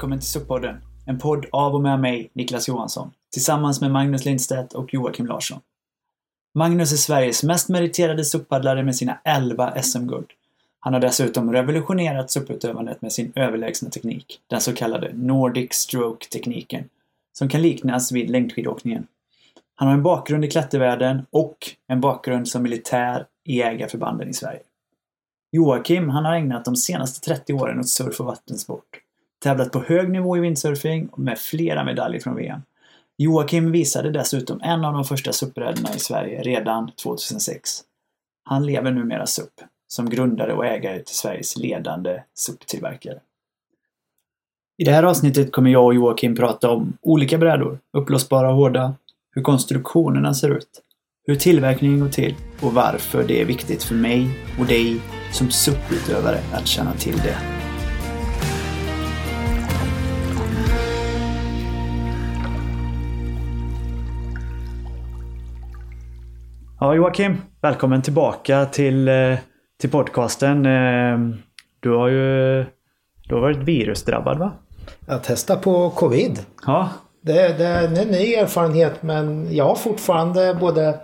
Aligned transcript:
Välkommen 0.00 0.20
till 0.20 0.28
SUP-podden. 0.28 0.76
En 1.06 1.18
podd 1.18 1.46
av 1.52 1.74
och 1.74 1.80
med 1.80 2.00
mig, 2.00 2.30
Niklas 2.32 2.68
Johansson, 2.68 3.10
tillsammans 3.32 3.80
med 3.80 3.90
Magnus 3.90 4.24
Lindstedt 4.24 4.72
och 4.72 4.94
Joakim 4.94 5.26
Larsson. 5.26 5.60
Magnus 6.54 6.92
är 6.92 6.96
Sveriges 6.96 7.42
mest 7.42 7.68
meriterade 7.68 8.24
SUP-paddlare 8.24 8.82
med 8.82 8.96
sina 8.96 9.18
11 9.24 9.82
SM-guld. 9.82 10.26
Han 10.80 10.92
har 10.92 11.00
dessutom 11.00 11.52
revolutionerat 11.52 12.30
SUP-utövandet 12.30 13.02
med 13.02 13.12
sin 13.12 13.32
överlägsna 13.34 13.90
teknik, 13.90 14.40
den 14.46 14.60
så 14.60 14.74
kallade 14.74 15.12
Nordic 15.14 15.72
Stroke-tekniken, 15.72 16.84
som 17.32 17.48
kan 17.48 17.62
liknas 17.62 18.12
vid 18.12 18.30
längdskidåkningen. 18.30 19.06
Han 19.74 19.88
har 19.88 19.94
en 19.94 20.02
bakgrund 20.02 20.44
i 20.44 20.50
klättervärlden 20.50 21.26
och 21.30 21.56
en 21.86 22.00
bakgrund 22.00 22.48
som 22.48 22.62
militär 22.62 23.26
i 23.44 23.56
jägarförbanden 23.56 24.28
i 24.28 24.34
Sverige. 24.34 24.60
Joakim, 25.52 26.08
han 26.08 26.24
har 26.24 26.34
ägnat 26.34 26.64
de 26.64 26.76
senaste 26.76 27.20
30 27.20 27.52
åren 27.52 27.80
åt 27.80 27.88
surf 27.88 28.20
och 28.20 28.26
vattensport. 28.26 29.00
Tävlat 29.42 29.72
på 29.72 29.82
hög 29.82 30.10
nivå 30.10 30.36
i 30.36 30.40
windsurfing 30.40 31.08
med 31.16 31.38
flera 31.38 31.84
medaljer 31.84 32.20
från 32.20 32.36
VM. 32.36 32.60
Joakim 33.18 33.72
visade 33.72 34.10
dessutom 34.10 34.60
en 34.62 34.84
av 34.84 34.92
de 34.92 35.04
första 35.04 35.32
SUP-brädorna 35.32 35.94
i 35.96 35.98
Sverige 35.98 36.42
redan 36.42 36.90
2006. 37.02 37.80
Han 38.44 38.66
lever 38.66 38.90
numera 38.90 39.26
SUP, 39.26 39.52
som 39.88 40.10
grundare 40.10 40.52
och 40.52 40.66
ägare 40.66 40.98
till 40.98 41.16
Sveriges 41.16 41.56
ledande 41.56 42.22
SUP-tillverkare. 42.34 43.18
I 44.78 44.84
det 44.84 44.92
här 44.92 45.02
avsnittet 45.02 45.52
kommer 45.52 45.70
jag 45.70 45.84
och 45.84 45.94
Joakim 45.94 46.36
prata 46.36 46.70
om 46.70 46.92
olika 47.02 47.38
brädor, 47.38 47.78
upplösbara 47.92 48.50
och 48.50 48.56
hårda, 48.56 48.94
hur 49.30 49.42
konstruktionerna 49.42 50.34
ser 50.34 50.50
ut, 50.50 50.82
hur 51.26 51.36
tillverkningen 51.36 52.00
går 52.00 52.08
till 52.08 52.36
och 52.62 52.74
varför 52.74 53.24
det 53.28 53.40
är 53.40 53.44
viktigt 53.44 53.82
för 53.82 53.94
mig 53.94 54.28
och 54.60 54.66
dig 54.66 55.00
som 55.32 55.50
SUP-utövare 55.50 56.38
att 56.52 56.66
känna 56.66 56.92
till 56.92 57.16
det. 57.16 57.59
Ja, 66.82 66.94
Joakim, 66.94 67.36
välkommen 67.60 68.02
tillbaka 68.02 68.66
till, 68.66 69.08
eh, 69.08 69.38
till 69.80 69.90
podcasten. 69.90 70.66
Eh, 70.66 71.18
du 71.80 71.90
har 71.90 72.08
ju 72.08 72.64
du 73.28 73.34
har 73.34 73.40
varit 73.40 73.56
virusdrabbad 73.56 74.38
va? 74.38 74.52
Jag 75.06 75.20
testar 75.22 75.56
på 75.56 75.90
covid. 75.90 76.38
Ja. 76.66 76.88
Det, 77.22 77.58
det 77.58 77.66
är 77.66 77.84
en 77.84 78.08
ny 78.08 78.34
erfarenhet 78.34 79.02
men 79.02 79.54
jag 79.54 79.64
har 79.64 79.74
fortfarande 79.74 80.56
både 80.60 81.00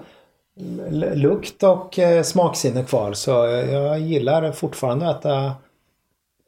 lukt 1.15 1.63
och 1.63 1.99
eh, 1.99 2.23
smaksinne 2.23 2.85
kvar 2.85 3.13
så 3.13 3.31
jag 3.73 4.01
gillar 4.01 4.53
fortfarande 4.53 5.11
att 5.11 5.19
äta 5.19 5.53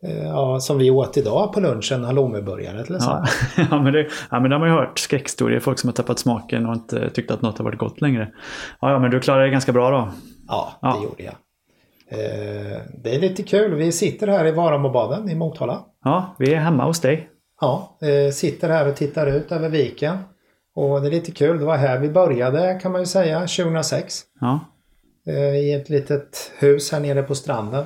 Ja, 0.02 0.60
som 0.60 0.78
vi 0.78 0.90
åt 0.90 1.16
idag 1.16 1.52
på 1.52 1.60
lunchen, 1.60 2.04
halloumiburgare 2.04 2.84
till. 2.84 2.96
Ja. 3.00 3.24
ja, 3.70 3.82
men 3.82 3.92
det, 3.92 4.06
ja, 4.30 4.40
men 4.40 4.50
det 4.50 4.56
har 4.56 4.60
man 4.60 4.68
ju 4.68 4.74
hört 4.74 4.98
skräckhistorier. 4.98 5.60
Folk 5.60 5.78
som 5.78 5.88
har 5.88 5.94
tappat 5.94 6.18
smaken 6.18 6.66
och 6.66 6.74
inte 6.74 7.10
tyckt 7.10 7.30
att 7.30 7.42
något 7.42 7.58
har 7.58 7.64
varit 7.64 7.78
gott 7.78 8.00
längre. 8.00 8.32
Ja, 8.80 8.90
ja 8.90 8.98
men 8.98 9.10
du 9.10 9.20
klarade 9.20 9.44
det 9.44 9.50
ganska 9.50 9.72
bra 9.72 9.90
då? 9.90 10.08
Ja, 10.48 10.72
det 10.80 10.88
ja. 10.88 11.02
gjorde 11.02 11.22
jag. 11.22 11.34
Eh, 12.10 12.78
det 13.02 13.14
är 13.14 13.20
lite 13.20 13.42
kul. 13.42 13.74
Vi 13.74 13.92
sitter 13.92 14.26
här 14.26 14.46
i 14.46 14.52
Varamobaden 14.52 15.30
i 15.30 15.34
Motala. 15.34 15.84
Ja, 16.04 16.34
vi 16.38 16.54
är 16.54 16.58
hemma 16.58 16.84
hos 16.84 17.00
dig. 17.00 17.28
Ja, 17.60 17.98
eh, 18.02 18.32
sitter 18.32 18.68
här 18.68 18.88
och 18.88 18.96
tittar 18.96 19.26
ut 19.26 19.52
över 19.52 19.68
viken. 19.68 20.18
Och 20.74 21.00
det 21.00 21.08
är 21.08 21.10
lite 21.10 21.32
kul. 21.32 21.58
Det 21.58 21.64
var 21.64 21.76
här 21.76 21.98
vi 21.98 22.08
började 22.08 22.78
kan 22.82 22.92
man 22.92 23.00
ju 23.00 23.06
säga, 23.06 23.40
2006. 23.40 24.22
Ja. 24.40 24.60
Eh, 25.26 25.56
I 25.56 25.72
ett 25.72 25.88
litet 25.88 26.52
hus 26.58 26.92
här 26.92 27.00
nere 27.00 27.22
på 27.22 27.34
stranden. 27.34 27.84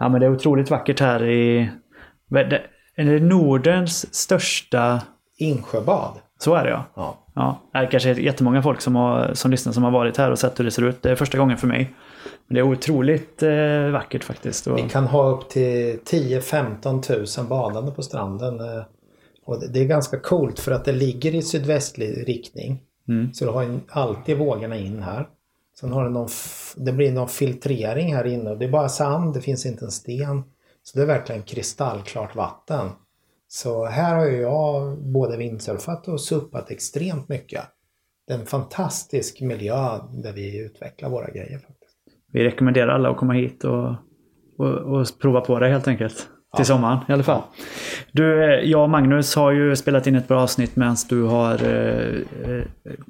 Ja 0.00 0.08
men 0.08 0.20
det 0.20 0.26
är 0.26 0.32
otroligt 0.32 0.70
vackert 0.70 1.00
här 1.00 1.28
i... 1.28 1.70
Är 2.96 3.04
det 3.04 3.20
Nordens 3.20 4.14
största... 4.14 5.02
Insjöbad. 5.38 6.18
Så 6.38 6.54
är 6.54 6.64
det 6.64 6.70
ja. 6.70 6.84
ja. 6.94 7.18
ja. 7.34 7.60
Det 7.72 7.78
är 7.78 7.90
kanske 7.90 8.12
jättemånga 8.12 8.62
folk 8.62 8.80
som, 8.80 8.96
har, 8.96 9.34
som 9.34 9.50
lyssnar 9.50 9.72
som 9.72 9.82
har 9.82 9.90
varit 9.90 10.16
här 10.16 10.30
och 10.30 10.38
sett 10.38 10.60
hur 10.60 10.64
det 10.64 10.70
ser 10.70 10.88
ut. 10.88 11.02
Det 11.02 11.10
är 11.10 11.14
första 11.14 11.38
gången 11.38 11.56
för 11.56 11.66
mig. 11.66 11.94
Men 12.46 12.54
det 12.54 12.60
är 12.60 12.62
otroligt 12.62 13.42
eh, 13.42 13.90
vackert 13.92 14.24
faktiskt. 14.24 14.66
Och... 14.66 14.78
Vi 14.78 14.88
kan 14.88 15.06
ha 15.06 15.28
upp 15.28 15.48
till 15.48 15.98
10-15 15.98 17.02
tusen 17.02 17.48
badande 17.48 17.92
på 17.92 18.02
stranden. 18.02 18.60
Eh, 18.60 18.84
och 19.46 19.62
det 19.72 19.80
är 19.80 19.84
ganska 19.84 20.18
coolt 20.18 20.60
för 20.60 20.72
att 20.72 20.84
det 20.84 20.92
ligger 20.92 21.34
i 21.34 21.42
sydvästlig 21.42 22.28
riktning. 22.28 22.80
Mm. 23.08 23.34
Så 23.34 23.44
du 23.44 23.50
har 23.50 23.80
alltid 23.88 24.38
vågorna 24.38 24.76
in 24.76 25.02
här. 25.02 25.28
Sen 25.80 25.92
har 25.92 26.04
det 26.04 26.10
någon, 26.10 26.28
det 26.76 26.92
blir 26.92 27.12
någon 27.12 27.28
filtrering 27.28 28.14
här 28.14 28.26
inne. 28.26 28.54
Det 28.54 28.64
är 28.64 28.70
bara 28.70 28.88
sand, 28.88 29.34
det 29.34 29.40
finns 29.40 29.66
inte 29.66 29.84
en 29.84 29.90
sten. 29.90 30.42
Så 30.82 30.98
det 30.98 31.02
är 31.02 31.06
verkligen 31.06 31.42
kristallklart 31.42 32.36
vatten. 32.36 32.88
Så 33.48 33.84
här 33.84 34.14
har 34.14 34.26
jag 34.26 34.98
både 34.98 35.36
vindsurfat 35.36 36.08
och 36.08 36.20
suppat 36.20 36.70
extremt 36.70 37.28
mycket. 37.28 37.62
Det 38.26 38.32
är 38.32 38.38
en 38.38 38.46
fantastisk 38.46 39.40
miljö 39.40 39.98
där 40.22 40.32
vi 40.32 40.58
utvecklar 40.58 41.10
våra 41.10 41.30
grejer. 41.30 41.58
faktiskt. 41.58 41.96
Vi 42.32 42.44
rekommenderar 42.44 42.88
alla 42.88 43.10
att 43.10 43.16
komma 43.16 43.32
hit 43.32 43.64
och, 43.64 43.94
och, 44.58 44.74
och 44.74 45.06
prova 45.20 45.40
på 45.40 45.58
det 45.58 45.68
helt 45.68 45.88
enkelt. 45.88 46.28
Till 46.56 46.64
sommaren 46.64 46.98
i 47.08 47.12
alla 47.12 47.22
fall. 47.22 47.42
Du, 48.12 48.44
eh, 48.44 48.70
jag 48.70 48.82
och 48.82 48.90
Magnus 48.90 49.36
har 49.36 49.50
ju 49.50 49.76
spelat 49.76 50.06
in 50.06 50.16
ett 50.16 50.28
bra 50.28 50.40
avsnitt 50.42 50.76
medan 50.76 50.96
du 51.08 51.22
har 51.22 51.54
eh, 51.64 52.54
eh, 52.54 52.62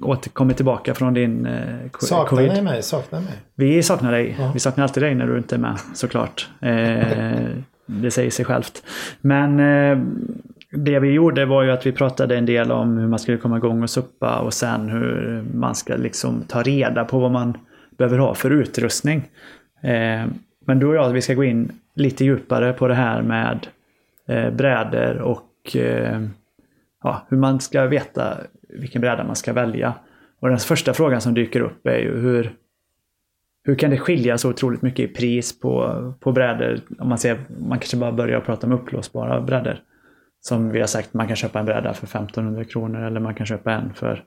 återkommit 0.02 0.56
tillbaka 0.56 0.94
från 0.94 1.14
din 1.14 1.46
eh, 1.46 1.52
saknar 2.00 2.26
covid. 2.26 2.46
Saknar 2.48 2.54
ni 2.54 2.62
mig? 2.62 2.82
Saknar 2.82 3.20
mig? 3.20 3.32
Vi 3.54 3.82
saknar 3.82 4.12
dig. 4.12 4.36
Ja. 4.38 4.50
Vi 4.54 4.60
saknar 4.60 4.84
alltid 4.84 5.02
dig 5.02 5.14
när 5.14 5.26
du 5.26 5.38
inte 5.38 5.54
är 5.54 5.58
med 5.58 5.78
såklart. 5.94 6.48
Eh, 6.60 7.46
det 7.86 8.10
säger 8.10 8.30
sig 8.30 8.44
självt. 8.44 8.82
Men 9.20 9.60
eh, 9.60 9.98
det 10.72 10.98
vi 10.98 11.10
gjorde 11.10 11.46
var 11.46 11.62
ju 11.62 11.70
att 11.70 11.86
vi 11.86 11.92
pratade 11.92 12.36
en 12.36 12.46
del 12.46 12.72
om 12.72 12.98
hur 12.98 13.08
man 13.08 13.18
skulle 13.18 13.38
komma 13.38 13.56
igång 13.56 13.82
och 13.82 13.90
suppa 13.90 14.38
och 14.38 14.54
sen 14.54 14.88
hur 14.88 15.42
man 15.54 15.74
ska 15.74 15.96
liksom 15.96 16.42
ta 16.48 16.62
reda 16.62 17.04
på 17.04 17.18
vad 17.18 17.30
man 17.30 17.58
behöver 17.98 18.18
ha 18.18 18.34
för 18.34 18.50
utrustning. 18.50 19.28
Eh, 19.82 20.26
men 20.66 20.78
du 20.78 20.86
och 20.86 20.94
jag, 20.94 21.10
vi 21.10 21.22
ska 21.22 21.34
gå 21.34 21.44
in 21.44 21.72
lite 22.00 22.24
djupare 22.24 22.72
på 22.72 22.88
det 22.88 22.94
här 22.94 23.22
med 23.22 23.66
eh, 24.26 24.50
brädor 24.50 25.16
och 25.16 25.76
eh, 25.76 26.20
ja, 27.02 27.26
hur 27.28 27.36
man 27.36 27.60
ska 27.60 27.86
veta 27.86 28.36
vilken 28.68 29.00
bräda 29.00 29.24
man 29.24 29.36
ska 29.36 29.52
välja. 29.52 29.94
Och 30.40 30.48
den 30.48 30.58
första 30.58 30.94
frågan 30.94 31.20
som 31.20 31.34
dyker 31.34 31.60
upp 31.60 31.86
är 31.86 31.98
ju 31.98 32.20
hur, 32.20 32.52
hur 33.64 33.74
kan 33.74 33.90
det 33.90 33.98
skilja 33.98 34.38
så 34.38 34.50
otroligt 34.50 34.82
mycket 34.82 35.10
i 35.10 35.14
pris 35.14 35.60
på, 35.60 36.14
på 36.20 36.32
brädor? 36.32 36.80
Om 36.98 37.08
man, 37.08 37.18
ser, 37.18 37.38
man 37.58 37.78
kanske 37.78 37.96
bara 37.96 38.12
börjar 38.12 38.40
prata 38.40 38.66
om 38.66 38.72
upplåsbara 38.72 39.40
brädor. 39.40 39.80
Som 40.40 40.70
vi 40.70 40.80
har 40.80 40.86
sagt, 40.86 41.14
man 41.14 41.26
kan 41.26 41.36
köpa 41.36 41.58
en 41.58 41.66
bräda 41.66 41.94
för 41.94 42.06
1500 42.06 42.64
kronor 42.64 43.02
eller 43.02 43.20
man 43.20 43.34
kan 43.34 43.46
köpa 43.46 43.72
en 43.72 43.94
för 43.94 44.24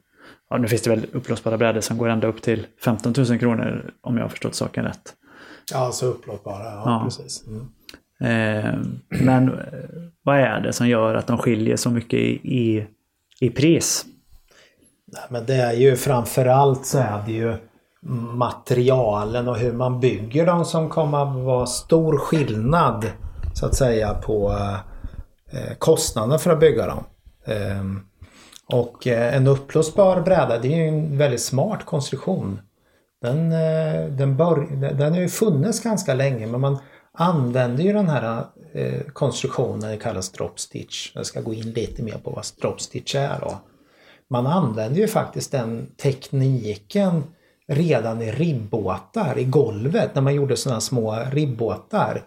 Ja, 0.50 0.58
nu 0.58 0.68
finns 0.68 0.82
det 0.82 0.90
väl 0.90 1.06
upplåsbara 1.12 1.58
brädor 1.58 1.82
som 1.82 1.98
går 1.98 2.10
ända 2.10 2.28
upp 2.28 2.42
till 2.42 2.68
15 2.84 3.14
000 3.18 3.40
kronor 3.40 3.92
om 4.02 4.18
jag 4.18 4.24
har 4.24 4.30
förstått 4.30 4.56
saken 4.56 4.86
rätt. 4.86 5.14
Ja, 5.72 5.78
alltså 5.78 6.06
upplåtbara. 6.06 6.64
Ja, 6.64 6.82
ja. 6.86 7.02
precis. 7.04 7.44
Mm. 7.48 7.70
Eh, 8.20 8.80
men 9.10 9.48
eh, 9.50 9.60
vad 10.24 10.38
är 10.40 10.60
det 10.60 10.74
som 10.74 10.88
gör 10.88 11.16
att 11.16 11.28
de 11.28 11.38
skiljer 11.38 11.76
så 11.76 11.90
mycket 11.90 12.20
i, 12.20 12.58
i, 12.58 12.88
i 13.40 13.50
pris? 13.50 14.06
Nej, 15.06 15.24
men 15.30 15.46
det 15.46 15.56
är 15.56 15.74
ju 15.74 15.96
framförallt 15.96 16.86
så 16.86 16.98
är 16.98 17.24
det 17.26 17.32
ju 17.32 17.56
materialen 18.34 19.48
och 19.48 19.58
hur 19.58 19.74
man 19.74 20.00
bygger 20.00 20.46
dem 20.46 20.66
som 20.66 20.90
kommer 20.90 21.24
att 21.24 21.46
vara 21.46 21.66
stor 21.66 22.18
skillnad 22.18 23.06
så 23.54 23.66
att 23.66 23.76
säga 23.76 24.14
på 24.14 24.52
eh, 25.52 25.74
kostnaden 25.78 26.40
för 26.40 26.52
att 26.52 26.60
bygga 26.60 26.88
dem. 26.88 27.04
Eh, 27.46 27.84
och 28.68 29.08
eh, 29.08 29.36
en 29.36 29.48
upplösbar 29.48 30.22
bräda 30.22 30.60
det 30.60 30.74
är 30.74 30.78
ju 30.78 30.88
en 30.88 31.18
väldigt 31.18 31.42
smart 31.42 31.86
konstruktion. 31.86 32.60
Den, 33.24 33.52
eh, 33.52 34.06
den, 34.10 34.38
bör, 34.38 34.68
den 34.94 35.14
har 35.14 35.20
ju 35.20 35.30
funnits 35.30 35.80
ganska 35.84 36.14
länge 36.14 36.48
men 36.48 36.62
man 36.62 36.78
använder 37.14 37.84
ju 37.84 37.94
den 37.94 38.10
här 38.10 38.46
eh, 38.74 39.02
konstruktionen, 39.14 39.92
det 39.92 39.98
kallas 39.98 40.32
drop 40.32 40.60
stitch. 40.60 41.12
Jag 41.16 41.26
ska 41.26 41.42
gå 41.42 41.54
in 41.54 41.72
lite 41.72 42.04
mer 42.04 42.18
på 42.18 42.32
vad 42.32 42.46
drop 42.62 42.82
stitch 42.82 43.16
är 43.16 43.40
då. 43.40 43.58
Man 44.30 44.48
använder 44.48 45.00
ju 45.00 45.08
faktiskt 45.08 45.52
den 45.52 45.88
tekniken 46.02 47.24
redan 47.68 48.22
i 48.22 48.32
ribbåtar 48.32 49.38
i 49.38 49.44
golvet 49.44 50.16
när 50.16 50.22
man 50.22 50.36
gjorde 50.36 50.58
sådana 50.58 50.82
små 50.82 51.18
ribbåtar 51.32 52.24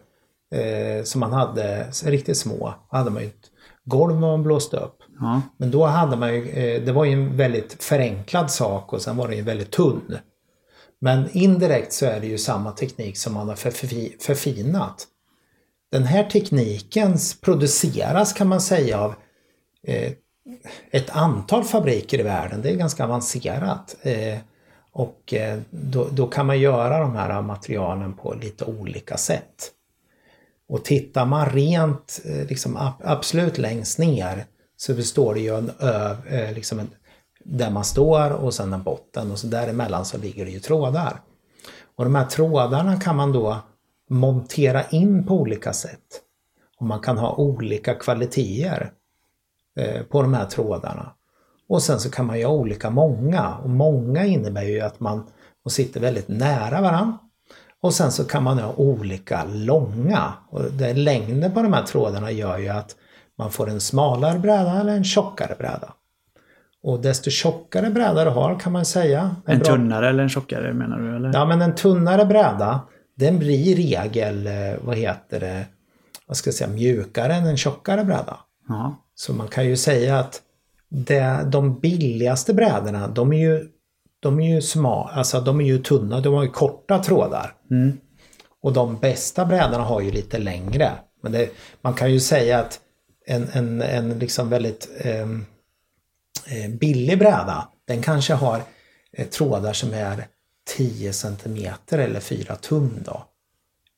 eh, 0.55 1.05
som 1.05 1.21
man 1.21 1.33
hade, 1.33 1.87
riktigt 2.05 2.39
små, 2.39 2.75
hade 2.91 3.11
man 3.11 3.23
ju 3.23 3.29
ett 3.29 3.51
golv 3.85 4.17
man 4.17 4.43
blåste 4.43 4.77
upp. 4.77 4.99
Ja. 5.21 5.43
Men 5.57 5.71
då 5.71 5.87
hade 5.87 6.17
man 6.17 6.35
ju, 6.35 6.49
eh, 6.49 6.83
det 6.83 6.93
var 6.93 7.05
ju 7.05 7.13
en 7.13 7.37
väldigt 7.37 7.83
förenklad 7.83 8.51
sak 8.51 8.93
och 8.93 9.03
sen 9.03 9.17
var 9.17 9.29
den 9.29 9.37
ju 9.37 9.43
väldigt 9.43 9.71
tunn. 9.71 10.19
Men 11.01 11.31
indirekt 11.33 11.93
så 11.93 12.07
är 12.07 12.21
det 12.21 12.27
ju 12.27 12.39
samma 12.39 12.73
teknik 12.73 13.19
som 13.19 13.35
man 13.35 13.49
har 13.49 13.57
förfinat. 14.19 15.07
Den 15.93 16.05
här 16.05 16.25
tekniken 16.25 17.19
produceras 17.41 18.33
kan 18.33 18.49
man 18.49 18.61
säga 18.61 19.01
av 19.01 19.15
eh, 19.83 20.13
ett 20.91 21.11
antal 21.11 21.65
fabriker 21.65 22.21
i 22.21 22.23
världen. 22.23 22.63
Det 22.63 22.71
är 22.71 22.77
ganska 22.77 23.05
avancerat. 23.05 23.97
Eh, 24.03 24.39
och 24.93 25.35
eh, 25.35 25.59
då, 25.71 26.09
då, 26.13 26.27
kan 26.27 26.47
man 26.47 26.61
göra 26.61 26.99
de 26.99 27.17
här 27.17 27.43
materialen 27.43 28.15
på 28.15 28.35
lite 28.35 28.65
olika 28.65 29.17
sätt. 29.17 29.73
Och 30.69 30.85
tittar 30.85 31.27
man 31.27 31.51
rent 31.51 32.21
eh, 32.25 32.47
liksom 32.47 32.93
absolut 33.05 33.59
längst 33.59 33.99
ner 33.99 34.45
så 34.77 34.95
består 34.95 35.35
det 35.35 35.41
ju 35.41 35.59
en 35.59 35.71
ö, 35.79 36.17
eh, 36.29 36.53
liksom 36.53 36.79
en, 36.79 36.91
där 37.49 37.71
man 37.71 37.85
står 37.85 38.31
och 38.31 38.55
sen 38.55 38.73
en 38.73 38.83
botten 38.83 39.33
och 39.33 39.39
så 39.39 39.47
däremellan 39.47 40.05
så 40.05 40.19
ligger 40.19 40.45
det 40.45 40.51
ju 40.51 40.61
trådar. 40.61 41.21
Och 41.97 42.05
de 42.05 42.15
här 42.15 42.25
trådarna 42.25 43.01
kan 43.01 43.17
man 43.17 43.33
då 43.33 43.59
montera 44.11 44.85
in 44.85 45.27
på 45.27 45.35
olika 45.35 45.73
sätt. 45.73 46.23
Och 46.81 46.87
man 46.87 47.01
kan 47.01 47.19
ha 47.19 47.35
olika 47.35 47.95
kvaliteter 47.95 48.93
eh, 49.77 50.03
på 50.03 50.23
de 50.23 50.35
här 50.35 50.47
trådarna. 50.47 51.13
Och 51.69 51.83
sen 51.83 52.01
så 52.01 52.11
kan 52.11 52.27
man 52.27 52.39
ju 52.39 52.45
ha 52.45 52.53
olika 52.53 52.91
många 52.91 53.57
och 53.57 53.71
många 53.71 54.25
innebär 54.25 54.63
ju 54.63 54.81
att 54.81 55.01
man 55.01 55.27
sitter 55.69 56.01
väldigt 56.01 56.29
nära 56.29 56.81
varandra. 56.81 57.19
Och 57.81 57.95
sen 57.95 58.13
så 58.13 58.25
kan 58.25 58.43
man 58.43 58.59
ha 58.59 58.73
olika 58.77 59.45
långa. 59.45 60.33
Och 60.51 60.63
det, 60.63 60.95
längden 60.95 61.53
på 61.53 61.63
de 61.63 61.73
här 61.73 61.83
trådarna 61.83 62.31
gör 62.31 62.59
ju 62.59 62.69
att 62.69 62.97
man 63.39 63.51
får 63.51 63.69
en 63.69 63.81
smalare 63.81 64.39
bräda 64.39 64.81
eller 64.81 64.97
en 64.97 65.05
tjockare 65.05 65.55
bräda. 65.59 65.93
Och 66.87 67.01
desto 67.01 67.31
tjockare 67.31 67.91
bräda 67.91 68.25
du 68.25 68.31
har 68.31 68.61
kan 68.61 68.73
man 68.73 68.85
säga. 68.85 69.37
En, 69.47 69.53
en 69.53 69.59
bra... 69.59 69.67
tunnare 69.67 70.09
eller 70.09 70.23
en 70.23 70.29
tjockare 70.29 70.73
menar 70.73 70.99
du? 70.99 71.17
Eller? 71.17 71.31
Ja 71.35 71.45
men 71.45 71.63
en 71.63 71.75
tunnare 71.75 72.25
bräda 72.25 72.81
den 73.17 73.39
blir 73.39 73.59
i 73.59 73.75
regel, 73.75 74.47
eh, 74.47 74.53
vad 74.85 74.97
heter 74.97 75.41
det, 75.41 75.65
vad 76.27 76.37
ska 76.37 76.49
jag 76.49 76.55
säga, 76.55 76.71
mjukare 76.71 77.35
än 77.35 77.47
en 77.47 77.57
tjockare 77.57 78.05
bräda. 78.05 78.37
Aha. 78.71 78.97
Så 79.15 79.33
man 79.33 79.49
kan 79.49 79.67
ju 79.67 79.77
säga 79.77 80.19
att 80.19 80.43
det, 80.89 81.47
de 81.47 81.81
billigaste 81.81 82.55
brädorna 82.55 83.09
de 83.09 83.33
är 83.33 83.39
ju 83.39 83.69
de 84.21 84.41
är 84.41 84.55
ju 84.55 84.63
små, 84.63 85.11
alltså 85.13 85.41
de 85.41 85.61
är 85.61 85.65
ju 85.65 85.79
tunna, 85.79 86.21
de 86.21 86.35
har 86.35 86.43
ju 86.43 86.51
korta 86.51 86.99
trådar. 86.99 87.55
Mm. 87.71 87.99
Och 88.63 88.73
de 88.73 88.97
bästa 88.97 89.45
brädorna 89.45 89.85
har 89.85 90.01
ju 90.01 90.11
lite 90.11 90.39
längre. 90.39 90.91
Men 91.23 91.33
det, 91.33 91.49
man 91.83 91.95
kan 91.95 92.13
ju 92.13 92.21
säga 92.21 92.59
att 92.59 92.81
en, 93.27 93.49
en, 93.53 93.83
en 93.83 94.19
liksom 94.19 94.49
väldigt 94.49 94.89
eh, 94.99 95.27
Eh, 96.49 96.71
billig 96.71 97.19
bräda, 97.19 97.69
den 97.85 98.03
kanske 98.03 98.35
har 98.35 98.63
eh, 99.13 99.29
trådar 99.29 99.73
som 99.73 99.95
är 99.95 100.27
10 100.77 101.13
cm 101.13 101.67
eller 101.89 102.21
4 102.21 102.57
tum 102.57 102.99
då. 103.05 103.25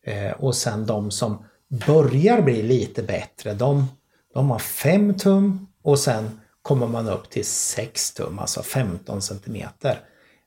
Eh, 0.06 0.32
och 0.32 0.56
sen 0.56 0.86
de 0.86 1.10
som 1.10 1.44
börjar 1.86 2.42
bli 2.42 2.62
lite 2.62 3.02
bättre, 3.02 3.54
de, 3.54 3.86
de 4.34 4.50
har 4.50 4.58
5 4.58 5.14
tum 5.14 5.66
och 5.82 5.98
sen 5.98 6.40
kommer 6.62 6.86
man 6.86 7.08
upp 7.08 7.30
till 7.30 7.44
6 7.44 8.14
tum, 8.14 8.38
alltså 8.38 8.62
15 8.62 9.22
cm. 9.22 9.68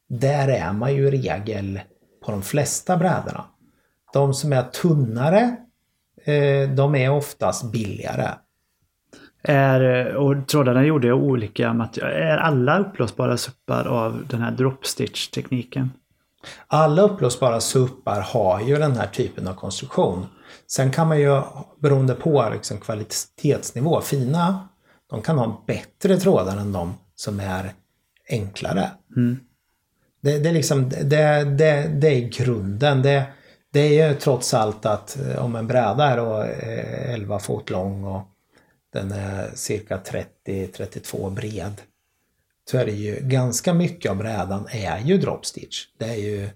Där 0.09 0.47
är 0.47 0.73
man 0.73 0.95
ju 0.95 1.07
i 1.07 1.11
regel 1.11 1.81
på 2.25 2.31
de 2.31 2.41
flesta 2.41 2.97
brädorna. 2.97 3.45
De 4.13 4.33
som 4.33 4.53
är 4.53 4.63
tunnare, 4.63 5.55
de 6.75 6.95
är 6.95 7.09
oftast 7.09 7.71
billigare. 7.71 8.29
Är, 9.43 10.05
och 10.15 10.47
trådarna 10.47 10.85
gjorde 10.85 11.13
olika 11.13 11.73
material. 11.73 12.11
Är 12.11 12.37
alla 12.37 12.79
uppblåsbara 12.79 13.37
suppar 13.37 13.87
av 13.87 14.25
den 14.29 14.41
här 14.41 14.51
dropstitch-tekniken? 14.51 15.89
Alla 16.67 17.01
uppblåsbara 17.01 17.61
suppar 17.61 18.21
har 18.21 18.61
ju 18.61 18.75
den 18.75 18.91
här 18.91 19.07
typen 19.07 19.47
av 19.47 19.53
konstruktion. 19.53 20.25
Sen 20.67 20.91
kan 20.91 21.07
man 21.07 21.19
ju, 21.19 21.41
beroende 21.79 22.13
på 22.13 22.49
liksom 22.53 22.77
kvalitetsnivå, 22.77 24.01
fina, 24.01 24.67
de 25.09 25.21
kan 25.21 25.37
ha 25.37 25.63
bättre 25.67 26.17
trådar 26.17 26.57
än 26.57 26.71
de 26.71 26.93
som 27.15 27.39
är 27.39 27.73
enklare. 28.29 28.91
Mm. 29.15 29.39
Det, 30.21 30.39
det, 30.39 30.49
är 30.49 30.53
liksom, 30.53 30.89
det, 30.89 31.43
det, 31.43 31.87
det 31.87 32.07
är 32.07 32.29
grunden. 32.29 33.01
Det, 33.01 33.23
det 33.73 33.79
är 33.79 34.09
ju 34.09 34.15
trots 34.15 34.53
allt 34.53 34.85
att 34.85 35.17
eh, 35.19 35.45
om 35.45 35.55
en 35.55 35.67
bräda 35.67 36.05
är 36.05 36.17
då 36.17 36.43
11 37.13 37.35
eh, 37.35 37.41
fot 37.41 37.69
lång 37.69 38.03
och 38.03 38.30
den 38.93 39.11
är 39.11 39.51
cirka 39.55 39.99
30-32 40.45 41.29
bred. 41.29 41.81
Så 42.71 42.77
är 42.77 42.85
det 42.85 42.91
ju 42.91 43.19
ganska 43.21 43.73
mycket 43.73 44.11
av 44.11 44.17
brädan 44.17 44.67
är 44.71 44.99
ju 44.99 45.17
dropstitch. 45.17 45.85
Det 45.97 46.05
är 46.05 46.15
ju 46.15 46.49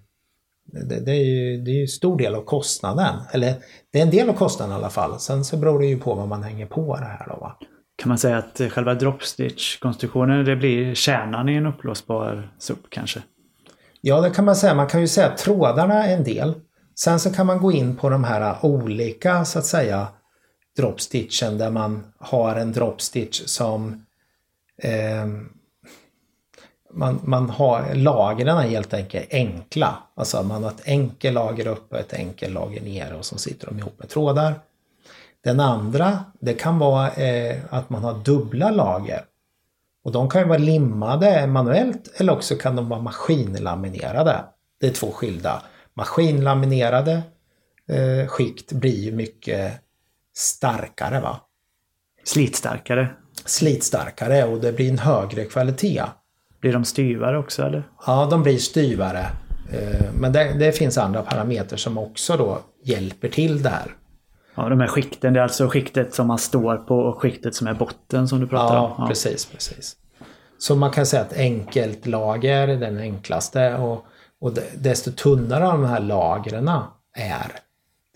det, 0.72 1.00
det, 1.00 1.12
är 1.12 1.24
ju 1.24 1.56
det 1.60 1.70
är 1.70 1.80
ju 1.80 1.86
stor 1.86 2.18
del 2.18 2.34
av 2.34 2.44
kostnaden. 2.44 3.14
Eller 3.32 3.54
det 3.92 3.98
är 3.98 4.02
en 4.02 4.10
del 4.10 4.30
av 4.30 4.34
kostnaden 4.34 4.74
i 4.74 4.78
alla 4.78 4.90
fall. 4.90 5.20
Sen 5.20 5.44
så 5.44 5.56
beror 5.56 5.78
det 5.78 5.86
ju 5.86 5.98
på 5.98 6.14
vad 6.14 6.28
man 6.28 6.42
hänger 6.42 6.66
på 6.66 6.96
det 6.96 7.04
här 7.04 7.26
då 7.28 7.36
va. 7.36 7.56
Kan 7.96 8.08
man 8.08 8.18
säga 8.18 8.38
att 8.38 8.60
själva 8.72 8.94
dropstitch-konstruktionen 8.94 10.44
det 10.44 10.56
blir 10.56 10.94
kärnan 10.94 11.48
i 11.48 11.54
en 11.54 11.66
uppblåsbar 11.66 12.52
SUP 12.58 12.90
kanske? 12.90 13.22
Ja, 14.00 14.20
det 14.20 14.30
kan 14.30 14.44
man 14.44 14.56
säga. 14.56 14.74
Man 14.74 14.86
kan 14.86 15.00
ju 15.00 15.08
säga 15.08 15.26
att 15.26 15.38
trådarna 15.38 16.06
är 16.06 16.16
en 16.16 16.24
del. 16.24 16.54
Sen 16.98 17.20
så 17.20 17.32
kan 17.32 17.46
man 17.46 17.58
gå 17.58 17.72
in 17.72 17.96
på 17.96 18.10
de 18.10 18.24
här 18.24 18.56
olika, 18.62 19.44
så 19.44 19.58
att 19.58 19.66
säga, 19.66 20.08
dropstitchen 20.76 21.58
där 21.58 21.70
man 21.70 22.12
har 22.18 22.56
en 22.56 22.72
dropstitch 22.72 23.42
som 23.46 24.06
eh, 24.82 25.26
man, 26.96 27.20
man 27.24 27.50
har 27.50 27.94
lagren 27.94 28.58
helt 28.58 28.94
enkelt 28.94 29.26
enkla. 29.30 29.96
Alltså 30.14 30.42
man 30.42 30.62
har 30.62 30.70
ett 30.70 30.82
enkel 30.88 31.34
lager 31.34 31.66
uppe 31.66 31.94
och 31.94 32.00
ett 32.00 32.12
enkel 32.12 32.52
lager 32.52 32.80
nere 32.80 33.14
och 33.14 33.24
så 33.24 33.38
sitter 33.38 33.66
de 33.66 33.78
ihop 33.78 33.98
med 33.98 34.08
trådar. 34.08 34.54
Den 35.44 35.60
andra, 35.60 36.24
det 36.40 36.54
kan 36.54 36.78
vara 36.78 37.10
eh, 37.10 37.56
att 37.70 37.90
man 37.90 38.04
har 38.04 38.14
dubbla 38.24 38.70
lager. 38.70 39.24
Och 40.04 40.12
de 40.12 40.28
kan 40.28 40.40
ju 40.40 40.48
vara 40.48 40.58
limmade 40.58 41.46
manuellt 41.46 42.20
eller 42.20 42.32
också 42.32 42.56
kan 42.56 42.76
de 42.76 42.88
vara 42.88 43.00
maskinlaminerade. 43.00 44.44
Det 44.80 44.86
är 44.86 44.90
två 44.90 45.10
skilda. 45.12 45.62
Maskinlaminerade 45.94 47.22
eh, 47.88 48.26
skikt 48.26 48.72
blir 48.72 49.04
ju 49.04 49.12
mycket 49.12 49.85
starkare 50.36 51.20
va? 51.20 51.40
Slitstarkare? 52.24 53.08
Slitstarkare 53.44 54.44
och 54.44 54.60
det 54.60 54.72
blir 54.72 54.90
en 54.90 54.98
högre 54.98 55.44
kvalitet. 55.44 56.02
Blir 56.60 56.72
de 56.72 56.84
styvare 56.84 57.38
också 57.38 57.62
eller? 57.62 57.88
Ja, 58.06 58.28
de 58.30 58.42
blir 58.42 58.58
styvare. 58.58 59.26
Eh, 59.72 60.06
men 60.20 60.32
det, 60.32 60.56
det 60.58 60.72
finns 60.72 60.98
andra 60.98 61.22
parametrar 61.22 61.76
som 61.76 61.98
också 61.98 62.36
då 62.36 62.58
hjälper 62.82 63.28
till 63.28 63.62
där. 63.62 63.96
Ja, 64.54 64.68
de 64.68 64.80
här 64.80 64.86
skikten, 64.86 65.32
det 65.32 65.40
är 65.40 65.42
alltså 65.42 65.68
skiktet 65.68 66.14
som 66.14 66.26
man 66.26 66.38
står 66.38 66.76
på 66.76 66.98
och 66.98 67.20
skiktet 67.20 67.54
som 67.54 67.66
är 67.66 67.74
botten 67.74 68.28
som 68.28 68.40
du 68.40 68.46
pratar 68.46 68.74
ja, 68.74 68.80
om? 68.80 68.94
Ja, 68.98 69.06
precis, 69.08 69.46
precis. 69.46 69.96
Så 70.58 70.76
man 70.76 70.90
kan 70.90 71.06
säga 71.06 71.22
att 71.22 71.36
enkelt 71.36 72.06
lager 72.06 72.68
är 72.68 72.76
den 72.76 72.98
enklaste 72.98 73.74
och, 73.74 74.04
och 74.40 74.52
desto 74.78 75.12
tunnare 75.12 75.64
de 75.64 75.84
här 75.84 76.00
lagren 76.00 76.70
är, 77.14 77.52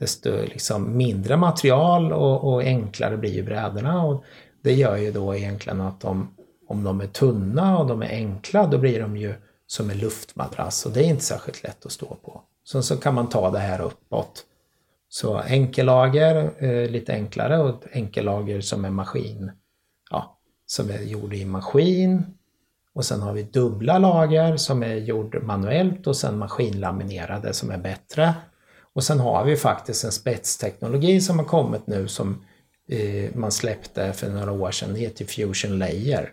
desto 0.00 0.30
liksom 0.30 0.96
mindre 0.96 1.36
material 1.36 2.12
och, 2.12 2.52
och, 2.52 2.62
enklare 2.62 3.16
blir 3.16 3.30
ju 3.30 3.42
brädorna. 3.42 4.04
Och 4.04 4.24
det 4.62 4.72
gör 4.72 4.96
ju 4.96 5.12
då 5.12 5.34
egentligen 5.34 5.80
att 5.80 6.00
de, 6.00 6.34
om 6.68 6.84
de 6.84 7.00
är 7.00 7.06
tunna 7.06 7.78
och 7.78 7.86
de 7.86 8.02
är 8.02 8.08
enkla, 8.08 8.66
då 8.66 8.78
blir 8.78 9.00
de 9.00 9.16
ju 9.16 9.34
som 9.66 9.90
en 9.90 9.98
luftmadrass 9.98 10.86
och 10.86 10.92
det 10.92 11.04
är 11.04 11.08
inte 11.08 11.24
särskilt 11.24 11.62
lätt 11.62 11.86
att 11.86 11.92
stå 11.92 12.06
på. 12.06 12.42
Sen 12.68 12.82
så 12.82 12.96
kan 12.96 13.14
man 13.14 13.28
ta 13.28 13.50
det 13.50 13.58
här 13.58 13.80
uppåt 13.80 14.44
så 15.08 15.38
enkellager, 15.38 16.52
eh, 16.58 16.90
lite 16.90 17.12
enklare 17.12 17.58
och 17.58 17.84
enkellager 17.92 18.60
som 18.60 18.84
är 18.84 18.90
maskin, 18.90 19.50
ja, 20.10 20.38
som 20.66 20.90
är 20.90 21.02
gjord 21.02 21.34
i 21.34 21.44
maskin. 21.44 22.22
Och 22.94 23.04
sen 23.04 23.20
har 23.20 23.32
vi 23.32 23.42
dubbla 23.42 23.98
lager 23.98 24.56
som 24.56 24.82
är 24.82 24.94
gjord 24.94 25.42
manuellt 25.42 26.06
och 26.06 26.16
sen 26.16 26.38
maskinlaminerade 26.38 27.52
som 27.52 27.70
är 27.70 27.78
bättre. 27.78 28.34
Och 28.94 29.04
sen 29.04 29.20
har 29.20 29.44
vi 29.44 29.56
faktiskt 29.56 30.04
en 30.04 30.12
spetsteknologi 30.12 31.20
som 31.20 31.38
har 31.38 31.46
kommit 31.46 31.86
nu 31.86 32.08
som 32.08 32.44
eh, 32.90 33.34
man 33.34 33.52
släppte 33.52 34.12
för 34.12 34.30
några 34.30 34.52
år 34.52 34.70
sedan. 34.70 34.94
Det 34.94 35.00
heter 35.00 35.24
Fusion 35.24 35.78
Layer. 35.78 36.30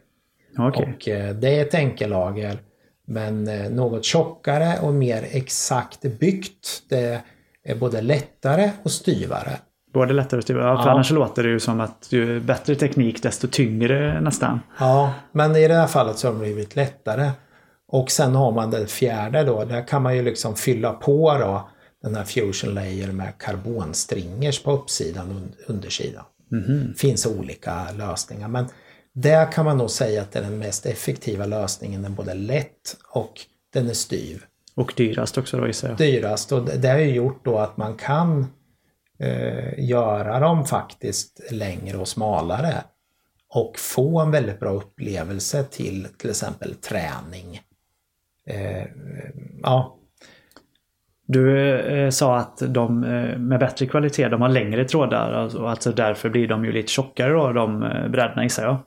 Okay. 0.57 0.93
Och 0.93 1.07
eh, 1.07 1.35
det 1.35 1.59
är 1.59 1.61
ett 1.61 1.73
enkellager 1.73 2.59
men 3.07 3.47
eh, 3.47 3.69
något 3.69 4.05
tjockare 4.05 4.79
och 4.81 4.93
mer 4.93 5.27
exakt 5.31 6.01
byggt. 6.01 6.83
Det 6.89 7.21
är 7.63 7.75
både 7.75 8.01
lättare 8.01 8.71
och 8.83 8.91
styvare. 8.91 9.57
Både 9.93 10.13
lättare 10.13 10.37
och 10.37 10.43
styvare? 10.43 10.67
Ja, 10.67 10.77
för 10.77 10.89
ja. 10.89 10.93
annars 10.93 11.11
låter 11.11 11.43
det 11.43 11.49
ju 11.49 11.59
som 11.59 11.79
att 11.79 12.07
ju 12.09 12.39
bättre 12.39 12.75
teknik 12.75 13.23
desto 13.23 13.47
tyngre 13.47 14.21
nästan. 14.21 14.59
Ja, 14.79 15.13
men 15.31 15.55
i 15.55 15.67
det 15.67 15.73
här 15.73 15.87
fallet 15.87 16.17
så 16.17 16.27
har 16.27 16.33
de 16.33 16.39
blivit 16.39 16.75
lättare. 16.75 17.31
Och 17.87 18.11
sen 18.11 18.35
har 18.35 18.51
man 18.51 18.71
det 18.71 18.87
fjärde 18.87 19.43
då, 19.43 19.65
där 19.65 19.87
kan 19.87 20.03
man 20.03 20.15
ju 20.15 20.21
liksom 20.21 20.55
fylla 20.55 20.93
på 20.93 21.37
då 21.37 21.69
den 22.07 22.15
här 22.15 22.25
fusion 22.25 22.73
layer 22.73 23.11
med 23.11 23.37
karbonstringers 23.37 24.63
på 24.63 24.71
uppsidan 24.71 25.31
och 25.31 25.69
undersidan. 25.69 26.23
Mm 26.51 26.63
-hmm. 26.63 26.93
finns 26.93 27.25
olika 27.25 27.91
lösningar 27.91 28.47
men 28.47 28.65
där 29.21 29.51
kan 29.51 29.65
man 29.65 29.77
nog 29.77 29.89
säga 29.89 30.21
att 30.21 30.31
det 30.31 30.39
är 30.39 30.43
den 30.43 30.59
mest 30.59 30.85
effektiva 30.85 31.45
lösningen. 31.45 32.01
Den 32.01 32.11
är 32.11 32.15
både 32.15 32.33
lätt 32.33 32.97
och 33.09 33.33
den 33.73 33.89
är 33.89 33.93
styv. 33.93 34.43
Och 34.75 34.93
dyrast 34.97 35.37
också 35.37 35.57
då 35.57 35.67
gissar 35.67 35.89
jag. 35.89 35.97
Dyrast 35.97 36.51
och 36.51 36.65
det 36.65 36.87
har 36.87 36.99
ju 36.99 37.15
gjort 37.15 37.45
då 37.45 37.57
att 37.57 37.77
man 37.77 37.95
kan 37.95 38.47
eh, 39.19 39.79
göra 39.89 40.39
dem 40.39 40.65
faktiskt 40.65 41.41
längre 41.51 41.97
och 41.97 42.07
smalare. 42.07 42.83
Och 43.49 43.79
få 43.79 44.21
en 44.21 44.31
väldigt 44.31 44.59
bra 44.59 44.69
upplevelse 44.69 45.63
till 45.63 46.07
till 46.17 46.29
exempel 46.29 46.75
träning. 46.75 47.61
Eh, 48.47 48.87
ja. 49.63 49.99
Du 51.27 51.71
eh, 51.79 52.09
sa 52.09 52.37
att 52.37 52.61
de 52.67 53.03
eh, 53.03 53.37
med 53.37 53.59
bättre 53.59 53.85
kvalitet, 53.85 54.29
de 54.29 54.41
har 54.41 54.49
längre 54.49 54.85
trådar 54.85 55.33
alltså, 55.33 55.57
och 55.59 55.69
alltså 55.69 55.91
därför 55.91 56.29
blir 56.29 56.47
de 56.47 56.65
ju 56.65 56.71
lite 56.71 56.91
tjockare 56.91 57.33
då, 57.33 57.51
de 57.51 57.83
eh, 57.83 58.07
brädorna 58.07 58.43
gissar 58.43 58.63
jag. 58.63 58.77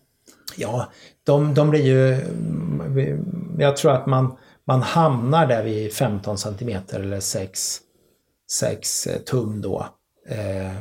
Ja, 0.56 0.88
de, 1.26 1.54
de 1.54 1.70
blir 1.70 1.82
ju... 1.82 2.12
mm, 2.14 3.24
Jag 3.58 3.76
tror 3.76 3.92
att 3.92 4.06
man, 4.06 4.36
man 4.64 4.82
hamnar 4.82 5.46
där 5.46 5.64
vid 5.64 5.92
15 5.92 6.38
cm 6.38 6.80
eller 6.92 7.20
6, 7.20 7.78
6 8.50 9.08
tum 9.26 9.60
då. 9.60 9.86
Eh, 10.28 10.72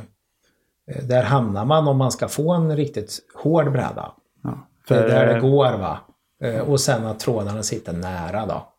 där 1.08 1.22
hamnar 1.22 1.64
man 1.64 1.88
om 1.88 1.96
man 1.96 2.12
ska 2.12 2.28
få 2.28 2.52
en 2.52 2.76
riktigt 2.76 3.18
hård 3.34 3.72
bräda. 3.72 4.12
Ja, 4.42 4.68
är 4.88 5.08
där 5.08 5.26
det 5.26 5.34
eh, 5.34 5.40
går 5.40 5.78
va. 5.78 5.98
Eh, 6.42 6.60
och 6.60 6.80
sen 6.80 7.06
att 7.06 7.20
trådarna 7.20 7.62
sitter 7.62 7.92
nära 7.92 8.46
då. 8.46 8.69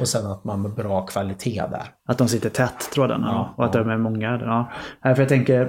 Och 0.00 0.08
sen 0.08 0.26
att 0.26 0.44
man 0.44 0.60
har 0.60 0.68
bra 0.68 1.06
kvalitet 1.06 1.62
där. 1.70 1.84
Att 2.08 2.18
de 2.18 2.28
sitter 2.28 2.50
tätt 2.50 2.90
trådarna 2.92 3.26
Ja, 3.26 3.54
och 3.56 3.64
att 3.64 3.74
ja. 3.74 3.80
de 3.80 3.90
är 3.90 3.96
många. 3.96 4.40
Ja. 4.44 4.70
För 5.14 5.22
jag 5.22 5.28
tänker 5.28 5.60
eh, 5.62 5.68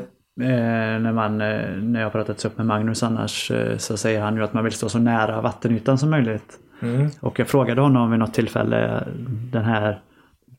när, 0.99 1.11
man, 1.11 1.41
eh, 1.41 1.69
när 1.81 1.99
jag 1.99 2.05
har 2.05 2.11
pratat 2.11 2.45
upp 2.45 2.57
med 2.57 2.65
Magnus 2.65 3.03
annars 3.03 3.51
eh, 3.51 3.77
så 3.77 3.97
säger 3.97 4.21
han 4.21 4.35
ju 4.35 4.43
att 4.43 4.53
man 4.53 4.63
vill 4.63 4.73
stå 4.73 4.89
så 4.89 4.99
nära 4.99 5.41
vattenytan 5.41 5.97
som 5.97 6.09
möjligt. 6.09 6.59
Mm. 6.81 7.09
Och 7.19 7.39
jag 7.39 7.47
frågade 7.47 7.81
honom 7.81 8.11
vid 8.11 8.19
något 8.19 8.33
tillfälle 8.33 9.03
den 9.51 9.63
här 9.63 10.01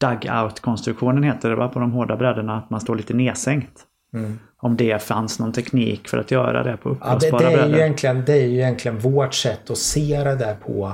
dugout-konstruktionen 0.01 1.23
heter 1.23 1.51
det 1.51 1.57
va 1.57 1.69
på 1.69 1.81
de 1.81 1.93
hårda 1.93 2.17
brädorna 2.17 2.57
att 2.59 2.71
man 2.71 2.81
står 2.81 2.97
lite 2.97 3.15
nedsänkt. 3.15 3.85
Mm. 4.15 4.39
Om 4.61 4.77
det 4.77 5.03
fanns 5.03 5.41
någon 5.41 5.53
teknik 5.53 6.09
för 6.09 6.19
att 6.19 6.31
göra 6.31 6.63
det 6.63 6.77
på 6.77 6.97
Ja, 7.01 7.07
det, 7.07 7.15
uppblåsbara 7.15 7.41
det, 7.43 7.47
är 7.47 7.51
ju 7.51 7.57
brädor. 7.57 7.77
egentligen, 7.77 8.25
det 8.25 8.33
är 8.33 8.47
ju 8.47 8.55
egentligen 8.55 8.99
vårt 8.99 9.35
sätt 9.35 9.71
att 9.71 9.79
se 9.79 10.25
det 10.25 10.37
där 10.37 10.55
på. 10.55 10.93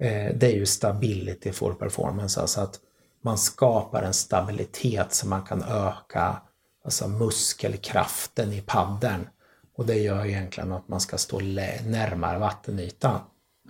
Eh, 0.00 0.34
det 0.34 0.46
är 0.46 0.54
ju 0.56 0.66
stability 0.66 1.52
for 1.52 1.72
performance. 1.72 2.40
Alltså 2.40 2.60
att 2.60 2.80
man 3.24 3.38
skapar 3.38 4.02
en 4.02 4.12
stabilitet 4.12 5.12
så 5.14 5.28
man 5.28 5.42
kan 5.42 5.62
öka 5.62 6.36
alltså 6.84 7.08
muskelkraften 7.08 8.52
i 8.52 8.60
paddeln. 8.60 9.28
Och 9.76 9.86
det 9.86 9.94
gör 9.94 10.26
egentligen 10.26 10.72
att 10.72 10.88
man 10.88 11.00
ska 11.00 11.16
stå 11.18 11.38
närmare 11.38 12.38
vattenytan. 12.38 13.18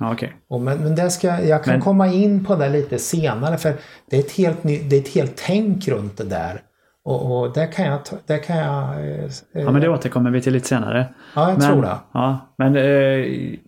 Okej. 0.00 0.37
Och 0.49 0.61
men, 0.61 0.78
men 0.78 0.95
det 0.95 1.11
ska, 1.11 1.40
jag 1.40 1.64
kan 1.64 1.73
Men- 1.75 1.80
komma 1.83 2.06
in 2.09 2.45
på 2.45 2.56
det 2.56 2.68
lite 2.68 2.99
senare 2.99 3.59
för 3.59 3.75
det 4.11 4.16
är 4.16 4.21
ett 4.21 4.33
helt, 4.33 4.64
ny, 4.64 4.78
det 4.78 4.97
är 4.97 5.00
ett 5.00 5.09
helt 5.14 5.37
tänk 5.37 5.88
runt 5.88 6.16
det 6.16 6.25
där. 6.25 6.62
Och, 7.04 7.40
och 7.40 7.52
det 7.52 7.66
kan 7.66 7.85
jag... 7.87 8.00
Det 8.26 8.38
kan 8.38 8.56
jag 8.56 9.09
eh, 9.11 9.30
Ja, 9.52 9.71
men 9.71 9.80
det 9.80 9.88
återkommer 9.88 10.30
vi 10.30 10.42
till 10.42 10.52
lite 10.52 10.68
senare. 10.68 11.14
ja, 11.35 11.49
jag 11.50 11.59
men, 11.59 11.71
tror 11.71 11.83
det. 11.83 11.97
Ja, 12.12 12.54
men 12.59 12.76
eh, 12.76 13.59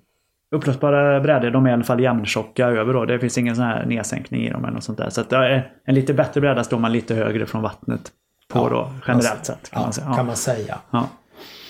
uppblåsbara 0.51 1.21
brädor 1.21 1.51
de 1.51 1.67
är 1.67 1.71
i 1.71 1.73
alla 1.73 1.85
fall 1.85 2.01
jämntjocka 2.01 2.67
över 2.67 2.93
då. 2.95 3.05
Det 3.05 3.19
finns 3.19 3.39
ingen 3.39 3.57
sån 3.57 3.65
här 3.65 3.87
nedsänkning 3.87 4.47
i 4.47 4.51
dem 4.51 4.65
eller 4.65 4.75
något 4.75 4.85
sånt 4.85 4.99
där. 4.99 5.11
Så 5.11 5.21
att, 5.21 5.33
en 5.33 5.95
lite 5.95 6.15
bättre 6.15 6.41
bräda 6.41 6.65
står 6.65 6.79
man 6.79 6.93
lite 6.93 7.15
högre 7.15 7.47
från 7.47 7.63
vattnet 7.63 8.13
på 8.49 8.59
Ja, 8.59 8.69
då, 8.69 8.93
generellt 9.07 9.47
sett. 9.47 9.71
Kan 9.71 9.81
ja, 9.81 9.87
man 9.87 9.93
säga. 9.93 10.07
kan 10.07 10.17
Ja. 10.17 10.23
man 10.23 10.37
säga. 10.37 10.79
Ja. 10.91 11.09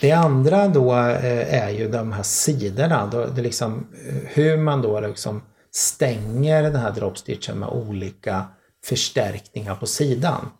Det 0.00 0.12
andra 0.12 0.68
då 0.68 0.92
eh, 0.94 1.64
är 1.64 1.70
ju 1.70 1.88
de 1.88 2.12
här 2.12 2.23
sidorna. 2.23 3.06
Det 3.06 3.40
är 3.40 3.42
liksom 3.42 3.87
eh, 4.08 4.14
hur 4.26 4.56
man 4.56 4.82
då 4.82 5.00
liksom 5.00 5.42
stänger 5.70 6.62
den 6.62 6.76
här 6.76 6.92
dropstitchen 6.92 7.58
med 7.58 7.68
olika 7.68 8.44
förstärkningar 8.85 9.75
på 9.75 9.87
sidan. 9.87 10.50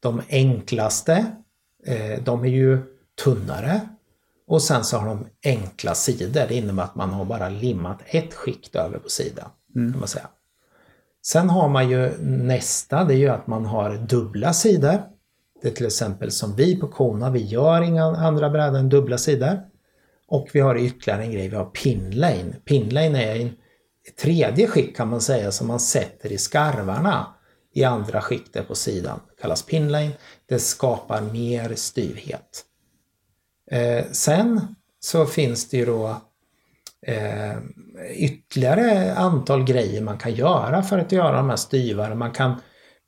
De 0.00 0.22
enklaste, 0.30 1.26
eh, 1.86 2.22
de 2.24 2.44
är 2.44 2.48
ju 2.48 2.78
tunnare. 3.24 3.80
Och 4.48 4.62
sen 4.62 4.84
så 4.84 4.96
har 4.96 5.06
de 5.06 5.26
enkla 5.44 5.94
sidor. 5.94 6.46
Det 6.48 6.54
innebär 6.54 6.82
att 6.82 6.94
man 6.94 7.10
har 7.10 7.24
bara 7.24 7.48
limmat 7.48 7.98
ett 8.06 8.34
skikt 8.34 8.76
över 8.76 8.98
på 8.98 9.08
sidan. 9.08 9.50
Kan 9.74 9.98
man 9.98 10.08
säga. 10.08 10.28
Sen 11.26 11.50
har 11.50 11.68
man 11.68 11.90
ju 11.90 12.18
nästa, 12.22 13.04
det 13.04 13.14
är 13.14 13.18
ju 13.18 13.28
att 13.28 13.46
man 13.46 13.64
har 13.64 13.94
dubbla 13.94 14.52
sidor. 14.52 15.02
Det 15.62 15.68
är 15.68 15.72
till 15.72 15.86
exempel 15.86 16.30
som 16.30 16.56
vi 16.56 16.76
på 16.76 16.88
Kona, 16.88 17.30
vi 17.30 17.44
gör 17.44 17.82
inga 17.82 18.04
andra 18.04 18.50
brädor 18.50 18.78
än 18.78 18.88
dubbla 18.88 19.18
sidor. 19.18 19.60
Och 20.28 20.48
vi 20.52 20.60
har 20.60 20.76
ytterligare 20.76 21.22
en 21.22 21.32
grej, 21.32 21.48
vi 21.48 21.56
har 21.56 21.64
pinlane. 21.64 22.56
Pinlane 22.64 23.24
är 23.24 23.40
en 23.40 23.52
tredje 24.22 24.66
skikt 24.66 24.96
kan 24.96 25.08
man 25.08 25.20
säga 25.20 25.52
som 25.52 25.66
man 25.66 25.80
sätter 25.80 26.32
i 26.32 26.38
skarvarna 26.38 27.26
i 27.74 27.84
andra 27.84 28.20
skiktet 28.20 28.68
på 28.68 28.74
sidan. 28.74 29.20
Det 29.28 29.42
kallas 29.42 29.62
pinlane. 29.62 30.10
Det 30.48 30.58
skapar 30.58 31.20
mer 31.20 31.74
styvhet. 31.74 32.64
Eh, 33.70 34.04
sen 34.12 34.60
så 35.00 35.26
finns 35.26 35.68
det 35.68 35.76
ju 35.76 35.86
då 35.86 36.16
eh, 37.06 37.56
ytterligare 38.16 39.14
antal 39.14 39.64
grejer 39.64 40.02
man 40.02 40.18
kan 40.18 40.34
göra 40.34 40.82
för 40.82 40.98
att 40.98 41.12
göra 41.12 41.36
de 41.36 41.50
här 41.50 41.56
styvare. 41.56 42.14
Man 42.14 42.30
kan, 42.30 42.54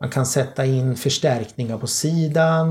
man 0.00 0.10
kan 0.10 0.26
sätta 0.26 0.64
in 0.64 0.96
förstärkningar 0.96 1.78
på 1.78 1.86
sidan. 1.86 2.70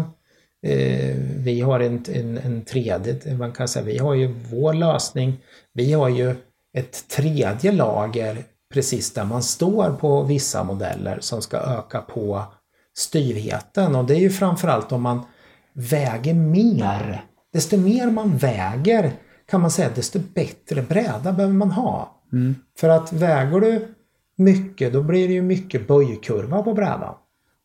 Eh, 0.64 1.16
vi 1.38 1.62
har 1.62 1.80
en, 1.80 2.06
en, 2.14 2.38
en 2.38 2.66
tredje, 2.66 3.38
man 3.38 3.52
kan 3.52 3.68
säga, 3.68 3.86
vi 3.86 3.98
har 3.98 4.14
ju 4.14 4.28
vår 4.28 4.74
lösning. 4.74 5.44
Vi 5.74 5.94
har 5.94 6.10
ju 6.10 6.36
ett 6.74 7.08
tredje 7.08 7.72
lager 7.72 8.44
precis 8.74 9.14
där 9.14 9.26
man 9.26 9.44
står 9.44 9.92
på 9.92 10.24
vissa 10.24 10.64
modeller 10.64 11.18
som 11.22 11.42
ska 11.42 11.58
öka 11.58 12.02
på 12.02 12.44
styvheten 12.98 13.96
och 13.96 14.06
det 14.06 14.16
är 14.16 14.20
ju 14.20 14.30
framförallt 14.30 14.92
om 14.92 15.02
man 15.02 15.22
väger 15.74 16.34
mer. 16.34 17.29
Desto 17.54 17.78
mer 17.78 18.12
man 18.12 18.38
väger 18.38 19.12
kan 19.50 19.62
man 19.62 19.72
säga 19.72 19.90
desto 19.96 20.20
bättre 20.34 20.82
bräda 20.82 21.32
behöver 21.32 21.54
man 21.54 21.72
ha. 21.72 22.22
För 22.80 22.90
att 22.90 23.14
väger 23.14 23.60
du 23.60 23.96
mycket 24.36 24.94
då 24.94 25.04
blir 25.04 25.28
det 25.28 25.34
ju 25.34 25.42
mycket 25.42 25.88
böjkurva 25.88 26.64
på 26.64 26.74
brädan. 26.74 27.16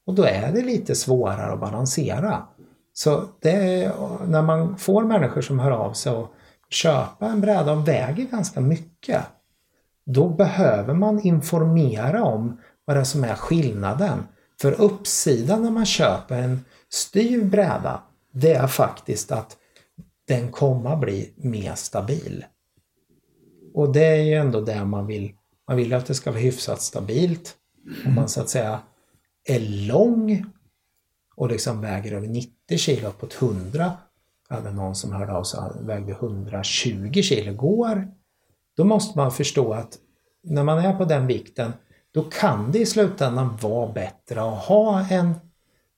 Och 0.07 0.15
då 0.15 0.25
är 0.25 0.53
det 0.53 0.63
lite 0.63 0.95
svårare 0.95 1.53
att 1.53 1.61
balansera. 1.61 2.43
Så 2.93 3.25
det 3.41 3.51
är, 3.51 3.93
när 4.27 4.43
man 4.43 4.77
får 4.77 5.05
människor 5.05 5.41
som 5.41 5.59
hör 5.59 5.71
av 5.71 5.93
sig 5.93 6.13
och 6.13 6.35
köpa 6.71 7.27
en 7.27 7.41
bräda 7.41 7.73
och 7.73 7.89
väger 7.89 8.25
ganska 8.25 8.61
mycket. 8.61 9.23
Då 10.07 10.29
behöver 10.29 10.95
man 10.95 11.21
informera 11.21 12.25
om 12.25 12.61
vad 12.85 12.97
det 12.97 13.01
är 13.01 13.05
som 13.05 13.25
är 13.25 13.35
skillnaden. 13.35 14.27
För 14.61 14.81
uppsidan 14.81 15.63
när 15.63 15.71
man 15.71 15.87
köper 15.87 16.39
en 16.39 16.65
styv 16.89 17.51
bräda, 17.51 18.03
det 18.33 18.55
är 18.55 18.67
faktiskt 18.67 19.33
att 19.33 19.57
den 20.29 20.53
kommer 20.53 20.97
bli 20.97 21.33
mer 21.37 21.75
stabil. 21.75 22.45
Och 23.75 23.93
det 23.93 24.07
är 24.07 24.23
ju 24.23 24.35
ändå 24.35 24.61
det 24.61 24.85
man 24.85 25.07
vill. 25.07 25.33
Man 25.69 25.77
vill 25.77 25.95
att 25.95 26.07
det 26.07 26.15
ska 26.15 26.31
vara 26.31 26.41
hyfsat 26.41 26.83
stabilt. 26.83 27.57
Om 28.07 28.15
man 28.15 28.29
så 28.29 28.41
att 28.41 28.49
säga 28.49 28.81
är 29.45 29.61
lång 29.61 30.45
och 31.37 31.49
liksom 31.49 31.81
väger 31.81 32.13
över 32.13 32.29
90 32.29 32.79
kilo 32.79 33.11
på 33.11 33.27
100. 33.41 33.93
Jag 34.49 34.57
hade 34.57 34.71
någon 34.71 34.95
som 34.95 35.13
hörde 35.13 35.33
av 35.33 35.45
sig 35.45 35.61
vägde 35.81 36.13
120 36.13 37.23
kilo 37.23 37.55
går. 37.55 38.09
Då 38.77 38.85
måste 38.85 39.19
man 39.19 39.33
förstå 39.33 39.73
att 39.73 39.99
när 40.43 40.65
man 40.65 40.79
är 40.79 40.93
på 40.93 41.05
den 41.05 41.27
vikten 41.27 41.73
då 42.13 42.23
kan 42.23 42.73
det 42.73 42.79
i 42.79 42.87
slutändan 42.87 43.57
vara 43.61 43.93
bättre 43.93 44.43
att 44.43 44.65
ha 44.65 45.07
en, 45.11 45.35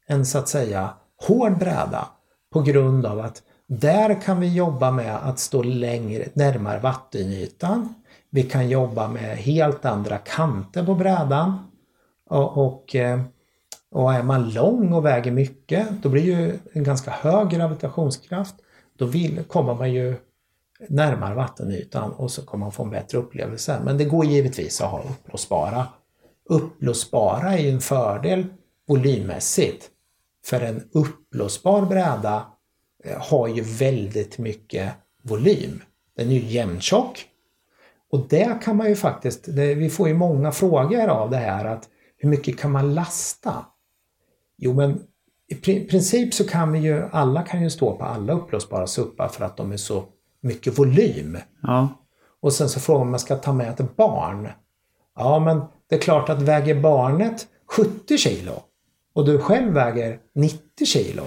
en 0.06 0.26
så 0.26 0.38
att 0.38 0.48
säga 0.48 0.94
hård 1.16 1.58
bräda 1.58 2.08
på 2.52 2.60
grund 2.62 3.06
av 3.06 3.20
att 3.20 3.42
där 3.66 4.20
kan 4.20 4.40
vi 4.40 4.54
jobba 4.54 4.90
med 4.90 5.16
att 5.16 5.38
stå 5.38 5.62
längre, 5.62 6.28
närmare 6.34 6.80
vattenytan. 6.80 7.94
Vi 8.30 8.42
kan 8.42 8.68
jobba 8.68 9.08
med 9.08 9.36
helt 9.36 9.84
andra 9.84 10.18
kanter 10.18 10.86
på 10.86 10.94
brädan. 10.94 11.58
Och, 12.30 12.66
och, 12.66 12.94
eh, 12.94 13.20
och 13.90 14.14
är 14.14 14.22
man 14.22 14.50
lång 14.50 14.92
och 14.92 15.04
väger 15.04 15.30
mycket, 15.30 15.88
då 16.02 16.08
blir 16.08 16.22
ju 16.22 16.58
en 16.72 16.84
ganska 16.84 17.10
hög 17.10 17.50
gravitationskraft. 17.50 18.54
Då 18.98 19.06
vill, 19.06 19.42
kommer 19.44 19.74
man 19.74 19.92
ju 19.92 20.16
närmare 20.88 21.34
vattenytan 21.34 22.12
och 22.12 22.30
så 22.30 22.42
kommer 22.42 22.64
man 22.64 22.72
få 22.72 22.82
en 22.82 22.90
bättre 22.90 23.18
upplevelse. 23.18 23.80
Men 23.84 23.98
det 23.98 24.04
går 24.04 24.24
givetvis 24.24 24.80
att 24.80 24.90
ha 24.90 25.02
uppblåsbara. 25.02 25.86
Uppblåsbara 26.48 27.52
är 27.52 27.58
ju 27.58 27.70
en 27.70 27.80
fördel 27.80 28.46
volymmässigt. 28.88 29.90
För 30.44 30.60
en 30.60 30.88
uppblåsbar 30.92 31.82
bräda 31.82 32.46
har 33.18 33.48
ju 33.48 33.62
väldigt 33.62 34.38
mycket 34.38 34.92
volym. 35.22 35.82
Den 36.16 36.28
är 36.28 36.32
ju 36.32 36.46
jämntjock. 36.46 37.24
Och 38.10 38.26
det 38.28 38.58
kan 38.62 38.76
man 38.76 38.88
ju 38.88 38.96
faktiskt, 38.96 39.44
det, 39.56 39.74
vi 39.74 39.90
får 39.90 40.08
ju 40.08 40.14
många 40.14 40.52
frågor 40.52 41.06
av 41.08 41.30
det 41.30 41.36
här 41.36 41.64
att 41.64 41.88
hur 42.18 42.28
mycket 42.28 42.58
kan 42.58 42.70
man 42.70 42.94
lasta? 42.94 43.66
Jo 44.58 44.74
men 44.74 45.00
i 45.48 45.54
pri- 45.54 45.90
princip 45.90 46.34
så 46.34 46.44
kan 46.48 46.72
vi 46.72 46.78
ju, 46.78 47.02
alla 47.12 47.42
kan 47.42 47.62
ju 47.62 47.70
stå 47.70 47.96
på 47.96 48.04
alla 48.04 48.32
uppblåsbara 48.32 48.86
suppar 48.86 49.28
för 49.28 49.44
att 49.44 49.56
de 49.56 49.72
är 49.72 49.76
så 49.76 50.04
mycket 50.40 50.78
volym. 50.78 51.38
Ja. 51.62 51.88
Och 52.40 52.52
sen 52.52 52.68
så 52.68 52.80
frågar 52.80 52.98
man 52.98 53.06
om 53.06 53.10
man 53.10 53.20
ska 53.20 53.36
ta 53.36 53.52
med 53.52 53.80
ett 53.80 53.96
barn. 53.96 54.48
Ja 55.16 55.38
men 55.38 55.60
det 55.88 55.94
är 55.94 56.00
klart 56.00 56.28
att 56.28 56.42
väger 56.42 56.80
barnet 56.80 57.46
70 57.66 58.18
kilo 58.18 58.52
och 59.14 59.26
du 59.26 59.38
själv 59.38 59.72
väger 59.72 60.18
90 60.34 60.86
kilo. 60.86 61.22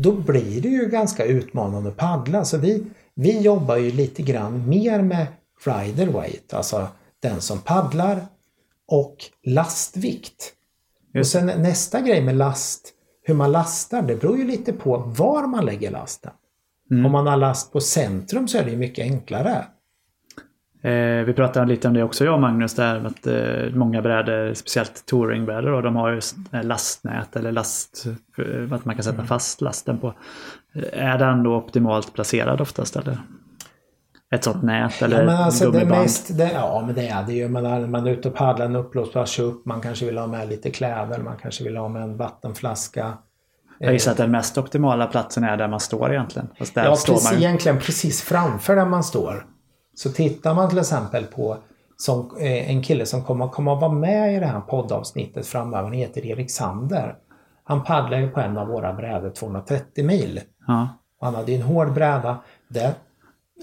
Då 0.00 0.12
blir 0.12 0.60
det 0.60 0.68
ju 0.68 0.88
ganska 0.88 1.24
utmanande 1.24 1.88
att 1.88 1.96
paddla. 1.96 2.44
Så 2.44 2.58
vi, 2.58 2.84
vi 3.14 3.40
jobbar 3.40 3.76
ju 3.76 3.90
lite 3.90 4.22
grann 4.22 4.68
mer 4.68 5.02
med 5.02 5.26
rider 5.64 6.06
weight, 6.06 6.54
alltså 6.54 6.88
den 7.20 7.40
som 7.40 7.58
paddlar 7.58 8.26
och 8.88 9.16
lastvikt. 9.44 10.52
Och 11.18 11.26
sen 11.26 11.46
nästa 11.46 12.00
grej 12.00 12.20
med 12.20 12.36
last, 12.36 12.92
hur 13.22 13.34
man 13.34 13.52
lastar, 13.52 14.02
det 14.02 14.16
beror 14.16 14.38
ju 14.38 14.44
lite 14.44 14.72
på 14.72 14.96
var 14.96 15.46
man 15.46 15.66
lägger 15.66 15.90
lasten. 15.90 16.32
Mm. 16.90 17.06
Om 17.06 17.12
man 17.12 17.26
har 17.26 17.36
last 17.36 17.72
på 17.72 17.80
centrum 17.80 18.48
så 18.48 18.58
är 18.58 18.64
det 18.64 18.70
ju 18.70 18.76
mycket 18.76 19.02
enklare. 19.02 19.66
Eh, 20.82 21.24
vi 21.24 21.32
pratade 21.36 21.66
lite 21.66 21.88
om 21.88 21.94
det 21.94 22.02
också 22.02 22.24
jag 22.24 22.34
och 22.34 22.40
Magnus 22.40 22.74
där 22.74 23.04
att 23.06 23.26
eh, 23.26 23.74
många 23.74 24.02
brädor, 24.02 24.54
speciellt 24.54 25.06
touringbrädor 25.06 25.82
de 25.82 25.96
har 25.96 26.10
ju 26.10 26.20
lastnät 26.62 27.36
eller 27.36 27.52
last, 27.52 28.04
för 28.36 28.68
att 28.74 28.84
man 28.84 28.94
kan 28.94 29.04
sätta 29.04 29.14
Mm. 29.14 29.26
fast 29.26 29.60
lasten 29.60 29.98
på. 29.98 30.14
Är 30.92 31.18
den 31.18 31.42
då 31.42 31.56
optimalt 31.56 32.12
placerad 32.14 32.60
oftast 32.60 32.96
eller? 32.96 33.18
Ett 34.34 34.44
sånt 34.44 34.62
nät 34.62 35.02
eller 35.02 35.18
Ja, 35.18 35.26
men 35.26 35.36
alltså 35.36 35.70
det 35.70 35.84
mest, 35.84 36.38
det, 36.38 36.50
ja 36.52 36.82
men 36.86 36.94
det 36.94 37.08
är 37.08 37.22
det 37.26 37.32
ju. 37.32 37.48
Man, 37.48 37.66
är- 37.66 37.86
man 37.86 38.06
är 38.06 38.10
ute 38.10 38.28
och 38.28 38.34
paddlar 38.34 38.66
en 38.66 38.76
uppblåsbar 38.76 39.24
SUP. 39.24 39.64
Man 39.66 39.80
kanske 39.80 40.06
vill 40.06 40.18
ha 40.18 40.26
med 40.26 40.48
lite 40.48 40.70
kläder. 40.70 41.18
Man 41.18 41.36
kanske 41.42 41.64
vill 41.64 41.76
ha 41.76 41.88
med 41.88 42.02
en 42.02 42.16
vattenflaska. 42.16 43.12
Jag 43.78 43.92
gissar 43.92 44.10
att 44.10 44.16
den 44.16 44.30
mest 44.30 44.58
optimala 44.58 45.06
platsen 45.06 45.44
är 45.44 45.56
där 45.56 45.68
man 45.68 45.80
står 45.80 46.12
egentligen. 46.12 46.48
Ja, 46.74 46.82
precis, 46.90 47.24
man 47.30 47.34
egentligen 47.38 47.78
precis 47.78 48.22
framför 48.22 48.76
där 48.76 48.86
man 48.86 49.04
står. 49.04 49.46
Så 49.98 50.10
tittar 50.10 50.54
man 50.54 50.68
till 50.68 50.78
exempel 50.78 51.24
på 51.24 51.56
som, 51.96 52.36
eh, 52.40 52.70
en 52.70 52.82
kille 52.82 53.06
som 53.06 53.24
kommer, 53.24 53.48
kommer 53.48 53.74
att 53.74 53.80
vara 53.80 53.92
med 53.92 54.34
i 54.34 54.38
det 54.38 54.46
här 54.46 54.60
poddavsnittet 54.60 55.46
framöver. 55.46 55.84
Han 55.84 55.92
heter 55.92 56.26
Erik 56.26 56.50
Sander. 56.50 57.16
Han 57.64 57.84
paddlar 57.84 58.18
ju 58.18 58.30
på 58.30 58.40
en 58.40 58.58
av 58.58 58.68
våra 58.68 58.92
brädor 58.92 59.30
230 59.30 60.04
mil. 60.04 60.40
Ja. 60.66 60.88
Han 61.20 61.34
hade 61.34 61.52
en 61.52 61.62
hård 61.62 61.92
bräda. 61.92 62.38
Där 62.68 62.92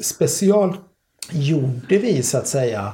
special 0.04 0.78
gjorde 1.32 1.98
vi 1.98 2.24
så 2.24 2.38
att 2.38 2.48
säga 2.48 2.94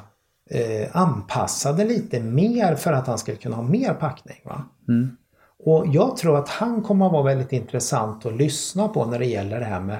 eh, 0.49 0.95
anpassade 0.95 1.85
lite 1.85 2.19
mer 2.19 2.75
för 2.75 2.93
att 2.93 3.07
han 3.07 3.17
skulle 3.17 3.37
kunna 3.37 3.55
ha 3.55 3.63
mer 3.63 3.93
packning. 3.93 4.41
Va? 4.45 4.63
Mm. 4.87 5.17
Och 5.65 5.85
jag 5.87 6.17
tror 6.17 6.37
att 6.37 6.49
han 6.49 6.81
kommer 6.81 7.05
att 7.05 7.11
vara 7.11 7.23
väldigt 7.23 7.51
intressant 7.53 8.25
att 8.25 8.35
lyssna 8.35 8.87
på 8.87 9.05
när 9.05 9.19
det 9.19 9.25
gäller 9.25 9.59
det 9.59 9.65
här 9.65 9.81
med 9.81 9.99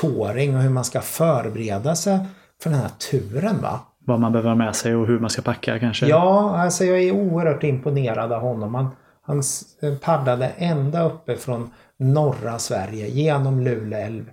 touring 0.00 0.56
och 0.56 0.62
hur 0.62 0.70
man 0.70 0.84
ska 0.84 1.00
förbereda 1.00 1.96
sig 1.96 2.18
för 2.62 2.70
den 2.70 2.78
här 2.78 2.88
turen. 2.88 3.60
Va? 3.62 3.80
Vad 3.98 4.20
man 4.20 4.32
behöver 4.32 4.48
ha 4.48 4.56
med 4.56 4.76
sig 4.76 4.94
och 4.96 5.06
hur 5.06 5.18
man 5.20 5.30
ska 5.30 5.42
packa 5.42 5.78
kanske. 5.78 6.06
Ja, 6.06 6.56
alltså 6.58 6.84
jag 6.84 7.02
är 7.02 7.12
oerhört 7.12 7.62
imponerad 7.64 8.32
av 8.32 8.40
honom. 8.40 8.74
Han, 8.74 8.88
han 9.22 9.40
s- 9.40 9.62
paddlade 10.02 10.46
ända 10.56 11.02
uppe 11.04 11.36
från 11.36 11.70
norra 11.98 12.58
Sverige 12.58 13.08
genom 13.08 13.60
Luleå 13.60 13.98
älv. 14.00 14.30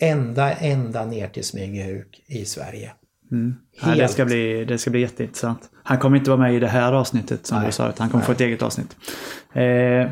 Ända, 0.00 0.52
ända 0.52 1.04
ner 1.04 1.28
till 1.28 1.44
Smygehuk 1.44 2.22
i 2.26 2.44
Sverige. 2.44 2.92
Mm. 3.32 3.54
Ja, 3.84 3.94
det, 3.94 4.08
ska 4.08 4.24
bli, 4.24 4.64
det 4.64 4.78
ska 4.78 4.90
bli 4.90 5.00
jätteintressant. 5.00 5.70
Han 5.82 5.98
kommer 5.98 6.16
inte 6.16 6.30
vara 6.30 6.40
med 6.40 6.54
i 6.54 6.58
det 6.58 6.68
här 6.68 6.92
avsnittet 6.92 7.46
som 7.46 7.58
Nej. 7.58 7.66
du 7.66 7.72
sa, 7.72 7.88
utan 7.88 7.96
han 8.04 8.10
kommer 8.10 8.24
få 8.24 8.32
ett 8.32 8.40
eget 8.40 8.62
avsnitt. 8.62 8.96
Eh, 9.52 10.10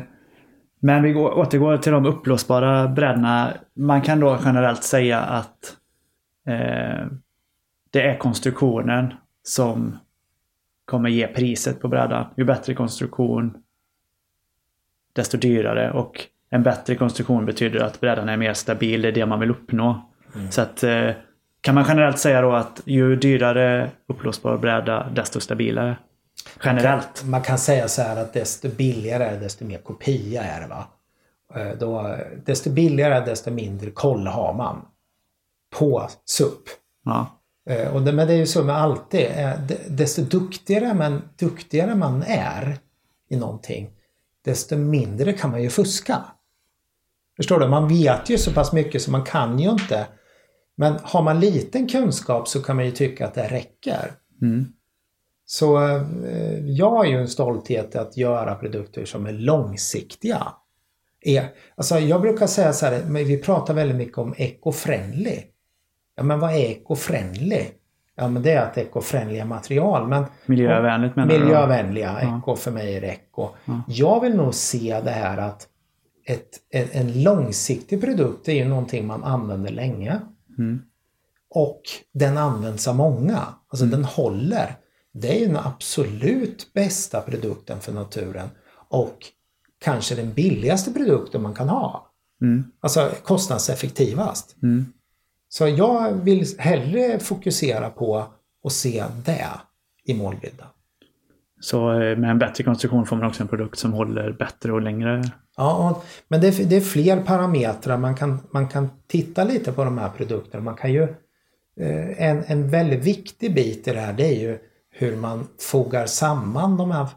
men 0.81 1.03
vi 1.03 1.11
går, 1.13 1.37
återgår 1.37 1.77
till 1.77 1.91
de 1.91 2.05
uppblåsbara 2.05 2.87
brädorna. 2.87 3.53
Man 3.75 4.01
kan 4.01 4.19
då 4.19 4.39
generellt 4.45 4.83
säga 4.83 5.19
att 5.19 5.75
eh, 6.47 7.07
det 7.91 8.01
är 8.01 8.17
konstruktionen 8.17 9.13
som 9.43 9.97
kommer 10.85 11.09
ge 11.09 11.27
priset 11.27 11.81
på 11.81 11.87
brädan. 11.87 12.25
Ju 12.37 12.43
bättre 12.43 12.73
konstruktion, 12.73 13.57
desto 15.13 15.37
dyrare. 15.37 15.91
Och 15.91 16.27
en 16.49 16.63
bättre 16.63 16.95
konstruktion 16.95 17.45
betyder 17.45 17.79
att 17.79 17.99
brädan 17.99 18.29
är 18.29 18.37
mer 18.37 18.53
stabil, 18.53 19.01
det 19.01 19.07
är 19.07 19.11
det 19.11 19.25
man 19.25 19.39
vill 19.39 19.51
uppnå. 19.51 20.09
Så 20.49 20.61
att 20.61 20.83
eh, 20.83 21.09
kan 21.61 21.75
man 21.75 21.85
generellt 21.87 22.19
säga 22.19 22.41
då 22.41 22.51
att 22.51 22.81
ju 22.85 23.15
dyrare 23.15 23.91
uppblåsbar 24.07 24.57
bräda, 24.57 25.09
desto 25.09 25.39
stabilare? 25.39 25.97
Generellt. 26.63 27.23
Man 27.25 27.41
kan 27.41 27.57
säga 27.57 27.87
så 27.87 28.01
här 28.01 28.21
att 28.21 28.33
desto 28.33 28.69
billigare 28.69 29.23
är 29.23 29.39
desto 29.39 29.65
mer 29.65 29.77
kopia 29.77 30.43
är 30.43 30.61
det. 30.61 30.67
Va? 30.67 30.87
Eh, 31.55 31.77
Då, 31.79 32.17
desto 32.45 32.69
billigare 32.69 33.25
desto 33.25 33.51
mindre 33.51 33.91
koll 33.91 34.27
har 34.27 34.53
man 34.53 34.85
på 35.79 36.07
SUP. 36.25 36.63
Ja. 37.05 37.40
Eh, 37.69 37.95
Och 37.95 38.01
det, 38.01 38.11
men 38.11 38.27
det 38.27 38.33
är 38.33 38.37
ju 38.37 38.45
så 38.47 38.63
med 38.63 38.75
alltid. 38.77 39.25
eh, 39.35 39.51
de- 39.67 39.89
Desto 39.89 40.21
duktigare 40.21 40.93
man, 40.93 41.21
duktigare 41.39 41.95
man 41.95 42.23
är 42.27 42.77
i 43.29 43.35
någonting, 43.37 43.89
desto 44.45 44.77
mindre 44.77 45.33
kan 45.33 45.51
man 45.51 45.61
ju 45.63 45.69
fuska. 45.69 46.25
Förstår 47.37 47.59
du? 47.59 47.67
Man 47.67 47.87
vet 47.87 48.29
ju 48.29 48.37
så 48.37 48.51
pass 48.53 48.73
mycket 48.73 49.01
så 49.01 49.11
man 49.11 49.23
kan 49.23 49.59
ju 49.59 49.69
inte. 49.69 50.07
Men 50.75 50.99
har 51.03 51.21
man 51.23 51.39
liten 51.39 51.87
kunskap 51.87 52.47
så 52.47 52.61
kan 52.63 52.75
man 52.75 52.85
ju 52.85 52.91
tycka 52.91 53.27
att 53.27 53.33
det 53.33 53.47
räcker. 53.47 54.11
Mm. 54.41 54.65
Så 55.45 55.87
eh, 55.87 56.01
jag 56.65 56.89
har 56.89 57.05
ju 57.05 57.17
en 57.17 57.27
stolthet 57.27 57.95
att 57.95 58.17
göra 58.17 58.55
produkter 58.55 59.05
som 59.05 59.25
är 59.25 59.31
långsiktiga. 59.31 60.47
Alltså 61.75 61.99
jag 61.99 62.21
brukar 62.21 62.47
säga 62.47 62.73
så 62.73 62.85
här, 62.85 63.01
vi 63.23 63.37
pratar 63.37 63.73
väldigt 63.73 63.97
mycket 63.97 64.17
om 64.17 64.33
eco-friendly. 64.37 65.43
Ja 66.21 66.25
men 66.25 66.39
vad 66.39 66.51
är 66.51 66.55
eco-friendly? 66.55 67.65
Ja 68.15 68.27
men 68.27 68.43
det 68.43 68.51
är 68.51 68.61
att 68.61 68.77
eco-friendliga 68.77 69.45
material. 69.45 70.07
Men 70.07 70.23
Miljövänligt 70.45 71.15
menar 71.15 71.33
du? 71.33 71.39
Miljövänliga, 71.39 72.19
Ja. 72.21 72.37
eco 72.37 72.55
för 72.55 72.71
mig 72.71 72.95
är 72.95 73.03
eco. 73.03 73.49
Ja. 73.65 73.81
Jag 73.87 74.21
vill 74.21 74.35
nog 74.35 74.53
se 74.53 75.01
det 75.03 75.11
här 75.11 75.37
att 75.37 75.67
ett, 76.25 76.49
en, 76.69 76.87
en 76.91 77.23
långsiktig 77.23 78.01
produkt 78.01 78.47
är 78.47 78.53
ju 78.53 78.65
någonting 78.65 79.07
man 79.07 79.23
använder 79.23 79.71
länge. 79.71 80.19
Mm. 80.57 80.81
Och 81.49 81.81
den 82.13 82.37
används 82.37 82.87
av 82.87 82.95
många. 82.95 83.39
Alltså 83.67 83.85
den 83.85 84.03
håller. 84.05 84.75
Det 85.13 85.35
är 85.35 85.39
ju 85.39 85.45
den 85.47 85.57
absolut 85.57 86.73
bästa 86.73 87.21
produkten 87.21 87.79
för 87.79 87.91
naturen. 87.93 88.49
Och 88.89 89.17
kanske 89.83 90.15
den 90.15 90.33
billigaste 90.33 90.93
produkten 90.93 91.41
man 91.41 91.53
kan 91.53 91.69
ha. 91.69 92.07
Mm. 92.41 92.63
Alltså 92.79 93.09
kostnadseffektivast. 93.23 94.55
Mm. 94.63 94.85
Så 95.53 95.67
jag 95.67 96.13
vill 96.13 96.45
hellre 96.57 97.19
fokusera 97.19 97.89
på 97.89 98.25
att 98.65 98.71
se 98.71 99.03
det 99.25 99.49
i 100.05 100.13
målbilden. 100.13 100.67
Så 101.59 101.91
eh, 101.91 102.17
med 102.17 102.29
en 102.29 102.39
bättre 102.39 102.63
konstruktion 102.63 103.05
får 103.05 103.15
man 103.15 103.27
också 103.27 103.43
en 103.43 103.47
produkt 103.47 103.79
som 103.79 103.93
håller 103.93 104.31
bättre 104.31 104.73
och 104.73 104.81
längre. 104.81 105.23
Ja, 105.57 106.01
men 106.27 106.41
det 106.41 106.47
är, 106.47 106.65
det 106.65 106.75
är 106.75 106.81
fler 106.81 107.21
parametrar. 107.21 107.97
Man 107.97 108.15
kan, 108.15 108.39
man 108.51 108.67
kan 108.67 108.89
titta 109.07 109.43
lite 109.43 109.71
på 109.71 109.83
de 109.83 109.97
här 109.97 110.09
produkterna. 110.09 110.63
Man 110.63 110.75
kan 110.75 110.93
ju, 110.93 111.03
eh, 111.79 112.23
en, 112.29 112.43
en 112.47 112.69
väldigt 112.69 113.03
viktig 113.03 113.55
bit 113.55 113.87
i 113.87 113.91
det 113.91 113.99
här 113.99 114.13
det 114.13 114.25
är 114.25 114.39
ju 114.39 114.57
hur 114.91 115.15
man 115.15 115.47
fogar 115.59 116.05
samman 116.05 116.77
de 116.77 116.91
här 116.91 117.07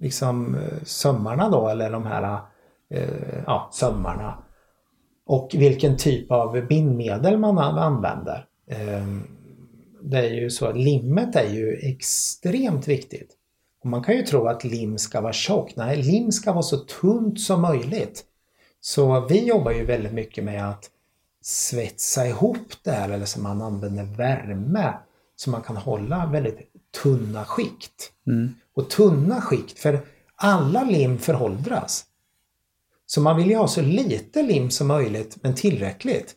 liksom, 0.00 0.54
eh, 0.54 0.82
sömmarna 0.82 1.48
då 1.48 1.68
eller 1.68 1.90
de 1.90 2.06
här 2.06 2.38
ja, 3.46 3.70
sömmarna. 3.72 4.41
Och 5.32 5.50
vilken 5.54 5.96
typ 5.96 6.30
av 6.30 6.66
bindmedel 6.66 7.38
man 7.38 7.58
an- 7.58 7.78
använder. 7.78 8.46
Eh, 8.66 9.06
det 10.02 10.18
är 10.18 10.34
ju 10.34 10.50
så 10.50 10.66
att 10.66 10.76
limmet 10.76 11.36
är 11.36 11.48
ju 11.54 11.72
extremt 11.82 12.88
viktigt. 12.88 13.30
Och 13.80 13.90
man 13.90 14.02
kan 14.02 14.16
ju 14.16 14.22
tro 14.22 14.46
att 14.46 14.64
lim 14.64 14.98
ska 14.98 15.20
vara 15.20 15.32
tjock. 15.32 15.76
Nej, 15.76 16.02
lim 16.02 16.32
ska 16.32 16.52
vara 16.52 16.62
så 16.62 16.76
tunt 16.76 17.40
som 17.40 17.60
möjligt. 17.62 18.24
Så 18.80 19.26
vi 19.28 19.44
jobbar 19.46 19.72
ju 19.72 19.84
väldigt 19.84 20.12
mycket 20.12 20.44
med 20.44 20.68
att 20.68 20.90
svetsa 21.42 22.26
ihop 22.26 22.68
det 22.84 22.90
här 22.90 23.08
eller 23.10 23.26
så 23.26 23.40
man 23.40 23.62
använder 23.62 24.04
värme 24.04 24.94
så 25.36 25.50
man 25.50 25.62
kan 25.62 25.76
hålla 25.76 26.26
väldigt 26.26 26.58
tunna 27.02 27.44
skikt. 27.44 28.12
Mm. 28.26 28.54
Och 28.74 28.90
tunna 28.90 29.40
skikt, 29.40 29.78
för 29.78 30.00
alla 30.36 30.82
lim 30.84 31.18
föråldras. 31.18 32.04
Så 33.14 33.20
man 33.20 33.36
vill 33.36 33.50
ju 33.50 33.56
ha 33.56 33.68
så 33.68 33.82
lite 33.82 34.42
lim 34.42 34.70
som 34.70 34.86
möjligt 34.86 35.36
men 35.42 35.54
tillräckligt. 35.54 36.34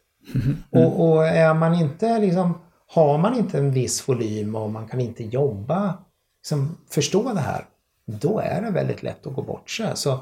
Och, 0.69 1.09
och 1.09 1.27
är 1.27 1.53
man 1.53 1.73
inte 1.73 2.19
liksom, 2.19 2.57
har 2.87 3.17
man 3.17 3.35
inte 3.37 3.57
en 3.57 3.71
viss 3.71 4.07
volym 4.07 4.55
och 4.55 4.71
man 4.71 4.87
kan 4.87 4.99
inte 4.99 5.23
jobba, 5.23 5.97
liksom, 6.43 6.77
förstå 6.89 7.33
det 7.33 7.39
här, 7.39 7.65
då 8.05 8.39
är 8.39 8.61
det 8.61 8.71
väldigt 8.71 9.03
lätt 9.03 9.27
att 9.27 9.33
gå 9.33 9.41
bort 9.41 9.69
sig. 9.69 9.91
Så 9.95 10.19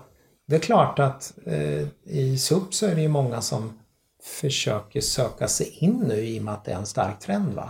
det 0.48 0.56
är 0.56 0.60
klart 0.60 1.00
att 1.00 1.34
eh, 1.46 1.88
i 2.04 2.38
SUP 2.38 2.74
så 2.74 2.86
är 2.86 2.96
det 2.96 3.02
ju 3.02 3.08
många 3.08 3.42
som 3.42 3.80
försöker 4.24 5.02
söka 5.02 5.48
sig 5.48 5.68
in 5.80 6.04
nu 6.08 6.16
i 6.16 6.39
och 6.39 6.44
med 6.44 6.54
att 6.54 6.66
det 6.66 6.72
är 6.72 6.78
en 6.78 6.86
stark 6.86 7.20
trend. 7.20 7.54
Va? 7.54 7.70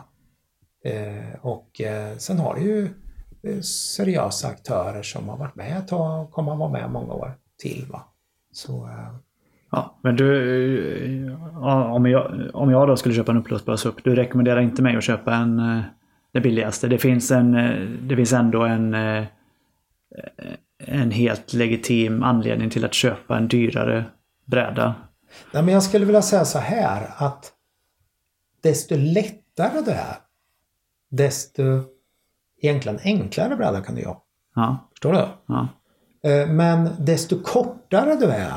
Eh, 0.86 1.36
och 1.42 1.82
eh, 1.82 2.18
sen 2.18 2.40
har 2.40 2.56
du 2.56 2.62
ju 2.62 2.90
eh, 3.44 3.62
seriösa 3.62 4.48
aktörer 4.48 5.04
som 5.04 5.30
har 5.30 5.38
varit 5.38 5.56
med 5.56 5.78
ett 5.78 5.88
tag 5.88 6.24
och 6.24 6.32
kommer 6.32 6.52
att 6.52 6.60
vara 6.60 6.72
med 6.72 6.92
många 6.92 7.14
år 7.14 7.38
till. 7.58 7.86
Va? 7.92 8.10
Så, 8.54 8.86
eh, 8.86 9.16
Ja, 9.72 9.98
men 10.02 10.16
du, 10.16 11.28
eh, 11.28 11.94
om 11.94 12.06
jag, 12.06 12.50
om 12.54 12.72
jag 12.72 12.88
då 12.88 12.98
skulle 12.98 13.16
köpa 13.16 13.32
en 13.32 13.38
uppblåsbar 13.38 13.76
SUP, 13.76 14.04
du 14.04 14.16
rekommenderar 14.16 14.62
inte 14.62 14.82
mig 14.82 14.96
att 14.96 15.04
köpa 15.04 15.36
en 15.36 15.60
eh, 15.60 15.82
det 16.32 16.42
billigaste. 16.42 16.88
Det 16.88 16.98
finns, 16.98 17.32
en, 17.32 17.52
det 18.08 18.16
finns 18.16 18.34
ändå 18.34 18.64
en, 18.64 18.94
en 20.78 21.12
helt 21.12 21.54
legitim 21.54 22.24
anledning 22.24 22.70
till 22.70 22.86
att 22.86 22.94
köpa 22.94 23.38
en 23.38 23.48
dyrare 23.48 24.06
bräda. 24.46 24.96
Nej, 25.52 25.64
men 25.64 25.74
jag 25.74 25.84
skulle 25.84 26.06
vilja 26.06 26.22
säga 26.22 26.46
så 26.46 26.60
här 26.60 27.10
att 27.18 27.54
desto 28.62 28.96
lättare 28.96 29.82
det 29.86 29.94
är, 29.94 30.16
desto 31.12 31.64
egentligen 32.62 33.00
enklare 33.04 33.56
bräda 33.56 33.82
kan 33.82 33.96
du 33.96 34.06
ha. 34.06 34.24
Ja, 34.56 34.90
Förstår 34.92 35.14
du? 35.14 35.28
ja. 35.46 35.68
Eh, 36.24 36.48
Men 36.48 36.90
desto 37.00 37.40
kortare 37.44 38.16
du 38.16 38.26
är, 38.26 38.54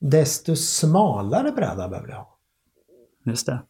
desto 0.00 0.56
smalare 0.56 1.50
bräda 1.52 1.88
behöver 1.88 2.08
du 2.08 2.14
ha. 2.14 2.38
Just 3.24 3.46
det. 3.46 3.62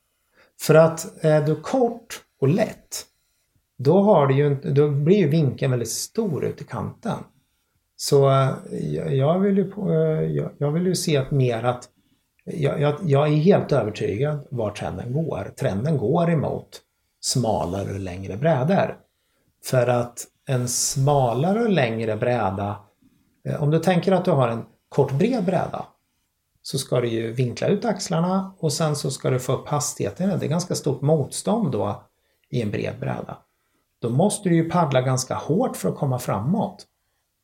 För 0.61 0.75
att 0.75 1.25
är 1.25 1.43
du 1.43 1.57
kort 1.57 2.21
och 2.41 2.49
lätt, 2.49 3.05
då, 3.79 4.03
har 4.03 4.27
du 4.27 4.35
ju, 4.35 4.55
då 4.55 4.89
blir 4.91 5.17
ju 5.17 5.29
vinkeln 5.29 5.71
väldigt 5.71 5.91
stor 5.91 6.45
ut 6.45 6.61
i 6.61 6.65
kanten. 6.65 7.19
Så 7.97 8.31
eh, 8.31 8.51
jag- 9.15 9.39
vill 9.39 9.57
ju, 9.59 9.71
eh, 9.71 10.47
jag, 10.59 10.71
vill 10.73 10.87
ju 10.87 10.95
se 10.95 11.17
att 11.17 11.31
mer 11.31 11.63
att 11.63 11.89
jag, 12.45 12.81
jag, 12.81 12.95
jag 13.05 13.29
är 13.29 13.37
helt 13.37 13.73
övertygad 13.73 14.47
var 14.51 14.71
trenden 14.71 15.13
går. 15.13 15.53
Trenden 15.59 15.99
går 15.99 16.31
emot 16.31 16.81
smalare 17.21 17.93
och 17.95 18.01
längre 18.01 18.37
brädor. 18.37 18.97
För 19.65 19.87
att 19.87 20.27
en 20.47 20.69
smalare 20.69 21.63
och 21.63 21.71
längre 21.71 22.17
bräda, 22.17 22.77
Eh, 23.49 23.63
om 23.63 23.71
du 23.71 23.79
tänker 23.79 24.13
att 24.13 24.25
du 24.25 24.31
har 24.31 24.49
en 24.49 24.65
kort 24.89 25.13
bred 25.13 25.45
bräda, 25.45 25.87
så 26.63 26.79
ska 26.79 27.01
du 27.01 27.09
ju 27.09 27.33
vinkla 27.33 27.67
ut 27.67 27.85
axlarna 27.85 28.55
och 28.59 28.73
sen 28.73 28.97
så 28.97 29.11
ska 29.11 29.31
du 29.31 29.41
få 29.41 29.53
upp 29.53 29.69
hastigheten. 29.69 30.39
Det 30.39 30.47
är 30.47 30.49
ganska 30.51 30.75
stort 30.75 31.01
motstånd 31.01 31.73
då 31.73 32.03
i 32.51 32.63
en 32.63 32.71
bred 32.71 32.95
bräda. 33.01 33.39
Då 34.01 34.11
måste 34.11 34.49
du 34.49 34.55
ju 34.55 34.71
paddla 34.71 35.01
ganska 35.01 35.35
hårt 35.35 35.77
för 35.77 35.89
att 35.89 35.97
komma 35.97 36.19
framåt. 36.19 36.87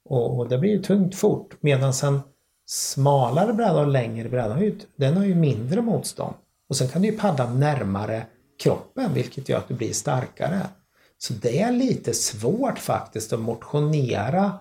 Och, 0.04 0.38
och 0.38 0.48
det 0.48 0.58
blir 0.58 0.70
ju 0.70 0.82
tungt 0.82 1.14
fort. 1.14 1.56
Medan 1.60 1.92
en 2.02 2.20
smalare 2.66 3.52
bräda 3.52 3.80
och 3.80 3.86
längre 3.86 4.28
bräda, 4.28 4.60
ut, 4.60 4.86
den 4.96 5.16
har 5.16 5.24
ju 5.24 5.34
mindre 5.34 5.82
motstånd. 5.82 6.34
Och 6.68 6.76
sen 6.76 6.88
kan 6.88 7.02
du 7.02 7.08
ju 7.08 7.18
paddla 7.18 7.50
närmare 7.50 8.26
kroppen 8.62 9.14
vilket 9.14 9.48
gör 9.48 9.58
att 9.58 9.68
du 9.68 9.74
blir 9.74 9.92
starkare. 9.92 10.60
Så 11.18 11.32
det 11.32 11.60
är 11.60 11.72
lite 11.72 12.14
svårt 12.14 12.78
faktiskt 12.78 13.32
att 13.32 13.40
motionera, 13.40 14.52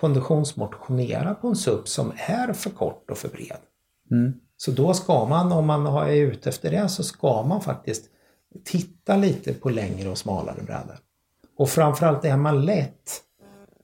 konditionsmotionera 0.00 1.34
på 1.34 1.48
en 1.48 1.56
SUP 1.56 1.88
som 1.88 2.12
är 2.16 2.52
för 2.52 2.70
kort 2.70 3.10
och 3.10 3.18
för 3.18 3.28
bred. 3.28 3.56
Mm. 4.10 4.32
Så 4.56 4.70
då 4.70 4.94
ska 4.94 5.24
man, 5.26 5.52
om 5.52 5.66
man 5.66 5.86
är 5.86 6.12
ute 6.12 6.48
efter 6.48 6.70
det, 6.70 6.88
så 6.88 7.04
ska 7.04 7.42
man 7.42 7.60
faktiskt 7.60 8.04
titta 8.64 9.16
lite 9.16 9.52
på 9.54 9.68
längre 9.68 10.08
och 10.08 10.18
smalare 10.18 10.62
brädor. 10.66 10.98
Och 11.58 11.68
framförallt 11.68 12.24
är 12.24 12.36
man 12.36 12.64
lätt, 12.64 13.22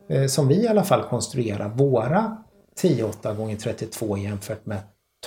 eh, 0.09 0.27
som 0.27 0.48
vi 0.48 0.55
i 0.64 0.68
alla 0.68 0.85
fall 0.85 1.03
konstruerar 1.03 1.68
våra 1.68 2.37
10-8 2.83 3.53
x 3.53 3.62
32 3.64 4.16
jämfört 4.16 4.66
med 4.66 4.79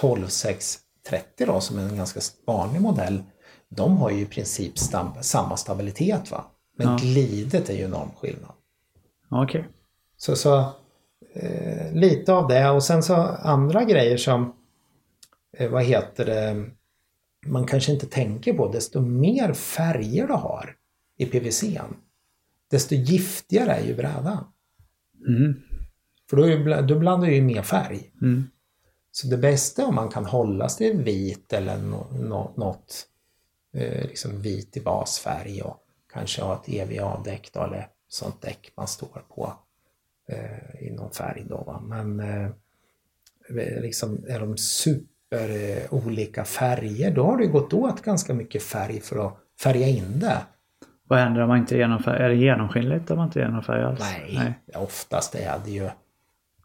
12-6-30 0.02 0.78
då 1.38 1.60
som 1.60 1.80
är 1.80 1.84
en 1.84 1.98
ganska 1.98 2.20
vanlig 2.48 2.82
modell. 2.82 3.24
De 3.70 3.98
har 3.98 4.10
ju 4.10 4.22
i 4.22 4.26
princip 4.26 4.78
stam- 4.78 5.22
samma 5.22 5.58
stabilitet 5.58 6.32
va. 6.32 6.46
Men 6.78 6.88
Ja. 6.88 6.98
glidet 7.02 7.70
är 7.70 7.74
ju 7.74 7.84
enorm 7.84 8.10
skillnad. 8.20 8.52
Okej. 9.30 9.68
Så, 10.18 10.36
så 10.36 10.58
eh, 11.34 11.94
lite 11.94 12.34
av 12.34 12.48
det 12.48 12.70
och 12.70 12.84
sen 12.84 13.04
så 13.04 13.16
andra 13.16 13.84
grejer 13.84 14.18
som 14.18 14.54
eh, 15.58 15.70
vad 15.72 15.84
heter 15.84 16.26
det 16.26 16.66
man 17.46 17.68
kanske 17.68 17.92
inte 17.92 18.06
tänker 18.08 18.54
på 18.54 18.72
desto 18.72 19.02
mer 19.02 19.54
färger 19.54 20.28
du 20.28 20.34
har 20.34 20.76
i 21.18 21.26
PVCn 21.26 21.96
desto 22.72 22.96
giftigare 22.96 23.72
är 23.72 23.86
ju 23.86 23.96
brädan. 23.96 24.48
Mm. 25.28 25.62
För 26.30 26.38
då, 26.38 26.82
då 26.82 27.00
blandar 27.00 27.28
du 27.28 27.36
ju 27.36 27.42
mer 27.42 27.62
färg. 27.62 28.12
Mm. 28.22 28.44
Så 29.12 29.28
det 29.28 29.38
bästa 29.38 29.82
är 29.82 29.88
om 29.88 29.96
man 29.96 30.10
kan 30.10 30.26
hålla 30.26 30.70
sig 30.70 30.98
vit 30.98 31.54
eller 31.54 31.78
nå- 31.78 32.08
nå- 32.12 32.54
något 32.58 33.08
eh, 33.74 34.08
liksom 34.08 34.42
vit 34.42 34.78
i 34.78 34.82
basfärg 34.82 35.62
och 35.62 35.78
kanske 36.14 36.42
ha 36.42 36.54
ett 36.56 36.70
EVA-däck 36.70 37.56
eller 37.56 37.88
sånt 38.08 38.42
däck 38.42 38.72
man 38.78 38.88
står 38.88 39.26
på 39.36 39.54
eh, 40.28 40.88
i 40.88 40.92
någon 40.92 41.12
färg 41.12 41.44
då. 41.50 41.58
Va? 41.58 41.82
Men 41.84 42.20
eh, 42.20 42.50
liksom 43.82 44.26
är 44.28 44.40
de 44.40 44.58
super 44.58 45.50
eh, 45.50 45.94
olika 45.94 46.46
färger 46.46 47.12
då 47.12 47.24
har 47.24 47.38
det 47.38 47.48
gått 47.48 47.74
åt 47.74 48.02
ganska 48.02 48.34
mycket 48.34 48.64
färg 48.64 49.02
för 49.02 49.28
att 49.28 49.38
färga 49.64 49.88
in 49.88 50.20
det. 50.20 50.38
Vad 51.08 51.20
händer 51.20 51.42
om 51.42 51.48
man 51.48 51.58
inte 51.58 51.78
genomför? 51.78 52.12
Är 52.12 52.30
det 52.30 52.36
genomskinligt 52.36 53.12
om 53.12 53.18
man 53.18 53.28
inte 53.28 53.40
genomför 53.40 53.74
alls? 53.74 54.00
Nej, 54.00 54.54
oftast 54.76 55.36
är 55.36 55.60
det 55.66 55.72
ju 55.72 55.90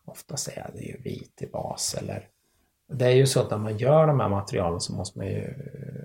oftast 0.05 0.49
är 0.49 0.71
det 0.75 0.81
ju 0.81 0.97
vit 1.03 1.43
i 1.43 1.47
bas 1.47 1.97
eller 2.03 2.23
det 2.93 3.05
är 3.05 3.11
ju 3.11 3.27
så 3.27 3.41
att 3.41 3.51
när 3.51 3.59
man 3.59 3.79
gör 3.79 4.07
de 4.07 4.21
här 4.21 4.29
materialen 4.29 4.81
så 4.81 4.93
måste 4.93 5.19
man 5.19 5.27
ju 5.27 5.55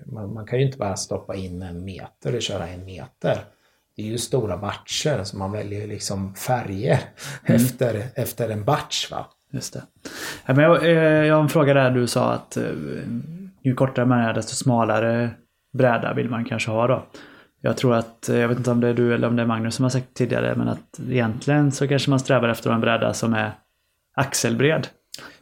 man, 0.06 0.34
man 0.34 0.46
kan 0.46 0.60
ju 0.60 0.66
inte 0.66 0.78
bara 0.78 0.96
stoppa 0.96 1.36
in 1.36 1.62
en 1.62 1.84
meter 1.84 2.36
och 2.36 2.42
köra 2.42 2.68
en 2.68 2.86
meter. 2.86 3.46
Det 3.96 4.02
är 4.02 4.06
ju 4.06 4.18
stora 4.18 4.58
batcher 4.58 5.24
så 5.24 5.38
man 5.38 5.52
väljer 5.52 5.88
liksom 5.88 6.36
färger 6.36 7.00
efter, 7.44 8.04
efter 8.16 8.50
en 8.50 8.64
batch 8.64 9.12
va. 9.12 9.26
Just 9.52 9.74
det. 9.74 9.84
Ja, 10.46 10.54
men 10.54 10.64
jag, 10.64 10.84
eh, 10.84 10.92
jag 11.26 11.36
har 11.36 11.42
en 11.42 11.50
fråga 11.50 11.74
där 11.74 11.92
du 11.92 12.08
sa 12.08 12.34
att 12.34 12.58
eh, 12.58 12.64
ju 13.64 13.76
kortare 13.76 14.06
man 14.06 14.20
är 14.20 14.34
desto 14.34 14.56
smalare 14.56 15.30
bräda 15.74 16.14
vill 16.14 16.30
man 16.30 16.46
kanske 16.46 16.72
ha 16.72 16.88
då. 16.88 17.06
Jag 17.62 17.78
tror 17.78 17.94
att, 17.96 18.30
eh, 18.30 18.38
jag 18.38 18.48
vet 18.48 18.58
inte 18.58 18.72
om 18.72 18.82
det 18.82 18.88
är 18.88 18.94
du 18.94 19.14
eller 19.14 19.28
om 19.28 19.36
det 19.36 19.42
är 19.42 19.46
Magnus 19.46 19.76
som 19.76 19.84
har 19.84 19.90
sagt 19.90 20.14
tidigare, 20.14 20.56
men 20.56 20.68
att 20.68 21.00
egentligen 21.10 21.72
så 21.72 21.88
kanske 21.88 22.10
man 22.10 22.20
strävar 22.20 22.50
efter 22.50 22.72
en 22.72 22.82
bräda 22.82 23.14
som 23.14 23.34
är 23.34 23.52
axelbred. 24.16 24.88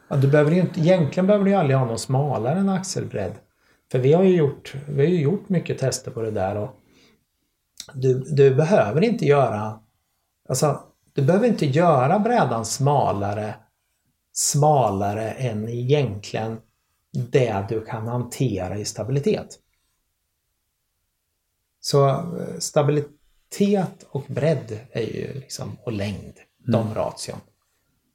Ja, 0.07 0.15
du 0.15 0.27
behöver 0.27 0.51
ju 0.51 0.59
inte, 0.59 0.79
egentligen 0.79 1.27
behöver 1.27 1.45
du 1.45 1.51
ju 1.51 1.57
aldrig 1.57 1.77
ha 1.77 1.85
någon 1.85 1.99
smalare 1.99 2.59
än 2.59 2.69
axelbredd. 2.69 3.33
För 3.91 3.99
vi 3.99 4.13
har 4.13 4.23
ju 4.23 4.35
gjort, 4.35 4.73
vi 4.89 5.05
har 5.05 5.11
gjort 5.11 5.49
mycket 5.49 5.77
tester 5.77 6.11
på 6.11 6.21
det 6.21 6.31
där 6.31 6.57
och 6.57 6.79
du, 7.93 8.19
du 8.19 8.55
behöver 8.55 9.03
inte 9.03 9.25
göra 9.25 9.79
alltså, 10.49 10.79
du 11.13 11.21
behöver 11.21 11.47
inte 11.47 11.65
göra 11.65 12.19
brädan 12.19 12.65
smalare 12.65 13.55
smalare 14.33 15.31
än 15.31 15.69
egentligen 15.69 16.57
det 17.11 17.65
du 17.69 17.85
kan 17.85 18.07
hantera 18.07 18.77
i 18.77 18.85
stabilitet. 18.85 19.59
Så 21.79 22.09
eh, 22.09 22.59
stabilitet 22.59 24.05
och 24.09 24.23
bredd 24.27 24.79
är 24.91 25.01
ju 25.01 25.33
liksom, 25.33 25.77
och 25.83 25.91
längd, 25.91 26.33
de 26.57 26.93
ration. 26.93 27.39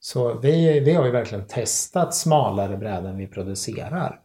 Så 0.01 0.39
vi, 0.39 0.81
vi 0.81 0.93
har 0.93 1.05
ju 1.05 1.11
verkligen 1.11 1.47
testat 1.47 2.15
smalare 2.15 2.77
brädor 2.77 3.09
än 3.09 3.19
vi 3.19 3.27
producerar. 3.27 4.21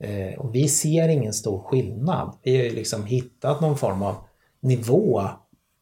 Eh, 0.00 0.38
och 0.38 0.54
vi 0.54 0.68
ser 0.68 1.08
ingen 1.08 1.32
stor 1.32 1.58
skillnad. 1.58 2.38
Vi 2.42 2.56
har 2.56 2.64
ju 2.64 2.70
liksom 2.70 3.04
hittat 3.04 3.60
någon 3.60 3.78
form 3.78 4.02
av 4.02 4.25
nivå 4.66 5.22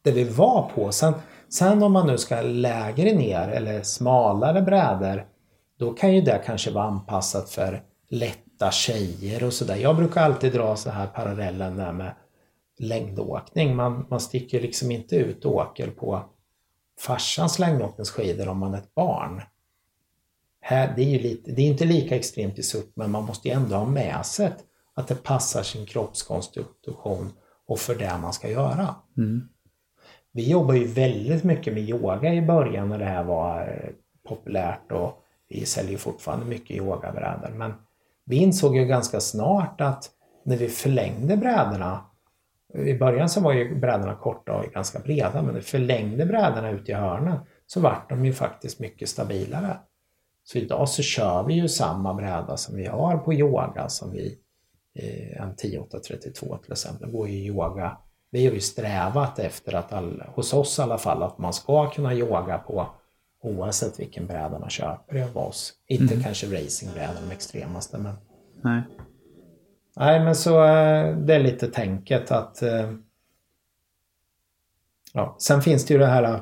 där 0.03 0.11
vi 0.11 0.23
var 0.23 0.71
på. 0.75 0.91
Sen, 0.91 1.13
sen 1.49 1.83
om 1.83 1.91
man 1.91 2.07
nu 2.07 2.17
ska 2.17 2.41
lägre 2.41 3.13
ner 3.13 3.47
eller 3.47 3.83
smalare 3.83 4.61
brädor 4.61 5.25
då 5.77 5.93
kan 5.93 6.15
ju 6.15 6.21
det 6.21 6.41
kanske 6.45 6.71
vara 6.71 6.85
anpassat 6.85 7.49
för 7.49 7.83
lätta 8.09 8.71
tjejer 8.71 9.43
och 9.43 9.53
sådär. 9.53 9.75
Jag 9.75 9.95
brukar 9.95 10.21
alltid 10.21 10.53
dra 10.53 10.75
så 10.75 10.89
här 10.89 11.07
parallellen 11.07 11.77
där 11.77 11.91
med 11.91 12.15
längdåkning. 12.79 13.75
Man, 13.75 14.05
man 14.09 14.19
sticker 14.19 14.61
liksom 14.61 14.91
inte 14.91 15.15
ut 15.15 15.45
och 15.45 15.55
åker 15.55 15.87
på 15.87 16.25
farsans 16.99 17.59
längdåkningsskidor 17.59 18.47
om 18.47 18.57
man 18.57 18.73
är 18.73 18.77
ett 18.77 18.95
barn. 18.95 19.41
Här, 20.61 20.93
det, 20.95 21.01
är 21.01 21.09
ju 21.09 21.19
lite, 21.19 21.51
det 21.51 21.61
är 21.61 21.65
inte 21.67 21.85
lika 21.85 22.15
extremt 22.15 22.59
i 22.59 22.63
SUP 22.63 22.95
men 22.95 23.11
man 23.11 23.23
måste 23.23 23.47
ju 23.47 23.53
ändå 23.53 23.75
ha 23.75 23.85
med 23.85 24.25
sig 24.25 24.51
att 24.93 25.07
det 25.07 25.23
passar 25.23 25.63
sin 25.63 25.85
kroppskonstitution 25.85 27.31
och 27.67 27.79
för 27.79 27.95
det 27.95 28.17
man 28.21 28.33
ska 28.33 28.49
göra. 28.49 28.95
Mm. 29.17 29.49
Vi 30.31 30.49
jobbar 30.49 30.73
ju 30.73 30.87
väldigt 30.87 31.43
mycket 31.43 31.73
med 31.73 31.89
yoga 31.89 32.33
i 32.33 32.41
början 32.41 32.89
när 32.89 32.99
det 32.99 33.05
här 33.05 33.23
var 33.23 33.61
eh, 33.61 33.89
populärt 34.29 34.91
och 34.91 35.21
vi 35.49 35.65
säljer 35.65 35.97
fortfarande 35.97 36.45
mycket 36.45 36.77
yogabrädor. 36.77 37.49
Men 37.49 37.73
vi 38.25 38.35
insåg 38.35 38.77
ju 38.77 38.85
ganska 38.85 39.19
snart 39.19 39.81
att 39.81 40.11
när 40.43 40.57
vi 40.57 40.69
förlängde 40.69 41.37
brädorna 41.37 42.05
i 42.73 42.93
början 42.93 43.29
så 43.29 43.41
var 43.41 43.53
ju 43.53 43.79
brädorna 43.79 44.15
korta 44.15 44.53
och 44.53 44.73
ganska 44.73 44.99
breda 44.99 45.33
men 45.33 45.45
när 45.45 45.53
vi 45.53 45.61
förlängde 45.61 46.25
brädorna 46.25 46.69
ut 46.69 46.89
i 46.89 46.93
hörnen 46.93 47.39
så 47.65 47.79
vart 47.79 48.09
de 48.09 48.25
ju 48.25 48.33
faktiskt 48.33 48.79
mycket 48.79 49.09
stabilare. 49.09 49.77
Så 50.43 50.57
idag 50.57 50.89
så 50.89 51.01
kör 51.01 51.43
vi 51.43 51.53
ju 51.53 51.67
samma 51.67 52.13
bräda 52.13 52.57
som 52.57 52.75
vi 52.75 52.85
har 52.85 53.17
på 53.17 53.33
yoga 53.33 53.89
som 53.89 54.11
vi 54.11 54.37
eh, 54.95 55.41
en 55.41 55.55
10832 55.55 56.57
till 56.57 56.71
exempel 56.71 57.11
går 57.11 57.29
ju 57.29 57.37
yoga. 57.37 57.97
Vi 58.31 58.45
har 58.47 58.53
ju 58.53 58.59
strävat 58.59 59.39
efter 59.39 59.75
att 59.75 59.93
all, 59.93 60.23
hos 60.35 60.53
oss 60.53 60.79
i 60.79 60.81
alla 60.81 60.97
fall 60.97 61.23
att 61.23 61.37
man 61.37 61.53
ska 61.53 61.89
kunna 61.89 62.13
yoga 62.13 62.57
på 62.57 62.87
oavsett 63.41 63.99
vilken 63.99 64.27
bräda 64.27 64.59
man 64.59 64.69
köper 64.69 65.23
av 65.23 65.37
oss. 65.37 65.73
Inte 65.87 66.21
kanske 66.23 66.47
racingbrädan 66.47 67.15
de 67.29 67.33
extremaste 67.35 67.97
men 67.97 68.15
Nej. 68.61 68.81
Nej, 69.95 70.19
men 70.19 70.35
så 70.35 70.63
eh, 70.63 71.17
det 71.17 71.35
är 71.35 71.39
lite 71.39 71.67
tänket 71.67 72.31
att... 72.31 72.61
eh, 72.61 72.91
Ja, 75.13 75.35
sen 75.39 75.61
finns 75.61 75.85
det 75.85 75.93
ju 75.93 75.99
det 75.99 76.05
här 76.05 76.23
eh, 76.23 76.39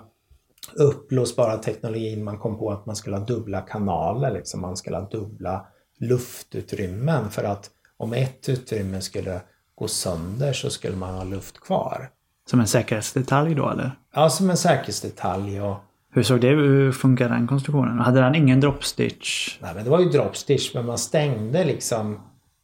uppblåsbara 0.76 1.58
teknologin. 1.58 2.24
Man 2.24 2.40
kom 2.40 2.58
på 2.58 2.72
att 2.72 2.86
man 2.86 2.96
skulle 2.96 3.18
ha 3.18 3.26
dubbla 3.26 3.62
kanaler, 3.62 4.32
liksom. 4.32 4.62
man 4.62 4.78
skulle 4.78 4.98
ha 4.98 5.10
dubbla 5.10 5.68
luftutrymmen 6.00 7.30
för 7.30 7.44
att 7.44 7.70
om 8.04 8.14
ett 8.14 8.50
utrymme 8.50 9.02
skulle 9.02 9.42
gå 9.76 9.88
sönder 9.88 10.54
så 10.54 10.70
skulle 10.70 10.96
man 10.96 11.14
ha 11.14 11.24
luft 11.24 11.60
kvar. 11.60 12.10
Som 12.50 12.60
en 12.60 12.68
säkerhetsdetalj 12.68 13.56
då 13.56 13.70
eller? 13.70 13.92
Ja, 14.16 14.30
som 14.30 14.50
en 14.50 14.58
säkerhetsdetalj 14.58 15.62
och 15.62 15.76
Hur 16.10 16.24
såg 16.24 16.42
det 16.42 16.48
Hur 16.48 16.92
funkar 16.92 17.30
den 17.30 17.48
konstruktionen? 17.48 18.00
Hade 18.00 18.22
den 18.22 18.36
ingen 18.36 18.60
dropstitch? 18.60 19.58
Nej, 19.62 19.76
men 19.76 19.84
det 19.84 19.90
var 19.90 20.00
ju 20.00 20.10
dropstitch 20.10 20.74
men 20.74 20.86
man 20.86 20.98
stängde 20.98 21.64
liksom 21.64 22.20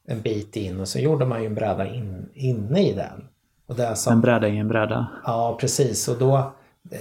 en 0.07 0.21
bit 0.21 0.55
in 0.55 0.79
och 0.79 0.87
så 0.87 0.99
gjorde 0.99 1.25
man 1.25 1.41
ju 1.41 1.47
en 1.47 1.55
bräda 1.55 1.87
in, 1.87 2.29
inne 2.33 2.89
i 2.89 2.93
den. 2.93 3.27
Och 3.67 3.75
det 3.75 3.95
som, 3.95 4.13
en 4.13 4.21
bräda 4.21 4.47
i 4.47 4.57
en 4.57 4.67
bräda? 4.67 5.07
Ja, 5.25 5.57
precis. 5.61 6.07
Och 6.07 6.17
då, 6.17 6.51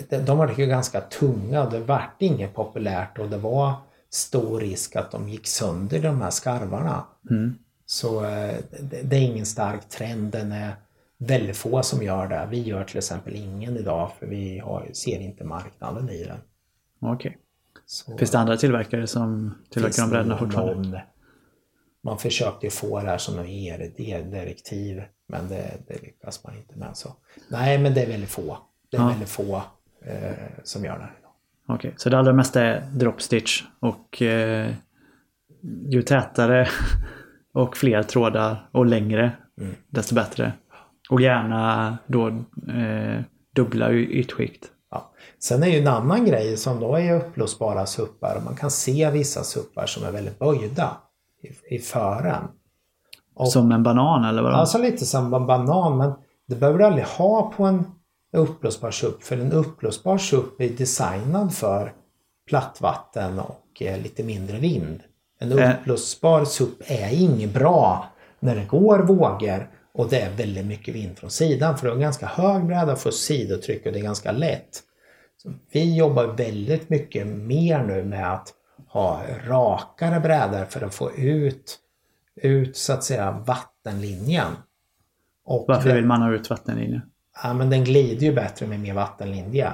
de, 0.09 0.19
de 0.19 0.39
var 0.39 0.55
ju 0.57 0.67
ganska 0.67 1.01
tunga 1.01 1.63
och 1.63 1.73
det 1.73 1.81
vart 1.81 2.23
inget 2.23 2.55
populärt 2.55 3.19
och 3.19 3.29
det 3.29 3.39
var 3.39 3.73
stor 4.11 4.61
risk 4.61 4.97
att 4.97 5.11
de 5.11 5.29
gick 5.29 5.47
sönder 5.47 6.03
de 6.03 6.23
här 6.23 6.31
skarvarna. 6.31 7.05
Mm. 7.31 7.55
Så 7.91 8.25
eh, 8.25 8.57
det, 9.05 9.17
är 9.17 9.21
ingen 9.21 9.47
stark 9.47 9.89
trend. 9.89 10.33
Den 10.33 10.53
är 10.53 10.77
väldigt 11.19 11.57
få 11.57 11.83
som 11.83 12.03
gör 12.03 12.29
det. 12.29 12.49
Vi 12.51 12.63
gör 12.63 12.85
till 12.85 12.99
exempel 12.99 13.37
ingen 13.37 13.77
idag 13.77 14.11
för 14.19 14.27
vi 14.27 14.59
har, 14.59 14.89
ser 14.93 15.21
inte 15.21 15.45
marknaden 15.45 16.11
i 16.11 16.25
den. 16.25 16.39
Okej. 17.01 17.39
Okay. 18.07 18.19
Finns 18.19 18.31
det 18.31 18.39
andra 18.39 18.57
tillverkare 18.57 19.07
som 19.07 19.55
tillverkar 19.71 20.03
de 20.03 20.11
brädorna 20.11 20.39
fortfarande? 20.39 20.89
Någon, 20.89 21.01
man 22.01 22.19
försökte 22.19 22.67
ju 22.67 22.71
få 22.71 23.01
det 23.01 23.07
här 23.07 23.19
som 23.19 23.37
något 23.37 23.47
ERD-direktiv 23.47 25.03
men 25.27 25.49
det, 25.49 25.79
det, 25.87 26.03
lyckas 26.03 26.45
man 26.45 26.57
inte 26.57 26.79
med. 26.79 26.97
Så. 26.97 27.17
Nej, 27.49 27.79
men 27.79 27.95
det 27.95 28.03
är 28.03 28.07
väldigt 28.07 28.31
få. 28.31 28.59
Det 28.91 28.97
är 28.97 29.01
ja. 29.01 29.09
väldigt 29.09 29.29
få 29.29 29.63
eh, 30.03 30.33
som 30.63 30.85
gör 30.85 30.99
det. 30.99 31.09
Okej, 31.67 31.89
okay. 31.89 31.93
så 31.97 32.09
det 32.09 32.19
allra 32.19 32.33
mesta 32.33 32.63
är 32.63 32.91
dropstitch 32.93 33.63
och 33.81 34.23
eh, 34.23 34.75
ju 35.89 36.03
tätare 36.03 36.69
och 37.59 37.77
fler 37.77 38.03
trådar 38.03 38.69
och 38.73 38.87
längre 38.87 39.33
mm. 39.61 39.75
desto 39.89 40.15
bättre. 40.15 40.53
Och 41.11 41.21
gärna 41.21 41.99
då 42.07 42.29
eh, 42.29 43.23
dubbla 43.55 43.93
ytskikt. 43.93 44.67
Ja. 44.91 45.13
Sen 45.39 45.63
är 45.63 45.67
ju 45.67 45.79
en 45.79 45.89
annan 45.89 46.25
grej 46.25 46.57
som 46.57 46.81
då 46.81 46.97
är 46.97 47.15
upplösbara 47.15 47.87
suppar. 47.87 48.41
Man 48.45 48.57
kan 48.57 48.71
se 48.71 49.11
vissa 49.11 49.43
suppar 49.43 49.87
som 49.87 50.05
är 50.05 50.13
väldigt 50.13 50.39
böjda 50.39 50.97
i, 51.43 51.75
i 51.77 51.79
fören. 51.79 52.43
Och, 53.35 53.49
som 53.49 53.73
en 53.73 53.83
banan 53.83 54.25
eller 54.25 54.43
vad? 54.43 54.53
Alltså 54.53 54.79
lite 54.79 55.07
som 55.07 55.35
en 55.35 55.47
banan 55.47 55.99
men 55.99 56.13
det 56.49 56.57
behöver 56.57 56.79
du 56.79 56.85
aldrig 56.85 57.05
ha 57.05 57.53
på 57.57 57.65
en 57.65 57.85
upplösbar 58.33 58.91
SUP 58.91 59.23
för 59.23 59.39
en 59.39 59.53
upplösbar 59.53 60.19
SUP 60.19 60.61
är 60.61 60.69
designad 60.69 61.55
för 61.55 61.93
plattvatten 62.49 63.39
och 63.39 63.83
eh, 63.83 64.03
lite 64.03 64.23
mindre 64.23 64.59
vind. 64.59 65.01
En 65.39 65.59
eh. 65.59 65.71
upplösbar 65.71 66.45
SUP 66.45 66.83
är 66.87 67.23
inget 67.23 67.55
bra 67.55 68.07
när 68.41 68.57
det 68.57 68.65
går 68.65 68.99
vågor 68.99 69.71
och 69.93 70.09
det 70.09 70.21
är 70.21 70.31
väldigt 70.31 70.67
mycket 70.67 70.95
vind 70.95 71.19
från 71.19 71.31
sidan 71.31 71.79
för 71.79 71.87
det 71.87 71.93
är 71.93 71.95
en 71.95 72.01
ganska 72.01 72.27
hög 72.27 72.67
bräda 72.67 72.97
för 72.97 73.11
sidotryck 73.11 73.87
och 73.87 73.93
det 73.93 73.99
är 73.99 74.03
ganska 74.03 74.33
lätt. 74.33 74.83
Så 75.43 75.53
vi 75.73 75.97
jobbar 75.97 76.27
väldigt 76.27 76.91
mycket 76.91 77.27
mer 77.27 77.85
nu 77.85 78.05
med 78.05 78.33
att 78.33 78.55
ha 78.89 79.23
rakare 79.47 80.21
brädor 80.21 80.65
för 80.65 80.87
att 80.87 80.95
få 80.95 81.13
ut, 81.13 81.79
ut 82.37 82.77
så 82.77 82.93
att 82.93 83.05
säga 83.05 83.45
vattenlinjen. 83.47 84.53
Och 85.45 85.65
Varför 85.69 85.95
vill 85.95 86.07
man 86.07 86.23
ha 86.23 86.33
ut 86.33 86.51
vattenlinjen? 86.51 87.03
Ja 87.43 87.55
men 87.55 87.71
den 87.71 87.85
glider 87.85 88.27
ju 88.27 88.35
bättre 88.35 88.67
med 88.67 88.81
mer 88.81 88.95
vattenlinje. 88.95 89.73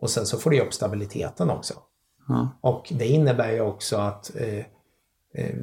Och 0.00 0.10
sen 0.10 0.26
så 0.26 0.38
får 0.38 0.50
du 0.50 0.60
upp 0.60 0.74
stabiliteten 0.74 1.50
också. 1.50 1.74
Ja. 2.28 2.58
Och 2.60 2.92
det 2.98 3.06
innebär 3.06 3.52
ju 3.52 3.60
också 3.60 3.96
att 3.96 4.36
eh, 4.36 4.58
eh, 4.58 4.64
Eh, 5.34 5.46
eh, 5.46 5.54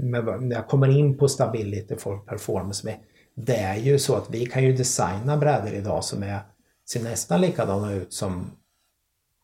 när 0.00 0.52
jag 0.52 0.68
kommer 0.68 0.98
in 0.98 1.18
på 1.18 1.28
stability 1.28 1.96
for 1.96 2.18
performance, 2.18 2.96
det 3.34 3.56
är 3.56 3.76
ju 3.76 3.98
så 3.98 4.16
att 4.16 4.30
vi 4.30 4.46
kan 4.46 4.64
ju 4.64 4.72
designa 4.72 5.36
brädor 5.36 5.72
idag 5.72 6.04
som 6.04 6.22
är, 6.22 6.40
ser 6.90 7.02
nästan 7.02 7.40
likadana 7.40 7.92
ut 7.92 8.12
som 8.12 8.50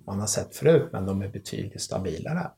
man 0.06 0.20
har 0.20 0.26
sett 0.26 0.56
förut 0.56 0.88
men 0.92 1.06
de 1.06 1.22
är 1.22 1.28
betydligt 1.28 1.82
stabilare. 1.82 2.50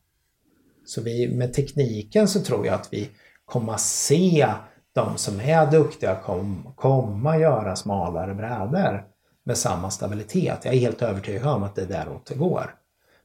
Så 0.86 1.02
vi, 1.02 1.36
med 1.36 1.52
tekniken 1.52 2.28
så 2.28 2.40
tror 2.40 2.66
jag 2.66 2.74
att 2.74 2.88
vi 2.92 3.10
kommer 3.44 3.76
se 3.76 4.48
de 4.94 5.16
som 5.16 5.40
är 5.40 5.70
duktiga 5.70 6.16
kom, 6.16 6.72
komma 6.76 7.38
göra 7.38 7.76
smalare 7.76 8.34
brädor 8.34 9.04
med 9.44 9.58
samma 9.58 9.90
stabilitet. 9.90 10.58
Jag 10.64 10.74
är 10.74 10.78
helt 10.78 11.02
övertygad 11.02 11.46
om 11.46 11.62
att 11.62 11.74
det 11.74 11.82
är 11.82 11.86
däråt 11.86 12.26
det 12.26 12.34
går. 12.34 12.74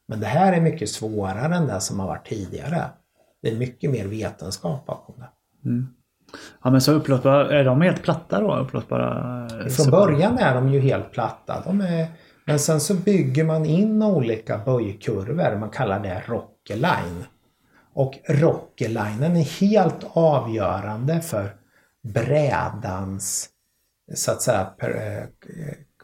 Men 0.08 0.20
det 0.20 0.26
här 0.26 0.54
är 0.54 0.62
mycket 0.62 0.90
svårare 0.90 1.56
än 1.56 1.68
det 1.68 1.82
som 1.82 2.00
har 2.00 2.08
varit 2.08 2.28
tidigare. 2.28 2.90
Det 3.42 3.50
är 3.50 3.58
mycket 3.58 3.92
mer 3.92 4.08
vetenskap 4.08 4.86
bakom 4.86 5.16
det. 5.18 5.30
Mm. 5.70 5.88
Ja 6.64 6.70
men 6.70 6.82
så 6.82 6.92
upplåtbara, 6.92 7.60
är 7.60 7.64
de 7.64 7.82
helt 7.82 8.04
platta 8.04 8.42
då? 8.42 8.56
Upplåtbara? 8.56 9.50
Från 9.70 9.92
början 9.92 10.38
är 10.38 10.56
de 10.56 10.70
ju 10.70 10.80
helt 10.80 11.12
platta. 11.12 11.64
De 11.66 11.82
är, 11.82 12.08
men 12.46 12.60
sen 12.60 12.80
så 12.80 12.94
bygger 12.94 13.44
man 13.44 13.66
in 13.66 14.04
olika 14.04 14.58
böjkurvor, 14.58 15.58
man 15.60 15.70
kallar 15.70 16.00
det 16.00 16.24
rockerline. 16.28 17.26
Och 17.94 18.20
rockerlinen 18.28 19.36
är 19.36 19.60
helt 19.60 20.06
avgörande 20.14 21.22
för 21.22 21.56
brädans 22.04 23.50
så 24.16 24.32
att 24.32 24.42
säga 24.42 24.74
eh, 24.80 25.24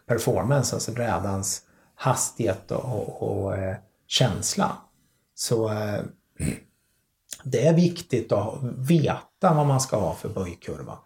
performance, 0.08 0.76
alltså 0.76 0.92
brädans 0.92 1.62
hastighet 1.96 2.72
och, 2.72 2.86
och, 2.86 3.24
och 3.24 3.58
eh, 3.58 3.78
känsla. 4.08 4.78
Så 5.36 5.70
eh, 5.72 6.00
det 7.44 7.68
är 7.68 7.74
viktigt 7.74 8.32
att 8.32 8.60
veta 8.90 9.54
vad 9.54 9.66
man 9.66 9.82
ska 9.82 9.98
ha 9.98 10.14
för 10.14 10.30
böjkurva. 10.30 10.98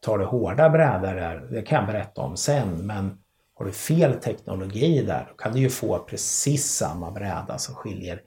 Tar 0.00 0.18
du 0.18 0.24
hårda 0.24 0.70
brädor 0.70 1.14
där, 1.14 1.48
det 1.50 1.62
kan 1.62 1.78
jag 1.78 1.86
berätta 1.86 2.20
om 2.20 2.36
sen, 2.36 2.86
men 2.86 3.18
har 3.54 3.66
du 3.66 3.72
fel 3.72 4.14
teknologi 4.14 5.02
där 5.02 5.26
då 5.28 5.34
kan 5.34 5.52
du 5.52 5.60
ju 5.60 5.70
få 5.70 5.98
precis 5.98 6.64
samma 6.64 7.10
bräda 7.10 7.58
som 7.58 7.74
skiljer 7.74 8.20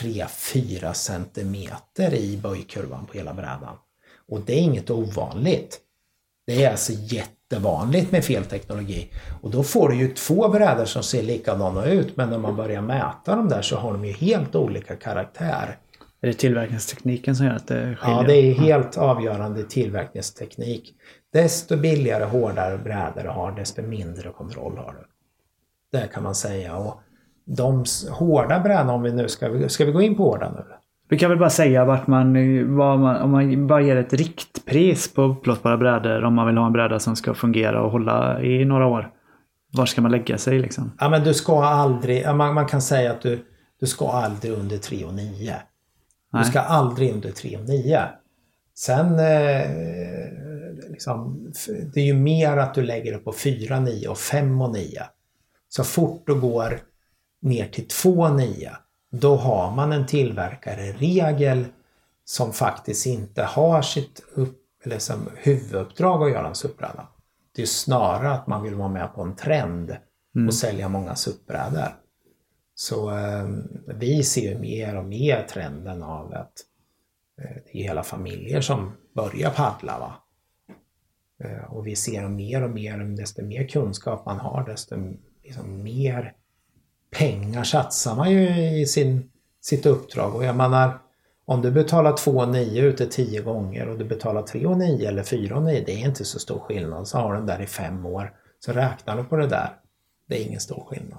3-4 0.00 0.92
centimeter 0.92 2.14
i 2.14 2.36
böjkurvan 2.36 3.06
på 3.06 3.12
hela 3.12 3.34
brädan. 3.34 3.76
Och 4.28 4.40
det 4.40 4.52
är 4.52 4.60
inget 4.60 4.90
ovanligt. 4.90 5.80
Det 6.46 6.64
är 6.64 6.70
alltså 6.70 6.92
jättevanligt 6.92 8.12
med 8.12 8.24
fel 8.24 8.44
teknologi. 8.44 9.12
Och 9.42 9.50
då 9.50 9.62
får 9.62 9.88
du 9.88 9.96
ju 9.96 10.14
två 10.14 10.48
brädor 10.48 10.84
som 10.84 11.02
ser 11.02 11.22
likadana 11.22 11.86
ut 11.86 12.16
men 12.16 12.30
när 12.30 12.38
man 12.38 12.56
börjar 12.56 12.80
mäta 12.80 13.36
dem 13.36 13.48
där 13.48 13.62
så 13.62 13.76
har 13.76 13.92
de 13.92 14.04
ju 14.04 14.12
helt 14.12 14.54
olika 14.54 14.96
karaktär. 14.96 15.78
Är 16.22 16.26
det 16.26 16.32
tillverkningstekniken 16.32 17.36
som 17.36 17.46
gör 17.46 17.54
att 17.54 17.66
det 17.66 17.96
skiljer? 17.96 18.16
Ja, 18.16 18.22
det 18.26 18.34
är 18.34 18.54
helt 18.54 18.98
avgörande 18.98 19.62
tillverkningsteknik. 19.62 20.94
Desto 21.32 21.76
billigare, 21.76 22.24
hårdare 22.24 22.78
brädor 22.78 23.22
du 23.22 23.28
har, 23.28 23.52
desto 23.52 23.82
mindre 23.82 24.30
kontroll 24.30 24.76
har 24.76 24.92
du. 24.92 25.06
Det 25.98 26.06
kan 26.06 26.22
man 26.22 26.34
säga. 26.34 26.76
Och 26.76 27.00
de 27.44 27.84
hårda 28.10 28.60
brädorna, 28.60 28.92
om 28.92 29.02
vi 29.02 29.12
nu 29.12 29.28
ska, 29.28 29.68
ska 29.68 29.84
vi 29.84 29.92
gå 29.92 30.02
in 30.02 30.16
på 30.16 30.22
hårda 30.22 30.50
nu? 30.50 30.64
Vi 31.08 31.18
kan 31.18 31.30
väl 31.30 31.38
bara 31.38 31.50
säga 31.50 31.84
vart 31.84 32.06
man, 32.06 32.32
man, 32.74 33.22
om 33.22 33.30
man 33.30 33.66
bara 33.66 33.80
ger 33.80 33.96
ett 33.96 34.12
riktpris 34.12 35.14
på 35.14 35.22
upplåtbara 35.22 35.76
brädor 35.76 36.24
om 36.24 36.34
man 36.34 36.46
vill 36.46 36.56
ha 36.56 36.66
en 36.66 36.72
bräda 36.72 36.98
som 36.98 37.16
ska 37.16 37.34
fungera 37.34 37.82
och 37.82 37.90
hålla 37.90 38.42
i 38.42 38.64
några 38.64 38.86
år. 38.86 39.10
Var 39.72 39.86
ska 39.86 40.00
man 40.00 40.10
lägga 40.10 40.38
sig 40.38 40.58
liksom? 40.58 40.92
Ja 41.00 41.08
men 41.08 41.24
du 41.24 41.34
ska 41.34 41.64
aldrig, 41.64 42.34
man, 42.34 42.54
man 42.54 42.66
kan 42.66 42.82
säga 42.82 43.10
att 43.10 43.22
du, 43.22 43.38
du 43.80 43.86
ska 43.86 44.08
aldrig 44.08 44.52
under 44.52 44.76
3,9. 44.76 45.52
Du 46.32 46.44
ska 46.44 46.60
aldrig 46.60 47.12
under 47.12 47.30
3,9. 47.30 48.08
Sen 48.74 49.18
eh, 49.18 50.90
liksom, 50.90 51.46
det 51.94 52.00
är 52.00 52.04
ju 52.04 52.14
mer 52.14 52.56
att 52.56 52.74
du 52.74 52.82
lägger 52.82 53.12
det 53.12 53.18
på 53.18 53.32
4,9 53.32 54.06
och 54.06 54.16
5,9. 54.16 55.02
Så 55.68 55.84
fort 55.84 56.22
du 56.26 56.40
går 56.40 56.80
ner 57.42 57.68
till 57.68 57.86
2,9 57.86 58.70
då 59.12 59.36
har 59.36 59.70
man 59.70 59.92
en 59.92 60.06
tillverkare 60.06 60.92
regel 60.92 61.64
som 62.24 62.52
faktiskt 62.52 63.06
inte 63.06 63.42
har 63.42 63.82
sitt 63.82 64.22
upp, 64.34 64.58
eller 64.84 64.98
som 64.98 65.28
huvuduppdrag 65.36 66.22
att 66.22 66.30
göra 66.30 66.48
en 66.48 66.54
SUP-bräda. 66.54 67.08
Det 67.56 67.62
är 67.62 67.66
snarare 67.66 68.30
att 68.30 68.46
man 68.46 68.62
vill 68.62 68.74
vara 68.74 68.88
med 68.88 69.14
på 69.14 69.22
en 69.22 69.36
trend 69.36 69.96
mm. 70.36 70.48
och 70.48 70.54
sälja 70.54 70.88
många 70.88 71.14
SUP-brädor. 71.14 71.88
Så 72.82 73.10
eh, 73.10 73.48
vi 73.86 74.22
ser 74.22 74.40
ju 74.40 74.58
mer 74.58 74.96
och 74.96 75.04
mer 75.04 75.46
trenden 75.50 76.02
av 76.02 76.34
att 76.34 76.52
eh, 77.42 77.56
det 77.64 77.78
är 77.78 77.82
hela 77.82 78.02
familjer 78.02 78.60
som 78.60 78.92
börjar 79.14 79.50
paddla. 79.50 79.98
Va? 79.98 80.14
Eh, 81.44 81.72
och 81.72 81.86
vi 81.86 81.96
ser 81.96 82.28
mer 82.28 82.62
och 82.62 82.70
mer, 82.70 82.98
desto 82.98 83.42
mer 83.42 83.68
kunskap 83.68 84.26
man 84.26 84.40
har, 84.40 84.64
desto 84.66 84.96
liksom, 85.42 85.82
mer 85.82 86.34
pengar 87.10 87.64
satsar 87.64 88.16
man 88.16 88.30
ju 88.30 88.70
i 88.80 88.86
sin, 88.86 89.30
sitt 89.60 89.86
uppdrag. 89.86 90.34
Och 90.34 90.44
jag 90.44 90.56
menar, 90.56 90.98
om 91.44 91.62
du 91.62 91.70
betalar 91.70 92.12
2,9 92.12 92.82
ute 92.82 93.06
10 93.06 93.42
gånger 93.42 93.88
och 93.88 93.98
du 93.98 94.04
betalar 94.04 94.42
3,9 94.42 95.08
eller 95.08 95.22
4,9, 95.22 95.82
det 95.86 95.92
är 95.92 96.08
inte 96.08 96.24
så 96.24 96.38
stor 96.38 96.58
skillnad. 96.58 97.08
Så 97.08 97.18
har 97.18 97.32
du 97.32 97.38
den 97.38 97.46
där 97.46 97.62
i 97.62 97.66
fem 97.66 98.06
år. 98.06 98.32
Så 98.58 98.72
räknar 98.72 99.16
du 99.16 99.24
på 99.24 99.36
det 99.36 99.46
där. 99.46 99.70
Det 100.28 100.42
är 100.42 100.46
ingen 100.46 100.60
stor 100.60 100.84
skillnad. 100.84 101.18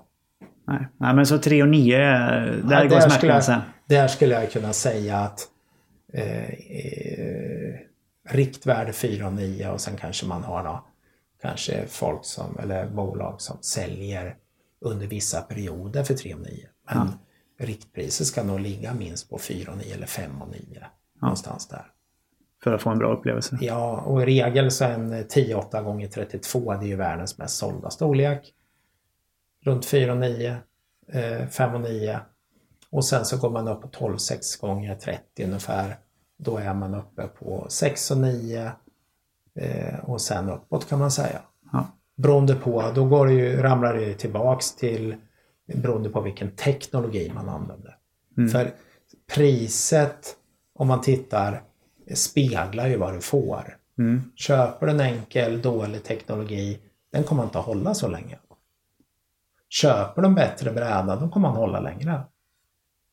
Nej, 0.65 0.87
Nej 0.97 1.13
men 1.15 1.25
så 1.25 1.37
3 1.37 1.63
och 1.63 1.69
9, 1.69 1.97
där 1.97 2.63
ja, 2.71 2.85
går 2.85 2.99
smärtgränsen. 2.99 3.61
Där 3.85 4.07
skulle 4.07 4.33
jag 4.33 4.51
kunna 4.51 4.73
säga 4.73 5.17
att 5.17 5.39
eh, 6.13 6.49
eh, 6.49 7.75
riktvärde 8.29 8.93
4 8.93 9.27
och 9.27 9.33
9 9.33 9.69
och 9.69 9.81
sen 9.81 9.97
kanske 9.97 10.25
man 10.25 10.43
har 10.43 10.63
då, 10.63 10.85
kanske 11.41 11.85
folk 11.87 12.25
som, 12.25 12.57
eller 12.59 12.87
bolag 12.87 13.41
som 13.41 13.57
säljer 13.61 14.35
under 14.81 15.07
vissa 15.07 15.41
perioder 15.41 16.03
för 16.03 16.13
3 16.13 16.33
och 16.33 16.39
9. 16.39 16.67
Men 16.93 17.07
Ja. 17.57 17.65
riktpriset 17.65 18.27
ska 18.27 18.43
nog 18.43 18.59
ligga 18.59 18.93
minst 18.93 19.29
på 19.29 19.37
4 19.37 19.71
och 19.71 19.77
9 19.77 19.93
eller 19.95 20.07
5 20.07 20.41
och 20.41 20.51
9. 20.51 20.59
Någonstans 21.21 21.67
där. 21.67 21.85
För 22.63 22.73
att 22.73 22.81
få 22.81 22.89
en 22.89 22.97
bra 22.97 23.13
upplevelse. 23.13 23.57
Ja, 23.61 24.01
och 24.01 24.21
i 24.21 24.25
regel 24.25 24.71
så 24.71 24.85
en 24.85 25.13
10-8 25.13 25.83
gånger 25.83 26.07
32 26.07 26.73
det 26.73 26.85
är 26.85 26.87
ju 26.87 26.95
världens 26.95 27.37
mest 27.37 27.57
sålda 27.57 27.89
storlek. 27.89 28.53
Runt 29.63 29.85
4 29.85 30.11
och 30.11 30.17
9, 30.17 30.57
eh, 31.07 31.47
5 31.47 31.75
och 31.75 31.81
9. 31.81 32.19
Och 32.89 33.05
sen 33.05 33.25
så 33.25 33.37
går 33.37 33.49
man 33.49 33.67
upp 33.67 33.81
på 33.81 33.87
12-6 33.87 34.61
gånger 34.61 34.95
30 34.95 35.43
ungefär. 35.43 35.97
Då 36.37 36.57
är 36.57 36.73
man 36.73 36.95
uppe 36.95 37.27
på 37.27 37.65
6 37.69 38.11
och 38.11 38.17
9 38.17 38.71
eh, 39.55 39.99
och 40.03 40.21
sen 40.21 40.49
uppåt 40.49 40.89
kan 40.89 40.99
man 40.99 41.11
säga. 41.11 41.41
Ja. 41.71 41.87
Beroende 42.15 42.55
på, 42.55 42.91
då 42.95 43.05
går 43.05 43.27
det 43.27 43.33
ju, 43.33 43.61
ramlar 43.61 43.93
det 43.93 44.13
tillbaks 44.13 44.75
till 44.75 45.15
beroende 45.65 46.09
på 46.09 46.21
vilken 46.21 46.51
teknologi 46.51 47.31
man 47.35 47.49
använder. 47.49 47.97
För 48.51 48.71
priset, 49.33 50.35
om 50.73 50.87
man 50.87 51.01
tittar, 51.01 51.63
speglar 52.13 52.87
ju 52.87 52.97
vad 52.97 53.13
du 53.13 53.21
får. 53.21 53.77
Mm. 53.97 54.21
Köper 54.35 54.87
en 54.87 54.99
enkel, 54.99 55.61
dålig 55.61 56.03
teknologi, 56.03 56.79
den 57.11 57.23
kommer 57.23 57.43
inte 57.43 57.59
att 57.59 57.65
hålla 57.65 57.93
så 57.93 58.07
länge. 58.07 58.37
Köper 59.81 60.21
de 60.21 60.35
bättre 60.35 60.71
bräda, 60.71 61.15
då 61.15 61.29
kommer 61.29 61.47
man 61.47 61.57
hålla 61.57 61.79
längre. 61.79 62.21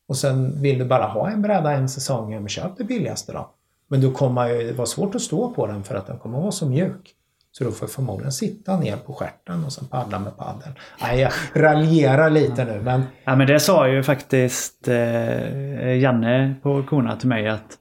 Och 0.07 0.17
sen 0.17 0.61
vill 0.61 0.79
du 0.79 0.85
bara 0.85 1.05
ha 1.05 1.29
en 1.29 1.41
bräda 1.41 1.71
en 1.71 1.89
säsong, 1.89 2.33
ja, 2.33 2.39
men 2.39 2.49
köp 2.49 2.77
det 2.77 2.83
billigaste 2.83 3.33
då. 3.33 3.49
Men 3.87 4.01
då 4.01 4.11
kommer 4.11 4.47
ju 4.47 4.73
vara 4.73 4.87
svårt 4.87 5.15
att 5.15 5.21
stå 5.21 5.53
på 5.53 5.67
den 5.67 5.83
för 5.83 5.95
att 5.95 6.07
den 6.07 6.17
kommer 6.17 6.37
att 6.37 6.41
vara 6.41 6.51
så 6.51 6.69
mjuk. 6.69 7.15
Så 7.51 7.63
du 7.63 7.71
får 7.71 7.87
förmodligen 7.87 8.31
sitta 8.31 8.79
ner 8.79 8.97
på 8.97 9.13
stjärten 9.13 9.65
och 9.65 9.73
sen 9.73 9.87
paddla 9.87 10.19
med 10.19 10.37
paddeln. 10.37 10.75
Nej, 11.01 11.19
jag 11.19 11.31
raljerar 11.53 12.29
lite 12.29 12.65
nu 12.65 12.81
men 12.81 13.03
Ja, 13.23 13.35
men 13.35 13.47
det 13.47 13.59
sa 13.59 13.87
ju 13.87 14.03
faktiskt 14.03 14.87
eh, 14.87 15.97
Janne 15.97 16.55
på 16.63 16.83
Kona 16.83 17.15
till 17.15 17.29
mig 17.29 17.47
att 17.47 17.77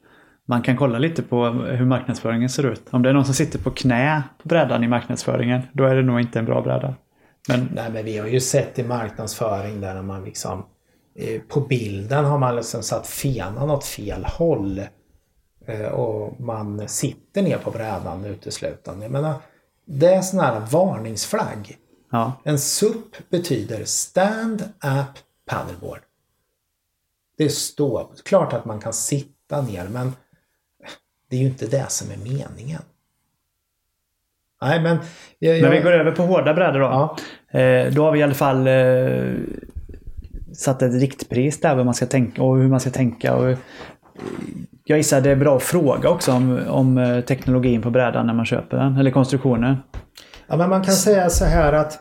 man 0.48 0.62
kan 0.62 0.76
kolla 0.76 0.98
lite 0.98 1.22
på 1.22 1.48
hur 1.48 1.84
marknadsföringen 1.84 2.48
ser 2.48 2.66
ut. 2.66 2.82
Om 2.90 3.02
det 3.02 3.08
är 3.08 3.12
någon 3.12 3.24
som 3.24 3.34
sitter 3.34 3.58
på 3.58 3.70
knä 3.70 4.22
på 4.42 4.48
brädan 4.48 4.84
i 4.84 4.88
marknadsföringen, 4.88 5.62
då 5.72 5.84
är 5.84 5.94
det 5.94 6.02
nog 6.02 6.20
inte 6.20 6.38
en 6.38 6.44
bra 6.44 6.62
bräda. 6.62 6.94
Men 7.50 7.68
Nej 7.74 7.90
men 7.90 8.04
vi 8.04 8.18
har 8.18 8.26
ju 8.26 8.40
sett 8.40 8.78
i 8.78 8.82
marknadsföring 8.84 9.80
där 9.80 10.02
man 10.02 10.24
liksom 10.24 10.66
eh, 11.14 11.40
på 11.40 11.60
bilden 11.60 12.24
har 12.24 12.38
man 12.38 12.56
liksom 12.56 12.82
satt 12.82 13.06
fenan 13.06 13.70
åt 13.70 13.84
fel 13.84 14.24
håll. 14.24 14.82
Eh, 15.66 15.86
och 15.86 16.40
man 16.40 16.88
sitter 16.88 17.42
ner 17.42 17.58
på 17.58 17.70
brädan 17.70 18.24
uteslutande. 18.24 19.04
Jag 19.04 19.12
menar, 19.12 19.34
det 19.84 20.14
är 20.14 20.22
sån 20.22 20.40
här 20.40 20.60
varningsflagg. 20.70 21.78
ja, 22.10 22.32
En 22.44 22.58
SUP 22.58 23.30
betyder 23.30 23.84
Stand 23.84 24.62
Up 24.62 25.18
Paddleboard. 25.46 26.00
Det 27.38 27.48
står, 27.48 28.10
klart 28.24 28.52
att 28.52 28.64
man 28.64 28.80
kan 28.80 28.92
sitta 28.92 29.62
ner 29.62 29.88
men 29.88 30.12
det 31.28 31.36
är 31.36 31.40
ju 31.40 31.46
inte 31.46 31.66
det 31.66 31.86
som 31.90 32.10
är 32.10 32.16
meningen. 32.16 32.82
Nej 34.60 34.82
men... 34.82 34.98
Jag, 35.38 35.60
men 35.60 35.70
vi 35.70 35.76
jag- 35.76 35.84
går 35.84 35.92
över 35.92 36.10
på 36.12 36.22
hårda 36.22 36.54
brädor 36.54 36.80
då. 36.80 36.86
Ja. 36.86 37.16
Eh, 37.60 37.92
då 37.92 38.04
har 38.04 38.12
vi 38.12 38.18
i 38.18 38.22
alla 38.22 38.34
fall 38.34 38.66
eh, 38.66 39.34
satt 40.54 40.82
ett 40.82 40.94
riktpris 41.00 41.60
där 41.60 41.74
vad 41.74 41.84
man 41.84 41.94
ska 41.94 42.06
tänka 42.06 42.42
och 42.42 42.56
hur 42.58 42.68
man 42.68 42.80
ska 42.80 42.90
tänka. 42.90 43.36
Och, 43.36 43.50
eh, 43.50 43.58
jag 44.84 44.98
gissar 44.98 45.20
det 45.20 45.30
är 45.30 45.36
bra 45.36 45.56
att 45.56 45.62
fråga 45.62 46.08
också 46.10 46.32
om, 46.32 46.60
om 46.68 46.98
eh, 46.98 47.20
teknologin 47.20 47.82
på 47.82 47.90
brädan 47.90 48.26
när 48.26 48.34
man 48.34 48.44
köper 48.46 48.76
den, 48.76 48.96
eller 48.96 49.10
konstruktionen. 49.10 49.76
Ja, 50.48 50.56
men 50.56 50.70
man 50.70 50.82
kan 50.84 50.94
säga 50.94 51.30
så 51.30 51.44
här 51.44 51.72
att 51.72 51.98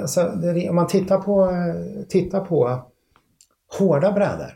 alltså, 0.00 0.20
det- 0.22 0.68
om 0.70 0.76
man 0.76 0.86
tittar 0.86 1.18
på, 1.18 1.44
eh, 1.44 2.06
tittar 2.08 2.40
på 2.40 2.82
hårda 3.78 4.12
brädor. 4.12 4.50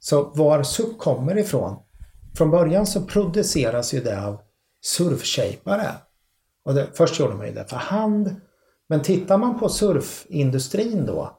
Så 0.00 0.32
var 0.34 0.62
SUP 0.62 0.98
kommer 0.98 1.38
ifrån. 1.38 1.76
Från 2.36 2.50
början 2.50 2.86
så 2.86 3.02
produceras 3.02 3.94
ju 3.94 4.00
det 4.00 4.24
av 4.26 4.38
surfshapare. 4.84 5.86
Och 6.64 6.74
det, 6.74 6.86
först 6.94 7.20
gjorde 7.20 7.34
man 7.34 7.46
ju 7.46 7.52
det 7.52 7.64
för 7.64 7.76
hand. 7.76 8.36
Men 8.88 9.02
tittar 9.02 9.38
man 9.38 9.58
på 9.58 9.68
surfindustrin 9.68 11.06
då. 11.06 11.38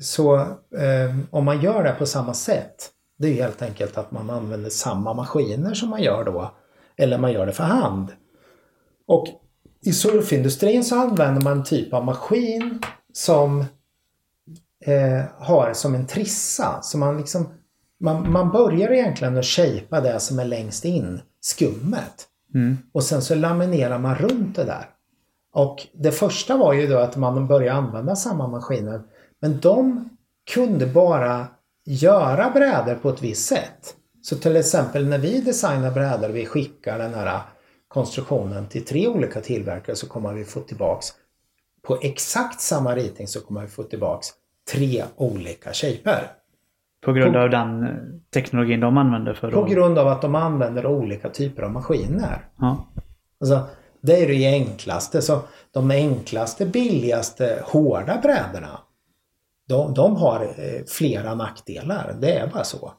Så 0.00 0.36
eh, 0.76 1.16
om 1.30 1.44
man 1.44 1.60
gör 1.60 1.84
det 1.84 1.92
på 1.92 2.06
samma 2.06 2.34
sätt. 2.34 2.90
Det 3.18 3.28
är 3.28 3.42
helt 3.42 3.62
enkelt 3.62 3.98
att 3.98 4.10
man 4.10 4.30
använder 4.30 4.70
samma 4.70 5.14
maskiner 5.14 5.74
som 5.74 5.90
man 5.90 6.02
gör 6.02 6.24
då. 6.24 6.54
Eller 6.96 7.18
man 7.18 7.32
gör 7.32 7.46
det 7.46 7.52
för 7.52 7.64
hand. 7.64 8.12
Och 9.06 9.26
i 9.82 9.92
surfindustrin 9.92 10.84
så 10.84 10.96
använder 10.96 11.42
man 11.42 11.58
en 11.58 11.64
typ 11.64 11.92
av 11.92 12.04
maskin 12.04 12.82
som 13.12 13.64
eh, 14.84 15.24
har 15.38 15.72
som 15.72 15.94
en 15.94 16.06
trissa. 16.06 16.82
Så 16.82 16.98
man, 16.98 17.16
liksom, 17.16 17.48
man, 18.00 18.32
man 18.32 18.50
börjar 18.50 18.90
egentligen 18.90 19.38
att 19.38 19.44
shapea 19.44 20.00
det 20.00 20.20
som 20.20 20.38
är 20.38 20.44
längst 20.44 20.84
in, 20.84 21.20
skummet. 21.40 22.28
Mm. 22.56 22.76
Och 22.92 23.02
sen 23.02 23.22
så 23.22 23.34
laminerar 23.34 23.98
man 23.98 24.14
runt 24.14 24.56
det 24.56 24.64
där. 24.64 24.90
Och 25.52 25.86
det 25.92 26.12
första 26.12 26.56
var 26.56 26.72
ju 26.72 26.86
då 26.86 26.98
att 26.98 27.16
man 27.16 27.46
började 27.46 27.78
använda 27.78 28.16
samma 28.16 28.48
maskiner. 28.48 29.02
Men 29.40 29.60
de 29.60 30.08
kunde 30.50 30.86
bara 30.86 31.46
göra 31.84 32.50
brädor 32.50 32.94
på 32.94 33.08
ett 33.08 33.22
visst 33.22 33.48
sätt. 33.48 33.94
Så 34.22 34.36
till 34.36 34.56
exempel 34.56 35.06
när 35.06 35.18
vi 35.18 35.40
designar 35.40 35.90
brädor, 35.90 36.28
vi 36.28 36.46
skickar 36.46 36.98
den 36.98 37.14
här 37.14 37.40
konstruktionen 37.88 38.66
till 38.66 38.84
tre 38.84 39.08
olika 39.08 39.40
tillverkare 39.40 39.96
så 39.96 40.06
kommer 40.06 40.32
vi 40.32 40.44
få 40.44 40.60
tillbaks 40.60 41.12
på 41.82 41.98
exakt 42.02 42.60
samma 42.60 42.94
ritning 42.94 43.28
så 43.28 43.40
kommer 43.40 43.60
vi 43.60 43.68
få 43.68 43.82
tillbaks 43.82 44.28
tre 44.72 45.04
olika 45.16 45.72
shaper. 45.72 46.32
På 47.06 47.12
grund 47.12 47.32
På- 47.32 47.38
av 47.40 47.50
den 47.50 47.82
eh, 47.82 47.94
teknologin 48.34 48.80
de 48.80 48.96
använder 48.98 49.34
för 49.34 49.50
På 49.50 49.64
att... 49.64 49.70
grund 49.70 49.98
av 49.98 50.08
att 50.08 50.22
de 50.22 50.34
använder 50.34 50.86
olika 50.86 51.28
typer 51.28 51.62
av 51.62 51.70
maskiner. 51.70 52.48
Ja. 52.58 52.88
Alltså, 53.40 53.60
det 54.00 54.22
är 54.22 54.26
det 54.26 54.46
enklaste. 54.46 55.22
Så 55.22 55.40
de 55.70 55.90
enklaste, 55.90 56.66
billigaste, 56.66 57.62
hårda 57.64 58.20
brädorna 58.22 58.80
de, 59.68 59.94
de 59.94 60.16
har 60.16 60.40
eh, 60.40 60.84
flera 60.88 61.34
nackdelar. 61.34 62.16
Det 62.20 62.32
är 62.38 62.46
bara 62.46 62.64
så. 62.64 62.92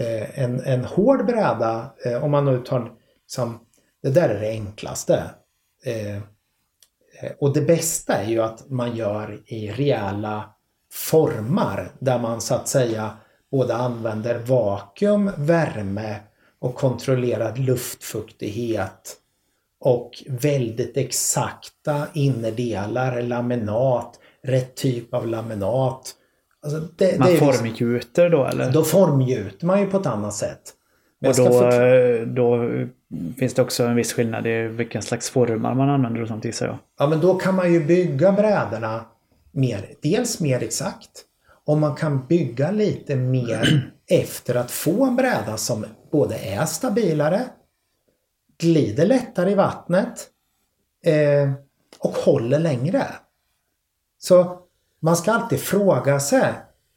Eh, 0.00 0.42
en, 0.42 0.60
en 0.60 0.84
hård 0.84 1.26
bräda, 1.26 1.90
om 2.22 2.30
man 2.30 2.44
nu 2.44 2.58
tar 2.58 2.92
som, 3.26 3.58
det 4.02 4.10
där 4.10 4.28
är 4.28 4.40
det 4.40 4.50
enklaste. 4.50 5.22
Och 7.40 7.54
det 7.54 7.60
bästa 7.60 8.14
är 8.14 8.28
ju 8.28 8.42
att 8.42 8.70
man 8.70 8.96
gör 8.96 9.40
i 9.46 9.70
rejäla 9.70 10.44
formar 10.92 11.90
där 11.98 12.18
man 12.18 12.40
så 12.40 12.54
att 12.54 12.68
säga 12.68 13.10
både 13.50 13.74
använder 13.74 14.38
vakuum, 14.38 15.30
värme 15.36 16.16
och 16.58 16.74
kontrollerad 16.74 17.58
luftfuktighet 17.58 19.16
och 19.80 20.10
väldigt 20.28 20.96
exakta 20.96 22.06
innerdelar, 22.14 23.22
laminat, 23.22 24.20
rätt 24.42 24.74
typ 24.74 25.14
av 25.14 25.26
laminat. 25.26 26.14
Alltså 26.62 26.80
det, 26.96 27.18
Man 27.18 27.28
det 27.28 27.32
liksom- 27.34 27.52
formgjuter 27.52 28.30
då 28.30 28.44
eller? 28.44 28.72
Då 28.72 28.84
formgjuter 28.84 29.66
man 29.66 29.80
ju 29.80 29.86
på 29.86 29.96
ett 29.96 30.06
annat 30.06 30.34
sätt. 30.34 30.72
Men 31.18 31.30
och 31.30 31.36
då, 31.36 31.70
då 32.26 32.70
finns 33.38 33.54
det 33.54 33.62
också 33.62 33.84
en 33.84 33.96
viss 33.96 34.12
skillnad 34.12 34.46
i 34.46 34.62
vilken 34.62 35.02
slags 35.02 35.30
formar 35.30 35.74
man 35.74 35.88
använder 35.90 36.22
och 36.22 36.28
sånt 36.28 36.44
gissar 36.44 36.66
jag. 36.66 36.76
Ja, 36.98 37.06
men 37.06 37.20
då 37.20 37.34
kan 37.34 37.54
man 37.54 37.72
ju 37.72 37.84
bygga 37.84 38.32
brädorna 38.32 39.04
mer, 39.52 39.94
dels 40.02 40.40
mer 40.40 40.62
exakt 40.62 41.10
och 41.66 41.78
man 41.78 41.94
kan 41.94 42.26
bygga 42.26 42.70
lite 42.70 43.16
mer 43.16 43.92
efter 44.10 44.54
att 44.54 44.70
få 44.70 45.04
en 45.04 45.16
bräda 45.16 45.56
som 45.56 45.84
både 46.12 46.36
är 46.36 46.66
stabilare, 46.66 47.44
glider 48.58 49.06
lättare 49.06 49.50
i 49.50 49.54
vattnet 49.54 50.28
eh, 51.04 51.52
och 51.98 52.14
håller 52.14 52.58
längre. 52.58 53.06
Så 54.18 54.58
man 55.00 55.16
ska 55.16 55.32
alltid 55.32 55.60
fråga 55.60 56.20
sig 56.20 56.52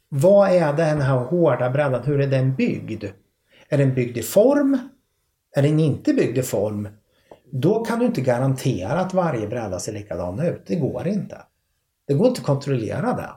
vad 0.08 0.50
är 0.50 0.72
den 0.72 1.00
här 1.00 1.16
hårda 1.16 1.70
brädan, 1.70 2.02
hur 2.04 2.20
är 2.20 2.26
den 2.26 2.54
byggd? 2.54 3.04
Är 3.68 3.78
den 3.78 3.94
byggd 3.94 4.16
i 4.16 4.22
form? 4.22 4.78
Är 5.56 5.62
den 5.62 5.80
inte 5.80 6.14
byggd 6.14 6.38
i 6.38 6.42
form? 6.42 6.88
Då 7.52 7.84
kan 7.84 7.98
du 7.98 8.06
inte 8.06 8.20
garantera 8.20 9.00
att 9.00 9.14
varje 9.14 9.48
bräda 9.48 9.78
ser 9.78 9.92
likadan 9.92 10.40
ut. 10.40 10.62
Det 10.66 10.76
går 10.76 11.06
inte. 11.08 11.42
Det 12.06 12.14
går 12.14 12.28
inte 12.28 12.40
att 12.40 12.46
kontrollera 12.46 13.12
det. 13.12 13.30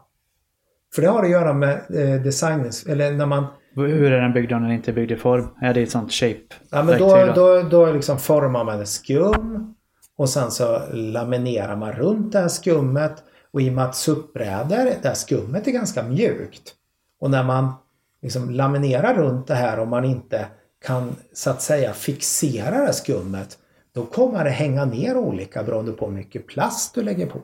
För 0.96 1.02
det 1.02 1.08
har 1.08 1.24
att 1.24 1.30
göra 1.30 1.54
med 1.54 1.74
eh, 1.74 2.22
design, 2.22 2.72
eller 2.88 3.12
när 3.12 3.26
man 3.26 3.46
Hur 3.76 4.12
är 4.12 4.22
den 4.22 4.34
byggd 4.34 4.52
om 4.52 4.62
den 4.62 4.72
inte 4.72 4.91
är 4.91 4.94
byggd 4.94 5.12
i 5.12 5.16
form? 5.16 5.48
Är 5.62 5.74
det 5.74 5.82
ett 5.82 5.91
sånt 5.91 6.12
shape 6.12 6.39
Ja, 6.70 6.84
men 6.84 7.00
då, 7.00 7.34
då, 7.36 7.62
då 7.62 7.91
liksom 7.91 8.20
formar 8.20 8.64
man 8.64 8.82
ett 8.82 8.88
skum 8.88 9.76
och 10.18 10.30
sen 10.30 10.52
så 10.52 10.80
laminerar 10.91 11.76
man 11.76 11.91
runt 11.91 12.32
det 12.32 12.39
här 12.39 12.48
skummet 12.48 13.24
och 13.52 13.62
i 13.62 13.70
och 13.70 13.74
med 13.74 13.84
att 13.84 13.96
suppbrädor, 13.96 15.02
det 15.02 15.08
här 15.08 15.14
skummet 15.14 15.68
är 15.68 15.72
ganska 15.72 16.04
mjukt 16.04 16.74
och 17.20 17.32
när 17.32 17.44
man 17.44 17.74
liksom 18.22 18.50
laminerar 18.50 19.14
runt 19.14 19.48
det 19.48 19.56
här 19.56 19.80
och 19.80 19.88
man 19.88 20.06
inte 20.06 20.46
kan 20.86 21.16
så 21.34 21.50
att 21.50 21.62
säga 21.62 21.94
fixera 21.94 22.72
det 22.72 22.86
här 22.86 22.91
skummet 22.91 23.58
då 23.94 24.06
kommer 24.06 24.44
det 24.44 24.50
hänga 24.50 24.86
ner 24.86 25.18
olika 25.18 25.64
beroende 25.64 25.91
på 25.91 26.06
hur 26.06 26.14
mycket 26.14 26.48
plast 26.48 26.96
du 26.96 27.04
lägger 27.04 27.26
på. 27.26 27.41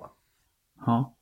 Ja. 0.86 1.16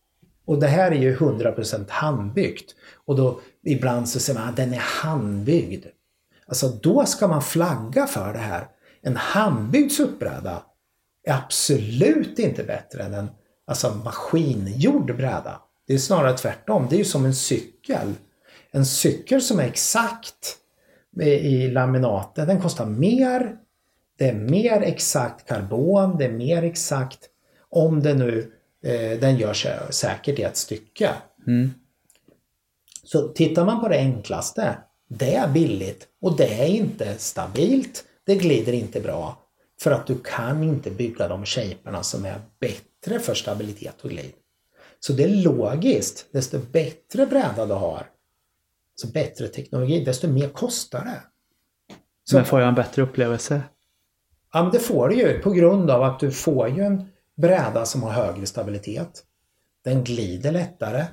Och 0.47 0.59
det 0.59 0.67
här 0.67 0.91
är 0.91 0.95
ju 0.95 1.15
100% 1.15 1.85
handbyggt. 1.89 2.75
Och 3.05 3.15
då 3.15 3.39
ibland 3.63 4.09
så 4.09 4.19
säger 4.19 4.39
man 4.39 4.49
att 4.49 4.55
den 4.55 4.73
är 4.73 4.83
handbyggd. 5.03 5.85
Alltså 6.47 6.67
då 6.67 7.05
ska 7.05 7.27
man 7.27 7.41
flagga 7.41 8.07
för 8.07 8.33
det 8.33 8.39
här. 8.39 8.67
En 9.01 9.15
handbyggd 9.15 9.91
suppbräda 9.91 10.63
är 11.23 11.33
absolut 11.33 12.39
inte 12.39 12.63
bättre 12.63 13.03
än 13.03 13.13
en 13.13 13.29
alltså, 13.67 14.01
maskingjord 14.05 15.15
bräda. 15.15 15.61
Det 15.87 15.93
är 15.93 15.97
snarare 15.97 16.37
tvärtom. 16.37 16.87
Det 16.89 16.95
är 16.95 16.99
ju 16.99 17.05
som 17.05 17.25
en 17.25 17.35
cykel. 17.35 18.13
En 18.71 18.85
cykel 18.85 19.41
som 19.41 19.59
är 19.59 19.63
exakt 19.63 20.57
i 21.21 21.67
laminaten, 21.67 22.47
den 22.47 22.61
kostar 22.61 22.85
mer. 22.85 23.57
Det 24.17 24.29
är 24.29 24.33
mer 24.33 24.81
exakt 24.81 25.47
karbon, 25.47 26.17
det 26.17 26.25
är 26.25 26.31
mer 26.31 26.63
exakt 26.63 27.19
om 27.69 28.03
det 28.03 28.13
nu 28.13 28.51
eh, 28.83 29.19
den 29.19 29.37
gör 29.37 29.53
sig 29.53 29.79
säkert 29.89 30.39
i 30.39 30.43
ett 30.43 30.57
stycke. 30.57 31.09
Mm. 31.47 31.73
Så 33.03 33.27
tittar 33.27 33.65
man 33.65 33.81
på 33.81 33.87
det 33.87 33.97
enklaste, 33.97 34.77
det 35.07 35.35
är 35.35 35.47
billigt 35.47 36.07
och 36.21 36.37
det 36.37 36.61
är 36.61 36.67
inte 36.67 37.15
stabilt, 37.17 38.03
det 38.25 38.35
glider 38.35 38.73
inte 38.73 39.01
bra. 39.01 39.43
För 39.81 39.91
att 39.91 40.07
du 40.07 40.17
kan 40.23 40.63
inte 40.63 40.91
bygga 40.91 41.27
de 41.27 41.45
shaperna 41.45 42.03
som 42.03 42.25
är 42.25 42.41
bättre 42.59 43.19
för 43.19 43.33
stabilitet 43.33 44.01
och 44.01 44.09
glid. 44.09 44.33
Så 44.99 45.13
det 45.13 45.23
är 45.23 45.43
logiskt, 45.43 46.25
desto 46.31 46.59
bättre 46.71 47.25
bräda 47.25 47.65
du 47.65 47.73
har, 47.73 48.07
så 48.95 49.07
bättre 49.07 49.47
teknologi, 49.47 50.03
desto 50.03 50.27
mer 50.27 50.49
kostar 50.49 51.05
det. 51.05 51.21
Så, 52.23 52.35
Men 52.35 52.45
får 52.45 52.59
jag 52.59 52.69
en 52.69 52.75
bättre 52.75 53.01
upplevelse? 53.01 53.61
Ja, 54.53 54.63
men 54.63 54.71
det 54.71 54.79
får 54.79 55.09
du 55.09 55.15
ju 55.15 55.39
på 55.39 55.51
grund 55.51 55.89
av 55.89 56.03
att 56.03 56.19
du 56.19 56.31
får 56.31 56.69
ju 56.69 56.83
en 56.83 57.09
bräda 57.37 57.85
som 57.85 58.03
har 58.03 58.11
högre 58.11 58.45
stabilitet. 58.45 59.23
Den 59.83 60.03
glider 60.03 60.51
lättare. 60.51 61.05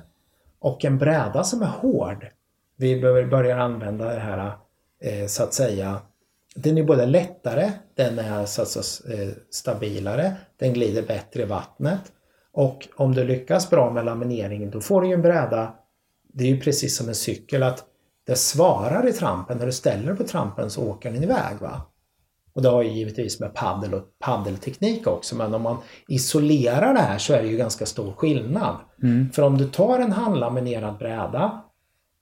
Och 0.59 0.85
en 0.85 0.97
bräda 0.97 1.43
som 1.43 1.61
är 1.61 1.67
hård, 1.67 2.27
vi 2.77 3.01
börjar 3.25 3.57
använda 3.57 4.05
det 4.05 4.19
här 4.19 4.51
eh, 5.01 5.27
så 5.27 5.43
att 5.43 5.53
säga, 5.53 6.01
den 6.55 6.77
är 6.77 6.83
både 6.83 7.05
lättare, 7.05 7.71
den 7.95 8.19
är 8.19 8.45
så 8.45 8.61
att 8.61 8.67
säga, 8.67 9.23
eh, 9.23 9.29
stabilare, 9.49 10.35
den 10.57 10.73
glider 10.73 11.01
bättre 11.01 11.41
i 11.41 11.45
vattnet. 11.45 12.01
Och 12.51 12.87
om 12.95 13.13
du 13.13 13.23
lyckas 13.23 13.69
bra 13.69 13.91
med 13.91 14.05
lamineringen 14.05 14.71
då 14.71 14.81
får 14.81 15.01
du 15.01 15.07
ju 15.07 15.13
en 15.13 15.21
bräda, 15.21 15.75
det 16.33 16.43
är 16.43 16.47
ju 16.47 16.59
precis 16.59 16.97
som 16.97 17.07
en 17.07 17.15
cykel 17.15 17.63
att 17.63 17.85
det 18.25 18.35
svarar 18.35 19.07
i 19.07 19.13
trampen, 19.13 19.57
när 19.57 19.65
du 19.65 19.71
ställer 19.71 20.07
dig 20.07 20.15
på 20.15 20.23
trampen 20.23 20.69
så 20.69 20.89
åker 20.89 21.11
den 21.11 21.23
iväg. 21.23 21.57
Va? 21.61 21.81
Och 22.55 22.61
det 22.61 22.69
har 22.69 22.83
ju 22.83 22.89
givetvis 22.89 23.39
med 23.39 23.53
paddel 23.53 23.93
och 23.93 24.03
paddelteknik 24.19 25.07
också 25.07 25.35
men 25.35 25.53
om 25.53 25.61
man 25.61 25.77
isolerar 26.07 26.93
det 26.93 26.99
här 26.99 27.17
så 27.17 27.33
är 27.33 27.41
det 27.41 27.47
ju 27.47 27.57
ganska 27.57 27.85
stor 27.85 28.13
skillnad. 28.13 28.75
Mm. 29.03 29.31
För 29.31 29.41
om 29.41 29.57
du 29.57 29.67
tar 29.67 29.99
en 29.99 30.11
handlaminerad 30.11 30.97
bräda, 30.97 31.63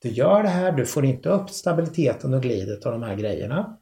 du 0.02 0.08
gör 0.08 0.42
det 0.42 0.48
här, 0.48 0.72
du 0.72 0.86
får 0.86 1.04
inte 1.04 1.28
upp 1.28 1.50
stabiliteten 1.50 2.34
och 2.34 2.42
glidet 2.42 2.86
och 2.86 2.92
de 2.92 3.02
här 3.02 3.14
grejerna. 3.14 3.76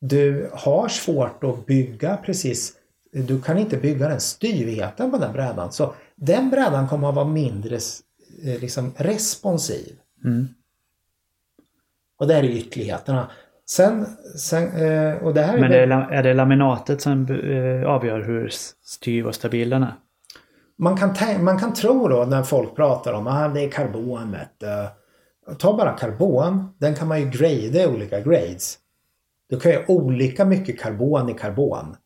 Du 0.00 0.50
har 0.52 0.88
svårt 0.88 1.44
att 1.44 1.66
bygga 1.66 2.16
precis, 2.16 2.72
du 3.12 3.42
kan 3.42 3.58
inte 3.58 3.76
bygga 3.76 4.08
den 4.08 4.20
styvheten 4.20 5.10
på 5.10 5.18
den 5.18 5.32
brädan. 5.32 5.72
Så 5.72 5.94
den 6.16 6.50
brädan 6.50 6.88
kommer 6.88 7.08
att 7.08 7.14
vara 7.14 7.28
mindre 7.28 7.74
eh, 8.44 8.60
liksom, 8.60 8.92
responsiv. 8.96 9.96
Mm. 10.24 10.48
Och 12.18 12.28
det 12.28 12.34
är 12.34 12.44
ytterligheterna. 12.44 13.30
Sen, 13.66 14.06
sen 14.36 14.68
eh, 14.68 15.14
och 15.14 15.34
det 15.34 15.42
här 15.42 15.58
Men 15.58 15.72
är, 15.72 15.76
är 15.76 15.86
det, 15.86 16.16
är 16.16 16.22
det 16.22 16.34
laminatet 16.34 17.02
som 17.02 17.26
eh, 17.26 17.90
avgör 17.90 18.20
hur 18.20 18.50
styv 18.84 19.26
och 19.26 19.34
stabil 19.34 19.70
den 19.70 19.82
är? 19.82 19.94
man, 20.82 20.96
kan 20.96 21.44
man 21.44 21.58
kan 21.58 21.74
tro 21.74 22.08
då 22.08 22.24
när 22.24 22.42
folk 22.42 22.76
pratar 22.76 23.12
om 23.12 23.26
att 23.26 23.50
ah, 23.50 23.54
det 23.54 23.64
är 23.64 23.70
karbon. 23.70 24.36
du. 24.58 24.88
Ta 25.58 25.76
bara 25.76 25.92
karbon, 25.92 26.74
den 26.78 26.94
kan 26.94 27.08
man 27.08 27.20
ju 27.20 27.30
grada 27.30 27.82
i 27.82 27.86
olika 27.86 28.20
grades. 28.20 28.78
Du 29.50 29.60
kan 29.60 29.72
ju 29.72 29.78
ha 29.78 29.84
olika 29.86 30.44
mycket 30.44 30.80
karbon 30.80 31.28
i 31.28 31.34
karbon. 31.34 31.96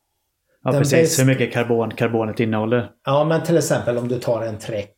Ja, 0.64 0.70
Den 0.70 0.80
precis. 0.80 1.18
Hur 1.18 1.24
mycket 1.24 1.52
karbon 1.52 1.90
karbonet 1.90 2.40
innehåller. 2.40 2.90
Ja, 3.04 3.24
men 3.24 3.42
till 3.42 3.56
exempel 3.56 3.98
om 3.98 4.08
du 4.08 4.18
tar 4.18 4.42
en 4.42 4.58
Trek 4.58 4.96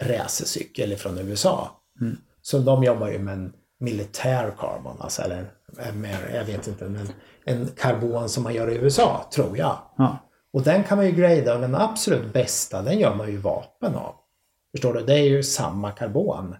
racercykel 0.00 0.96
från 0.96 1.18
USA. 1.18 1.70
Mm. 2.00 2.16
Så 2.42 2.58
de 2.58 2.84
jobbar 2.84 3.08
ju 3.08 3.18
med 3.18 3.34
en 3.34 3.52
militär 3.78 4.54
carbon, 4.58 4.96
alltså 5.00 5.22
eller 5.22 5.50
en 5.78 6.00
mer, 6.00 6.30
jag 6.34 6.44
vet 6.44 6.66
inte, 6.66 6.84
men 6.84 7.08
en 7.44 7.68
karbon 7.76 8.28
som 8.28 8.42
man 8.42 8.54
gör 8.54 8.70
i 8.70 8.74
USA, 8.74 9.26
tror 9.34 9.58
jag. 9.58 9.78
Ja. 9.96 10.18
Och 10.52 10.62
den 10.62 10.84
kan 10.84 10.98
man 10.98 11.06
ju 11.06 11.12
grada 11.12 11.54
och 11.54 11.60
den 11.60 11.74
absolut 11.74 12.32
bästa, 12.32 12.82
den 12.82 12.98
gör 12.98 13.14
man 13.14 13.30
ju 13.30 13.36
vapen 13.36 13.94
av. 13.94 14.14
Förstår 14.72 14.94
du? 14.94 15.00
Det 15.00 15.14
är 15.14 15.24
ju 15.24 15.42
samma 15.42 15.90
karbon. 15.90 16.56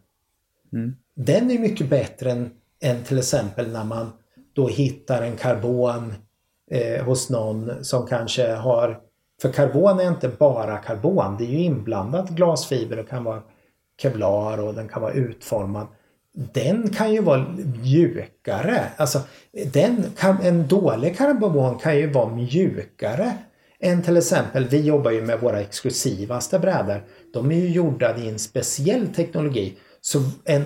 Mm. 0.72 0.96
Den 1.14 1.50
är 1.50 1.58
mycket 1.58 1.90
bättre 1.90 2.30
än, 2.30 2.50
än 2.80 3.04
till 3.04 3.18
exempel 3.18 3.72
när 3.72 3.84
man 3.84 4.12
då 4.52 4.68
hittar 4.68 5.22
en 5.22 5.36
karbon 5.36 6.14
eh, 6.70 7.04
hos 7.04 7.30
någon 7.30 7.84
som 7.84 8.06
kanske 8.06 8.52
har... 8.52 9.00
För 9.42 9.52
karbon 9.52 10.00
är 10.00 10.08
inte 10.08 10.28
bara 10.28 10.78
karbon, 10.78 11.36
det 11.38 11.44
är 11.44 11.48
ju 11.48 11.58
inblandat 11.58 12.28
glasfiber 12.28 12.98
och 12.98 13.08
kan 13.08 13.24
vara 13.24 13.42
kevlar 14.02 14.58
och 14.58 14.74
den 14.74 14.88
kan 14.88 15.02
vara 15.02 15.12
utformad. 15.12 15.86
Den 16.38 16.90
kan 16.90 17.12
ju 17.12 17.20
vara 17.20 17.46
mjukare. 17.82 18.84
Alltså, 18.96 19.20
den 19.72 20.04
kan, 20.18 20.40
en 20.42 20.66
dålig 20.66 21.16
karbon 21.16 21.78
kan 21.78 21.96
ju 21.96 22.06
vara 22.12 22.34
mjukare 22.34 23.32
än 23.80 24.02
till 24.02 24.16
exempel, 24.16 24.68
vi 24.68 24.80
jobbar 24.80 25.10
ju 25.10 25.22
med 25.22 25.40
våra 25.40 25.60
exklusivaste 25.60 26.58
brädor. 26.58 27.04
De 27.32 27.50
är 27.50 27.56
ju 27.56 27.68
gjorda 27.68 28.18
i 28.18 28.28
en 28.28 28.38
speciell 28.38 29.14
teknologi. 29.14 29.76
Så 30.00 30.22
en 30.44 30.64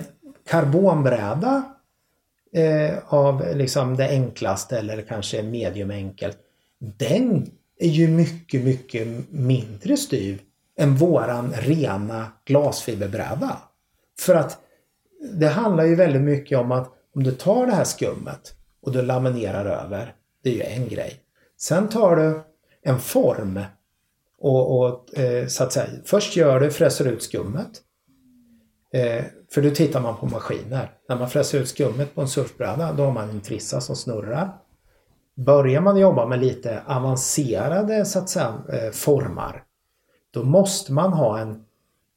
karbonbräda 0.49 1.63
eh, 2.53 2.97
av 3.07 3.45
liksom 3.55 3.97
det 3.97 4.09
enklaste 4.09 4.79
eller 4.79 5.01
kanske 5.01 5.43
medium 5.43 5.91
enkelt. 5.91 6.37
Den 6.79 7.51
är 7.79 7.89
ju 7.89 8.07
mycket, 8.07 8.63
mycket 8.63 9.07
mindre 9.29 9.97
styv 9.97 10.41
än 10.79 10.95
våran 10.95 11.53
rena 11.53 12.27
glasfiberbräda. 12.45 13.57
För 14.19 14.35
att 14.35 14.57
det 15.21 15.47
handlar 15.47 15.83
ju 15.83 15.95
väldigt 15.95 16.21
mycket 16.21 16.57
om 16.57 16.71
att 16.71 16.91
om 17.15 17.23
du 17.23 17.31
tar 17.31 17.65
det 17.65 17.71
här 17.71 17.83
skummet 17.83 18.55
och 18.81 18.91
du 18.91 19.01
laminerar 19.01 19.65
över, 19.65 20.15
det 20.43 20.49
är 20.49 20.53
ju 20.53 20.83
en 20.83 20.87
grej. 20.87 21.19
Sen 21.57 21.89
tar 21.89 22.15
du 22.15 22.41
en 22.81 22.99
form 22.99 23.59
och, 24.39 24.79
och 24.79 25.19
eh, 25.19 25.47
så 25.47 25.63
att 25.63 25.73
säga, 25.73 25.87
först 26.05 26.35
gör 26.35 26.59
du, 26.59 26.71
fräser 26.71 27.07
ut 27.07 27.23
skummet. 27.23 27.81
Eh, 28.93 29.23
för 29.53 29.61
då 29.61 29.69
tittar 29.69 30.01
man 30.01 30.17
på 30.17 30.25
maskiner. 30.25 30.91
När 31.09 31.15
man 31.15 31.29
fräser 31.29 31.59
ut 31.59 31.69
skummet 31.69 32.15
på 32.15 32.21
en 32.21 32.27
surfbräda 32.27 32.93
då 32.93 33.03
har 33.03 33.11
man 33.11 33.29
en 33.29 33.41
trissa 33.41 33.81
som 33.81 33.95
snurrar. 33.95 34.57
Börjar 35.35 35.81
man 35.81 35.97
jobba 35.97 36.25
med 36.25 36.39
lite 36.39 36.81
avancerade 36.85 38.05
så 38.05 38.19
att 38.19 38.29
säga, 38.29 38.53
eh, 38.73 38.91
formar 38.91 39.63
då 40.33 40.43
måste 40.43 40.93
man 40.93 41.13
ha 41.13 41.39
en, 41.39 41.63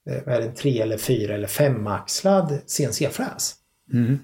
är 0.07 0.41
det, 0.41 0.47
en 0.47 0.55
tre 0.55 0.81
eller 0.81 0.97
fyra 0.97 1.35
eller 1.35 1.47
femaxlad 1.47 2.59
CNC-fräs. 2.67 3.55
Mm. 3.93 4.19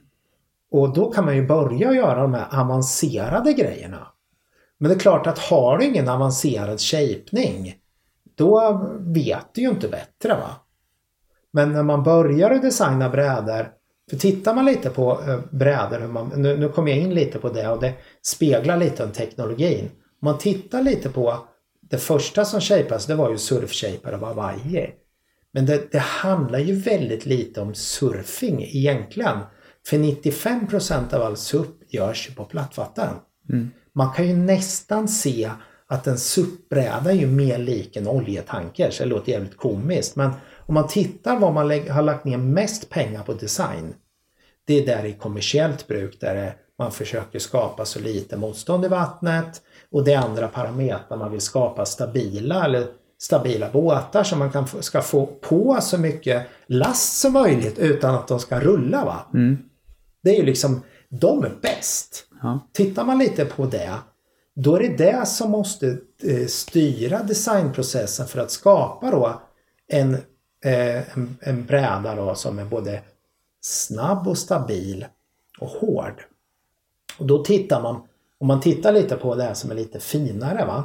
Och 0.71 0.95
då 0.95 1.13
kan 1.13 1.25
man 1.25 1.37
ju 1.37 1.47
börja 1.47 1.93
göra 1.93 2.23
de 2.23 2.35
här 2.35 2.61
avancerade 2.61 3.53
grejerna. 3.53 4.07
Men 4.79 4.89
det 4.89 4.95
är 4.95 4.99
klart 4.99 5.27
att 5.27 5.39
har 5.39 5.79
du 5.79 5.85
ingen 5.85 6.09
avancerad 6.09 6.81
shapning 6.81 7.77
då 8.35 8.81
vet 9.01 9.55
du 9.55 9.61
ju 9.61 9.69
inte 9.69 9.89
bättre 9.89 10.35
va. 10.35 10.51
Men 11.51 11.73
när 11.73 11.83
man 11.83 12.03
börjar 12.03 12.51
att 12.51 12.63
designa 12.63 13.09
brädor 13.09 13.69
för 14.11 14.17
tittar 14.17 14.55
man 14.55 14.65
lite 14.65 14.91
på 14.91 15.21
eh, 15.29 15.41
brädor, 15.51 16.01
hur 16.01 16.09
man, 16.09 16.33
nu, 16.37 16.57
nu 16.57 16.69
kommer 16.69 16.91
jag 16.91 17.01
in 17.01 17.15
lite 17.15 17.39
på 17.39 17.49
det 17.49 17.69
och 17.69 17.81
det 17.81 17.95
speglar 18.23 18.77
lite 18.77 19.05
om 19.05 19.11
teknologin. 19.11 19.85
Om 20.21 20.27
man 20.27 20.39
tittar 20.39 20.83
lite 20.83 21.09
på 21.09 21.39
det 21.81 21.99
första 21.99 22.45
som 22.45 22.61
shapas 22.61 23.07
det 23.07 23.15
var 23.15 23.31
ju 23.31 23.39
surfshapar 23.39 24.13
av 24.13 24.25
Hawaii. 24.25 24.91
Men 25.53 25.67
det, 25.67 25.93
det 25.93 25.99
handlar 25.99 26.59
ju 26.59 26.75
väldigt 26.75 27.27
lite 27.27 27.61
om 27.61 27.75
surfing 27.75 28.63
egentligen. 28.63 29.39
För 29.87 29.97
95% 29.97 31.15
av 31.15 31.23
all 31.23 31.37
SUP 31.37 31.93
görs 31.93 32.29
ju 32.29 32.35
på 32.35 32.45
plattvatten. 32.45 33.15
Mm. 33.49 33.71
Man 33.93 34.13
kan 34.13 34.29
ju 34.29 34.37
nästan 34.37 35.09
se 35.09 35.51
att 35.87 36.07
en 36.07 36.19
SUP-bräda 36.19 37.11
är 37.11 37.15
ju 37.15 37.27
mer 37.27 37.59
lik 37.59 37.97
en 37.97 38.09
oljetanker. 38.09 38.91
Så 38.91 39.03
det 39.03 39.09
låter 39.09 39.33
jävligt 39.33 39.57
komiskt. 39.57 40.17
Men 40.17 40.31
om 40.57 40.75
man 40.75 40.89
tittar 40.89 41.39
vad 41.39 41.53
man 41.53 41.71
har 41.89 42.03
lagt 42.03 42.25
ner 42.25 42.37
mest 42.37 42.91
pengar 42.91 43.23
på 43.23 43.33
design. 43.33 43.95
Det 44.65 44.83
är 44.83 44.87
där 44.87 45.05
i 45.05 45.13
kommersiellt 45.13 45.87
bruk 45.87 46.21
där 46.21 46.55
man 46.79 46.93
försöker 46.93 47.39
skapa 47.39 47.85
så 47.85 48.01
lite 48.01 48.37
motstånd 48.37 48.85
i 48.85 48.89
vattnet. 48.89 49.63
Och 49.91 50.05
det 50.05 50.13
är 50.13 50.19
andra 50.19 50.49
parametrar. 50.49 51.17
Man 51.17 51.33
vill 51.33 51.41
skapa 51.41 51.87
stabila 51.87 52.65
eller 52.65 52.87
stabila 53.21 53.71
båtar 53.71 54.25
så 54.25 54.37
man 54.37 54.51
kan, 54.53 54.67
få- 54.67 54.83
ska 54.83 55.03
få 55.03 55.27
på 55.27 55.79
så 55.81 55.99
mycket 55.99 56.47
last 56.67 57.21
som 57.21 57.33
möjligt 57.33 57.79
utan 57.79 58.15
att 58.15 58.29
de 58.29 58.41
ska 58.41 58.61
rulla. 58.61 59.05
Va? 59.05 59.27
Mm. 59.35 59.59
Det 60.23 60.31
är 60.31 60.37
ju 60.37 60.45
liksom, 60.47 60.81
de 61.09 61.45
är 61.45 61.53
bäst. 61.63 62.27
Ja. 62.43 62.61
Tittar 62.73 63.05
man 63.05 63.19
lite 63.19 63.45
på 63.45 63.67
det, 63.67 63.93
då 64.55 64.77
är 64.77 64.81
det 64.81 64.97
det 64.97 65.27
som 65.27 65.51
måste 65.51 65.99
eh, 66.23 66.47
styra 66.47 67.23
designprocessen 67.23 68.27
för 68.27 68.41
att 68.41 68.51
skapa 68.51 69.11
då 69.11 69.41
en 69.89 70.15
eh, 70.65 71.17
en, 71.17 71.37
en 71.41 71.67
bräda 71.67 72.15
då 72.15 72.35
som 72.35 72.59
är 72.59 72.65
både 72.65 73.01
snabb 73.61 74.29
och 74.29 74.39
stabil 74.39 75.07
och 75.61 75.69
hård. 75.69 76.23
Och 77.19 77.27
då 77.27 77.45
tittar 77.45 77.83
man, 77.83 78.03
om 78.39 78.47
man 78.47 78.61
tittar 78.61 78.93
lite 78.93 79.17
på 79.17 79.35
det 79.35 79.43
här 79.43 79.55
som 79.55 79.71
är 79.71 79.75
lite 79.75 80.01
finare 80.01 80.65
va. 80.67 80.85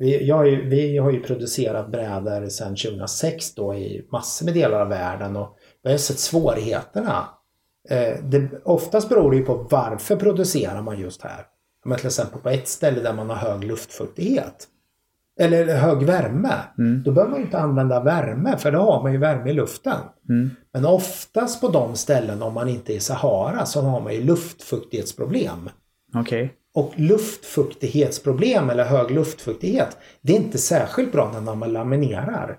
Vi, 0.00 0.30
har 0.30 0.44
ju, 0.44 0.68
vi 0.68 0.98
har 0.98 1.10
ju 1.10 1.20
producerat 1.20 1.90
brädor 1.90 2.48
sedan 2.48 2.76
2006 2.76 3.54
då 3.54 3.74
i 3.74 4.06
massor 4.12 4.44
med 4.44 4.54
delar 4.54 4.80
av 4.80 4.88
världen 4.88 5.36
och 5.36 5.56
vi 5.82 5.90
har 5.90 5.98
sett 5.98 6.18
svårigheterna. 6.18 7.28
Eh, 7.90 8.24
det, 8.24 8.50
oftast 8.64 9.08
beror 9.08 9.30
det 9.30 9.36
ju 9.36 9.44
på 9.44 9.66
varför 9.70 10.16
producerar 10.16 10.82
man 10.82 11.00
just 11.00 11.22
här. 11.22 11.46
Men 11.84 11.98
till 11.98 12.06
exempel 12.06 12.40
på 12.40 12.48
ett 12.48 12.68
ställe 12.68 13.00
där 13.00 13.12
man 13.12 13.30
har 13.30 13.36
hög 13.36 13.64
luftfuktighet. 13.64 14.68
Eller 15.40 15.76
hög 15.76 16.02
värme. 16.02 16.54
Mm. 16.78 17.02
Då 17.02 17.12
behöver 17.12 17.30
man 17.30 17.40
ju 17.40 17.44
inte 17.44 17.58
använda 17.58 18.00
värme 18.00 18.56
för 18.58 18.72
då 18.72 18.78
har 18.78 19.02
man 19.02 19.12
ju 19.12 19.18
värme 19.18 19.50
i 19.50 19.52
luften. 19.52 20.00
Mm. 20.28 20.50
Men 20.72 20.86
oftast 20.86 21.60
på 21.60 21.68
de 21.68 21.96
ställen 21.96 22.42
om 22.42 22.54
man 22.54 22.68
inte 22.68 22.92
är 22.92 22.96
i 22.96 23.00
Sahara 23.00 23.66
så 23.66 23.80
har 23.80 24.00
man 24.00 24.14
ju 24.14 24.24
luftfuktighetsproblem. 24.24 25.70
Okej. 26.14 26.54
Och 26.78 26.92
luftfuktighetsproblem 26.96 28.70
eller 28.70 28.84
hög 28.84 29.10
luftfuktighet 29.10 29.96
det 30.20 30.32
är 30.32 30.36
inte 30.36 30.58
särskilt 30.58 31.12
bra 31.12 31.32
när 31.32 31.54
man 31.54 31.72
laminerar. 31.72 32.58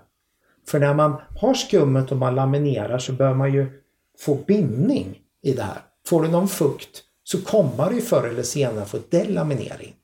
För 0.66 0.78
när 0.78 0.94
man 0.94 1.16
har 1.36 1.54
skummet 1.54 2.12
och 2.12 2.16
man 2.16 2.34
laminerar 2.34 2.98
så 2.98 3.12
bör 3.12 3.34
man 3.34 3.54
ju 3.54 3.82
få 4.18 4.34
bindning 4.34 5.18
i 5.42 5.52
det 5.52 5.62
här. 5.62 5.78
Får 6.06 6.22
du 6.22 6.28
någon 6.28 6.48
fukt 6.48 7.02
så 7.24 7.42
kommer 7.42 7.90
du 7.90 8.00
förr 8.00 8.28
eller 8.28 8.42
senare 8.42 8.84
få 8.84 8.98
delaminering. 9.08 9.94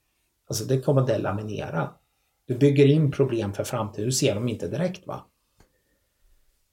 Alltså 0.49 0.65
det 0.65 0.81
kommer 0.81 1.07
delaminera. 1.07 1.91
Du 2.47 2.55
bygger 2.55 2.87
in 2.87 3.11
problem 3.11 3.53
för 3.53 3.65
framtiden, 3.65 4.07
du 4.07 4.13
ser 4.13 4.35
dem 4.35 4.49
inte 4.49 4.69
direkt 4.69 5.07
va. 5.07 5.25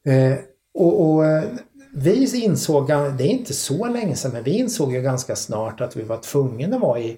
Eh, 0.05 0.37
och, 0.73 1.01
och 1.01 1.25
eh, 1.25 1.43
vi 1.95 2.43
insåg, 2.43 2.87
det 2.87 2.93
är 2.93 3.21
inte 3.21 3.53
så 3.53 3.87
länge 3.87 4.15
sedan, 4.15 4.31
men 4.31 4.43
vi 4.43 4.51
insåg 4.51 4.93
ju 4.93 5.01
ganska 5.01 5.35
snart 5.35 5.81
att 5.81 5.95
vi 5.95 6.03
var 6.03 6.17
tvungna 6.17 6.75
att 6.75 6.81
vara 6.81 6.99
i 6.99 7.17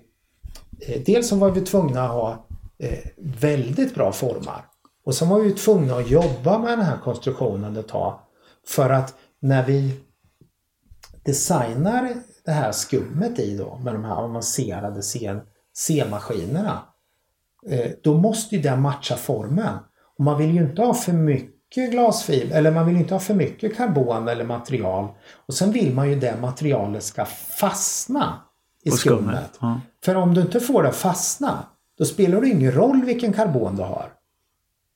Eh, 0.79 1.01
dels 1.05 1.29
så 1.29 1.35
var 1.35 1.51
vi 1.51 1.61
tvungna 1.61 2.03
att 2.03 2.11
ha 2.11 2.47
eh, 2.79 2.99
väldigt 3.17 3.95
bra 3.95 4.11
formar. 4.11 4.65
Och 5.05 5.15
så 5.15 5.25
var 5.25 5.39
vi 5.39 5.51
tvungna 5.51 5.95
att 5.95 6.09
jobba 6.09 6.59
med 6.59 6.77
den 6.77 6.85
här 6.85 6.97
konstruktionen 6.97 7.77
ett 7.77 7.87
tag. 7.87 8.19
För 8.67 8.89
att 8.89 9.15
när 9.39 9.65
vi 9.65 10.01
designar 11.25 12.13
det 12.45 12.51
här 12.51 12.71
skummet 12.71 13.39
i 13.39 13.57
då 13.57 13.79
med 13.83 13.93
de 13.93 14.05
här 14.05 14.15
avancerade 14.15 15.01
C-maskinerna. 15.73 16.81
Eh, 17.69 17.91
då 18.03 18.13
måste 18.13 18.55
ju 18.55 18.61
det 18.61 18.75
matcha 18.75 19.15
formen. 19.15 19.77
Och 20.17 20.23
man 20.23 20.37
vill 20.37 20.55
ju 20.55 20.61
inte 20.61 20.81
ha 20.81 20.93
för 20.93 21.13
mycket 21.13 21.91
glasfiber 21.91 22.57
eller 22.57 22.71
man 22.71 22.85
vill 22.85 22.95
inte 22.95 23.13
ha 23.13 23.19
för 23.19 23.33
mycket 23.33 23.77
karbon 23.77 24.27
eller 24.27 24.43
material. 24.43 25.07
Och 25.47 25.53
sen 25.53 25.71
vill 25.71 25.93
man 25.93 26.09
ju 26.09 26.15
det 26.15 26.37
materialet 26.41 27.03
ska 27.03 27.25
fastna 27.59 28.41
i 28.85 28.91
skummet. 28.91 29.51
Ja. 29.59 29.81
För 30.05 30.15
om 30.15 30.33
du 30.33 30.41
inte 30.41 30.59
får 30.59 30.83
det 30.83 30.89
att 30.89 30.95
fastna, 30.95 31.65
då 31.97 32.05
spelar 32.05 32.41
det 32.41 32.47
ingen 32.47 32.71
roll 32.71 33.01
vilken 33.05 33.33
karbon 33.33 33.75
du 33.75 33.83
har. 33.83 34.11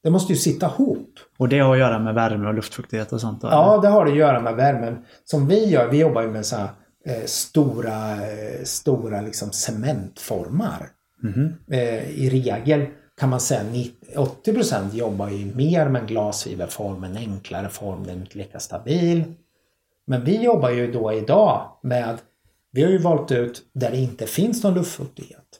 Det 0.04 0.10
måste 0.10 0.34
ju 0.34 0.40
sitta 0.40 0.66
ihop. 0.66 1.10
Och 1.38 1.50
det 1.50 1.60
har 1.60 1.74
att 1.74 1.80
göra 1.80 2.00
med 2.00 2.14
värme 2.16 2.48
och 2.48 2.54
luftfuktighet 2.54 3.14
och 3.14 3.22
sånt? 3.22 3.42
Då, 3.42 3.48
Ja, 3.48 3.80
det 3.82 3.88
har 3.88 4.06
det 4.06 4.12
att 4.12 4.18
göra 4.18 4.40
med 4.40 4.56
värmen. 4.56 5.06
Som 5.24 5.48
vi 5.48 5.66
gör, 5.66 5.88
vi 5.88 5.98
jobbar 6.00 6.22
ju 6.22 6.32
med 6.32 6.46
så 6.46 6.56
här, 6.56 6.70
eh, 7.06 7.26
stora, 7.26 8.12
eh, 8.12 8.64
stora 8.64 9.22
liksom 9.22 9.52
cementformar. 9.52 10.90
Mhm. 11.24 11.54
Eh, 11.72 12.10
I 12.10 12.30
regel 12.30 12.86
kan 13.20 13.30
man 13.30 13.40
säga 13.40 13.64
90, 13.64 14.18
80% 14.18 14.94
jobbar 14.94 15.30
ju 15.30 15.56
mer 15.56 15.90
med 15.90 16.02
en 16.02 16.08
glasfiberform, 16.08 17.04
en 17.04 17.18
enklare 17.18 17.70
form, 17.70 18.04
den 18.04 18.18
är 18.18 18.22
inte 18.22 18.38
lika 18.38 18.60
stabil. 18.60 19.24
Men 20.08 20.24
vi 20.24 20.44
jobbar 20.44 20.70
ju 20.70 20.92
då 20.92 21.14
idag 21.14 21.62
med, 21.84 22.18
vi 22.72 22.84
har 22.84 22.90
ju 22.90 22.98
valt 22.98 23.32
ut 23.32 23.62
där 23.74 23.92
det 23.92 23.98
inte 23.98 24.28
finns 24.28 24.64
någon 24.64 24.74
luftfuktighet. 24.74 25.60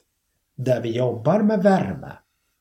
Där 0.56 0.80
vi 0.80 0.90
jobbar 0.90 1.40
med 1.40 1.62
värme. 1.62 2.12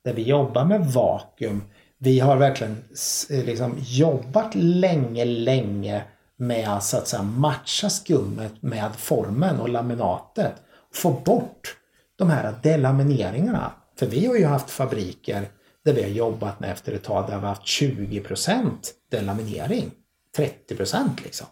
Där 0.03 0.13
vi 0.13 0.23
jobbar 0.23 0.65
med 0.65 0.85
vakuum. 0.85 1.63
Vi 1.97 2.19
har 2.19 2.37
verkligen 2.37 2.83
eh, 3.29 3.45
liksom 3.45 3.75
jobbat 3.79 4.55
länge, 4.55 5.25
länge 5.25 6.03
med 6.37 6.69
att, 6.69 6.83
så 6.83 6.97
att 6.97 7.07
säga, 7.07 7.23
matcha 7.23 7.89
skummet 7.89 8.61
med 8.61 8.95
formen 8.95 9.59
och 9.59 9.69
laminatet. 9.69 10.53
Få 10.93 11.11
bort 11.11 11.77
de 12.15 12.29
här 12.29 12.53
delamineringarna. 12.63 13.71
För 13.99 14.05
vi 14.05 14.25
har 14.25 14.35
ju 14.35 14.45
haft 14.45 14.69
fabriker 14.69 15.49
där 15.85 15.93
vi 15.93 16.01
har 16.01 16.09
jobbat 16.09 16.59
med 16.59 16.71
efter 16.71 16.93
ett 16.93 17.03
tag 17.03 17.27
där 17.27 17.35
vi 17.35 17.41
har 17.41 17.47
haft 17.47 17.81
20% 17.81 18.69
delaminering. 19.11 19.91
30% 20.37 21.23
liksom. 21.23 21.47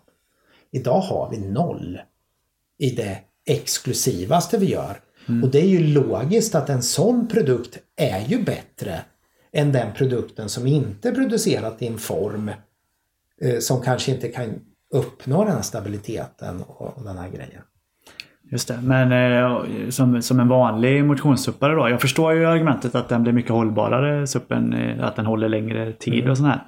Idag 0.72 1.00
har 1.00 1.30
vi 1.30 1.38
noll 1.38 2.00
i 2.80 2.90
det 2.90 3.18
exklusivaste 3.46 4.58
vi 4.58 4.66
gör. 4.66 5.00
Och 5.44 5.50
det 5.50 5.62
är 5.62 5.68
ju 5.68 5.88
logiskt 5.88 6.56
att 6.56 6.70
en 6.70 6.84
sån 6.84 7.28
produkt 7.28 7.78
är 7.96 8.20
ju 8.28 8.44
bättre 8.44 9.02
än 9.54 9.72
den 9.72 9.94
produkten 9.94 10.50
som 10.50 10.68
inte 10.68 11.10
är 11.10 11.14
producerat 11.14 11.82
i 11.82 11.88
en 11.88 11.98
form 11.98 12.52
eh, 13.42 13.60
som 13.60 13.82
kanske 13.82 14.12
inte 14.12 14.28
kan 14.28 14.60
uppnå 14.94 15.44
den 15.44 15.54
här 15.54 15.62
stabiliteten 15.62 16.62
och, 16.62 16.98
och 16.98 17.04
den 17.04 17.18
här 17.18 17.30
grejen. 17.30 17.62
Just 18.52 18.68
det. 18.68 18.80
Men 18.84 19.12
eh, 19.12 19.90
som, 19.90 20.22
som 20.22 20.40
en 20.40 20.48
vanlig 20.48 21.06
motionssuppare 21.06 21.76
då. 21.76 21.90
Jag 21.90 22.02
förstår 22.02 22.34
ju 22.34 22.46
argumentet 22.46 22.96
att 22.96 23.10
den 23.10 23.24
blir 23.24 23.34
mycket 23.34 23.52
hållbarare, 23.52 24.28
suppen, 24.28 24.74
eh, 24.74 25.06
att 25.06 25.16
den 25.16 25.26
håller 25.26 25.50
längre 25.50 25.94
tid 25.94 26.20
Mm. 26.20 26.32
och 26.32 26.38
sånt 26.38 26.50
här. 26.50 26.64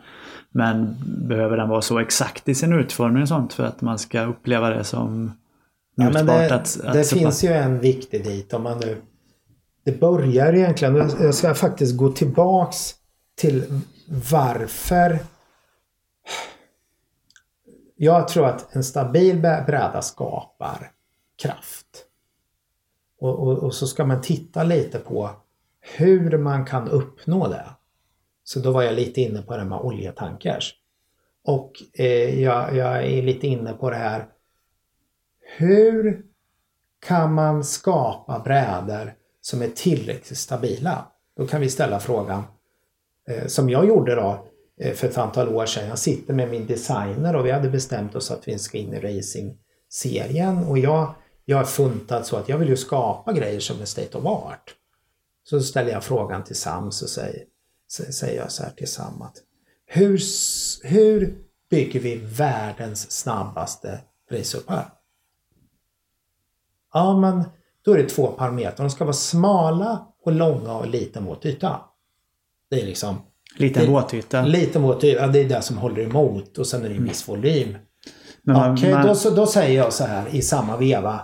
Men 0.51 0.95
behöver 1.27 1.57
den 1.57 1.69
vara 1.69 1.81
så 1.81 1.99
exakt 1.99 2.49
i 2.49 2.55
sin 2.55 2.73
utformning 2.73 3.21
och 3.21 3.27
sånt 3.27 3.53
för 3.53 3.65
att 3.65 3.81
man 3.81 3.99
ska 3.99 4.21
uppleva 4.25 4.69
det 4.69 4.83
som 4.83 5.31
Ja, 5.99 6.09
men 6.09 6.25
det 6.25 6.55
att, 6.55 6.79
att 6.83 6.93
det 6.93 7.03
finns 7.03 7.43
ju 7.43 7.49
en 7.49 7.79
viktig 7.79 8.23
dit 8.23 8.53
om 8.53 8.63
man 8.63 8.79
nu... 8.79 9.01
Det 9.83 9.99
börjar 9.99 10.53
egentligen, 10.53 10.95
jag 10.95 11.35
ska 11.35 11.53
faktiskt 11.53 11.97
gå 11.97 12.11
tillbaks 12.11 12.95
till 13.35 13.81
varför 14.31 15.19
jag 17.95 18.27
tror 18.27 18.45
att 18.45 18.75
en 18.75 18.83
stabil 18.83 19.39
bräda 19.39 20.01
skapar 20.01 20.91
kraft. 21.41 22.05
Och, 23.19 23.39
och, 23.39 23.57
och 23.57 23.73
så 23.73 23.87
ska 23.87 24.05
man 24.05 24.21
titta 24.21 24.63
lite 24.63 24.99
på 24.99 25.29
hur 25.97 26.37
man 26.37 26.65
kan 26.65 26.89
uppnå 26.89 27.47
det. 27.47 27.65
Så 28.43 28.59
då 28.59 28.71
var 28.71 28.83
jag 28.83 28.93
lite 28.93 29.21
inne 29.21 29.41
på 29.41 29.57
det 29.57 29.65
med 29.65 29.79
oljetankers. 29.79 30.75
Och 31.43 31.71
eh, 31.93 32.41
jag, 32.41 32.75
jag 32.75 33.05
är 33.05 33.21
lite 33.21 33.47
inne 33.47 33.73
på 33.73 33.89
det 33.89 33.95
här 33.95 34.25
hur 35.57 36.21
kan 36.99 37.33
man 37.33 37.63
skapa 37.63 38.39
brädor 38.39 39.13
som 39.41 39.61
är 39.61 39.67
tillräckligt 39.67 40.37
stabila? 40.37 41.05
Då 41.37 41.47
kan 41.47 41.61
vi 41.61 41.69
ställa 41.69 41.99
frågan 41.99 42.43
eh, 43.29 43.47
som 43.47 43.69
jag 43.69 43.87
gjorde 43.87 44.15
då 44.15 44.47
eh, 44.79 44.93
för 44.93 45.07
ett 45.07 45.17
antal 45.17 45.55
år 45.55 45.65
sedan. 45.65 45.87
Jag 45.87 45.99
sitter 45.99 46.33
med 46.33 46.49
min 46.49 46.67
designer 46.67 47.35
och 47.35 47.45
vi 47.45 47.51
hade 47.51 47.69
bestämt 47.69 48.15
oss 48.15 48.31
att 48.31 48.47
vi 48.47 48.59
ska 48.59 48.77
in 48.77 48.93
i 48.93 48.99
racing-serien 48.99 50.63
och 50.63 50.77
jag, 50.77 51.15
jag 51.45 51.57
har 51.57 51.63
funtat 51.63 52.25
så 52.25 52.37
att 52.37 52.49
jag 52.49 52.57
vill 52.57 52.69
ju 52.69 52.77
skapa 52.77 53.33
grejer 53.33 53.59
som 53.59 53.81
är 53.81 53.85
state 53.85 54.17
of 54.17 54.25
art. 54.25 54.75
Så 55.43 55.61
ställer 55.61 55.91
jag 55.91 56.03
frågan 56.03 56.43
till 56.43 56.55
Sam 56.55 56.91
så 56.91 57.07
säger, 57.07 57.43
säger 57.89 58.41
jag 58.41 58.51
så 58.51 58.63
här 58.63 58.71
till 58.71 58.87
Sam 58.87 59.21
att 59.21 59.35
hur, 59.85 60.19
hur 60.83 61.35
bygger 61.69 61.99
vi 61.99 62.15
världens 62.15 63.11
snabbaste 63.11 63.99
racerpark? 64.31 64.98
Ja, 66.93 67.17
men 67.19 67.43
då 67.85 67.93
är 67.93 67.97
det 67.97 68.09
två 68.09 68.27
parametrar. 68.27 68.77
De 68.77 68.89
ska 68.89 69.03
vara 69.03 69.13
smala 69.13 70.07
och 70.23 70.31
långa 70.31 70.73
och 70.73 70.87
liten 70.87 71.25
våt 71.25 71.45
yta. 71.45 71.81
Det 72.69 72.81
är 72.81 72.85
liksom 72.85 73.15
Liten 73.57 73.91
våtyta. 73.91 74.41
liten 74.41 74.81
våt 74.81 75.03
yta. 75.03 75.21
Ja, 75.21 75.27
det 75.27 75.39
är 75.39 75.49
det 75.49 75.61
som 75.61 75.77
håller 75.77 76.01
emot 76.03 76.57
och 76.57 76.67
sen 76.67 76.85
är 76.85 76.89
det 76.89 76.95
en 76.95 77.03
viss 77.03 77.27
volym. 77.27 77.77
Men 78.41 78.55
man, 78.55 78.73
Okej, 78.73 78.93
man, 78.93 79.07
då, 79.07 79.15
så, 79.15 79.29
då 79.29 79.45
säger 79.45 79.77
jag 79.77 79.93
så 79.93 80.03
här 80.03 80.35
i 80.35 80.41
samma 80.41 80.77
veva. 80.77 81.19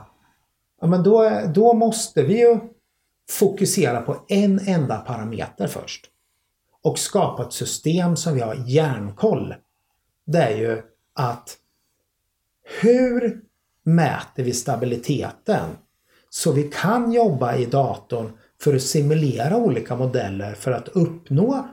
Ja, 0.81 0.87
men 0.87 1.03
då, 1.03 1.41
då 1.53 1.73
måste 1.73 2.23
vi 2.23 2.39
ju 2.39 2.59
fokusera 3.29 4.01
på 4.01 4.17
en 4.27 4.59
enda 4.67 4.97
parameter 4.97 5.67
först. 5.67 6.05
Och 6.81 6.99
skapa 6.99 7.43
ett 7.43 7.53
system 7.53 8.15
som 8.15 8.33
vi 8.33 8.41
har 8.41 8.55
järnkoll. 8.67 9.55
Det 10.25 10.41
är 10.41 10.57
ju 10.57 10.81
att 11.13 11.57
hur 12.81 13.41
mäter 13.85 14.43
vi 14.43 14.53
stabiliteten? 14.53 15.69
Så 16.29 16.51
vi 16.51 16.63
kan 16.63 17.11
jobba 17.11 17.55
i 17.55 17.65
datorn 17.65 18.31
för 18.61 18.75
att 18.75 18.81
simulera 18.81 19.57
olika 19.57 19.95
modeller 19.95 20.53
för 20.53 20.71
att 20.71 20.87
uppnå 20.87 21.67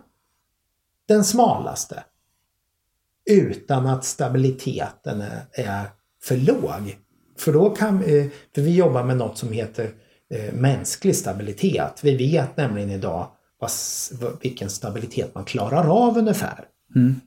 den 1.09 1.25
smalaste 1.25 2.05
utan 3.31 3.87
att 3.87 4.05
stabiliteten 4.05 5.21
är, 5.53 5.87
för 6.23 6.37
låg. 6.37 6.99
För 7.39 7.53
då 7.53 7.71
kan 7.71 8.03
för 8.55 8.61
vi 8.61 8.77
jobbar 8.77 9.05
med 9.05 9.17
något 9.17 9.39
som 9.39 9.53
heter 9.53 9.91
eh, 10.31 10.53
mänsklig 10.55 11.17
stabilitet. 11.17 12.01
Vi 12.03 12.17
vet 12.17 12.57
nämligen 12.57 12.91
idag 12.91 13.29
vilken 14.41 14.71
stabilitet 14.71 15.35
man 15.35 15.45
klarar 15.45 16.09
av 16.09 16.19
ungefär. 16.19 16.65
Mm. 16.95 17.21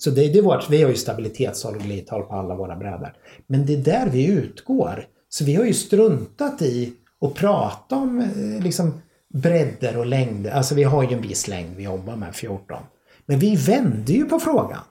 Så 0.00 0.10
det, 0.10 0.28
det 0.28 0.38
är 0.38 0.42
vårt, 0.42 0.70
vi 0.70 0.82
har 0.82 0.90
ju 0.90 0.96
stabilitetshåll 0.96 1.74
och 1.74 1.82
glidtal 1.82 2.22
på 2.22 2.34
alla 2.34 2.54
våra 2.54 2.76
brädor. 2.76 3.12
Men 3.46 3.66
det 3.66 3.72
är 3.74 3.78
där 3.78 4.08
vi 4.10 4.26
utgår. 4.26 5.06
Så 5.28 5.44
vi 5.44 5.54
har 5.54 5.64
ju 5.64 5.74
struntat 5.74 6.62
i 6.62 6.92
att 7.20 7.34
prata 7.34 7.96
om 7.96 8.20
eh, 8.20 8.62
liksom 8.62 8.92
bredder 9.34 9.96
och 9.96 10.06
längder. 10.06 10.50
Alltså 10.50 10.74
vi 10.74 10.82
har 10.82 11.02
ju 11.02 11.16
en 11.16 11.22
viss 11.22 11.48
längd 11.48 11.76
vi 11.76 11.82
jobbar 11.82 12.16
med, 12.16 12.34
14. 12.34 12.82
Men 13.26 13.38
vi 13.38 13.56
vände 13.56 14.12
ju 14.12 14.24
på 14.24 14.40
frågan. 14.40 14.82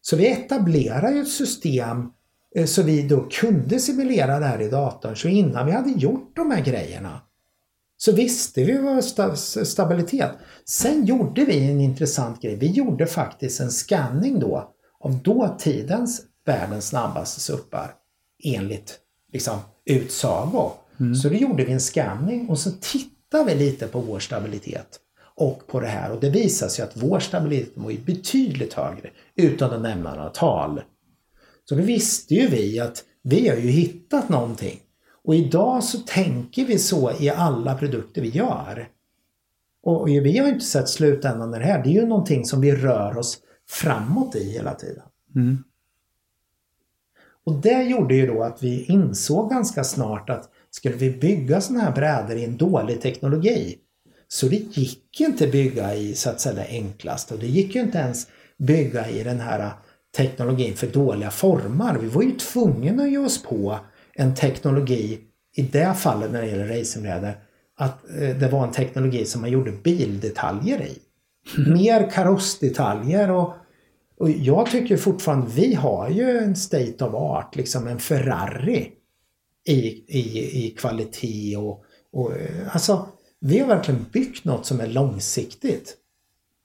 Så 0.00 0.16
vi 0.16 0.26
etablerar 0.32 1.10
ju 1.10 1.20
ett 1.20 1.28
system 1.28 2.10
eh, 2.56 2.66
så 2.66 2.82
vi 2.82 3.02
då 3.02 3.28
kunde 3.30 3.78
simulera 3.78 4.38
det 4.38 4.46
här 4.46 4.62
i 4.62 4.68
datorn. 4.68 5.16
Så 5.16 5.28
innan 5.28 5.66
vi 5.66 5.72
hade 5.72 5.90
gjort 5.90 6.36
de 6.36 6.50
här 6.50 6.64
grejerna 6.64 7.20
så 8.04 8.12
visste 8.12 8.64
vi 8.64 8.78
vad 8.78 9.04
sta 9.04 9.36
stabilitet. 9.36 10.30
Sen 10.64 11.04
gjorde 11.04 11.44
vi 11.44 11.70
en 11.70 11.80
intressant 11.80 12.42
grej. 12.42 12.56
Vi 12.56 12.66
gjorde 12.66 13.06
faktiskt 13.06 13.60
en 13.60 13.70
scanning 13.70 14.40
då 14.40 14.74
av 15.00 15.22
dåtidens 15.22 16.22
världens 16.46 16.86
snabbaste 16.88 17.40
suppar 17.40 17.94
enligt 18.44 18.98
liksom, 19.32 19.58
utsago. 19.84 20.70
Mm. 21.00 21.14
Så 21.14 21.28
då 21.28 21.34
gjorde 21.34 21.64
vi 21.64 21.72
en 21.72 21.80
scanning 21.80 22.48
och 22.48 22.58
så 22.58 22.70
tittade 22.80 23.44
vi 23.44 23.54
lite 23.54 23.86
på 23.86 24.00
vår 24.00 24.18
stabilitet 24.18 25.00
och 25.36 25.66
på 25.66 25.80
det 25.80 25.86
här 25.86 26.12
och 26.12 26.20
det 26.20 26.30
visade 26.30 26.70
sig 26.70 26.84
att 26.84 26.96
vår 26.96 27.20
stabilitet 27.20 27.72
var 27.74 27.92
betydligt 28.06 28.74
högre 28.74 29.10
utan 29.36 29.70
att 29.70 29.82
nämna 29.82 30.14
några 30.14 30.30
tal. 30.30 30.82
Så 31.68 31.74
då 31.74 31.82
visste 31.82 32.34
ju 32.34 32.48
vi 32.48 32.80
att 32.80 33.04
vi 33.22 33.48
har 33.48 33.56
ju 33.56 33.68
hittat 33.68 34.28
någonting 34.28 34.80
och 35.24 35.34
idag 35.34 35.84
så 35.84 35.98
tänker 35.98 36.64
vi 36.64 36.78
så 36.78 37.12
i 37.20 37.30
alla 37.30 37.74
produkter 37.74 38.22
vi 38.22 38.28
gör. 38.28 38.88
Och 39.82 40.08
vi 40.08 40.38
har 40.38 40.48
inte 40.48 40.64
sett 40.64 40.88
slutändan 40.88 41.50
det 41.50 41.58
här. 41.58 41.82
Det 41.82 41.88
är 41.88 42.02
ju 42.02 42.06
någonting 42.06 42.44
som 42.44 42.60
vi 42.60 42.76
rör 42.76 43.16
oss 43.16 43.38
framåt 43.68 44.36
i 44.36 44.50
hela 44.52 44.74
tiden. 44.74 45.02
Mm. 45.36 45.64
Och 47.44 47.54
det 47.54 47.82
gjorde 47.82 48.14
ju 48.14 48.26
då 48.26 48.42
att 48.42 48.62
vi 48.62 48.84
insåg 48.84 49.50
ganska 49.50 49.84
snart 49.84 50.30
att 50.30 50.50
skulle 50.70 50.96
vi 50.96 51.10
bygga 51.10 51.60
sådana 51.60 51.84
här 51.84 51.92
brädor 51.92 52.36
i 52.36 52.44
en 52.44 52.56
dålig 52.56 53.00
teknologi 53.00 53.78
så 54.28 54.46
det 54.46 54.56
gick 54.56 55.20
ju 55.20 55.26
inte 55.26 55.46
bygga 55.46 55.94
i 55.94 56.14
så 56.14 56.30
att 56.30 56.40
säga 56.40 56.54
det 56.54 56.66
enklaste 56.68 57.34
och 57.34 57.40
det 57.40 57.46
gick 57.46 57.74
ju 57.74 57.80
inte 57.80 57.98
ens 57.98 58.26
bygga 58.58 59.10
i 59.10 59.22
den 59.22 59.40
här 59.40 59.70
teknologin 60.16 60.76
för 60.76 60.86
dåliga 60.86 61.30
formar. 61.30 61.98
Vi 61.98 62.08
var 62.08 62.22
ju 62.22 62.32
tvungna 62.32 63.02
att 63.02 63.10
ge 63.10 63.18
oss 63.18 63.42
på 63.42 63.78
en 64.14 64.34
teknologi, 64.34 65.20
i 65.56 65.62
det 65.62 65.94
fallet 65.94 66.30
när 66.30 66.42
det 66.42 66.48
gäller 66.48 66.78
racingbrädor, 66.78 67.32
att 67.76 68.10
eh, 68.20 68.36
det 68.36 68.48
var 68.48 68.66
en 68.66 68.72
teknologi 68.72 69.24
som 69.24 69.40
man 69.40 69.50
gjorde 69.50 69.72
bildetaljer 69.72 70.82
i. 70.82 70.98
Mer 71.70 72.10
karossdetaljer 72.10 73.30
och, 73.30 73.54
och 74.18 74.30
jag 74.30 74.70
tycker 74.70 74.96
fortfarande, 74.96 75.46
vi 75.54 75.74
har 75.74 76.10
ju 76.10 76.38
en 76.38 76.56
state 76.56 77.04
of 77.04 77.14
art, 77.14 77.56
liksom 77.56 77.86
en 77.86 77.98
Ferrari 77.98 78.90
i, 79.68 79.78
i, 80.18 80.66
i 80.66 80.70
kvalitet 80.78 81.56
och, 81.56 81.84
och 82.12 82.32
alltså 82.70 83.08
vi 83.40 83.58
har 83.58 83.66
verkligen 83.66 84.06
byggt 84.12 84.44
något 84.44 84.66
som 84.66 84.80
är 84.80 84.86
långsiktigt. 84.86 85.96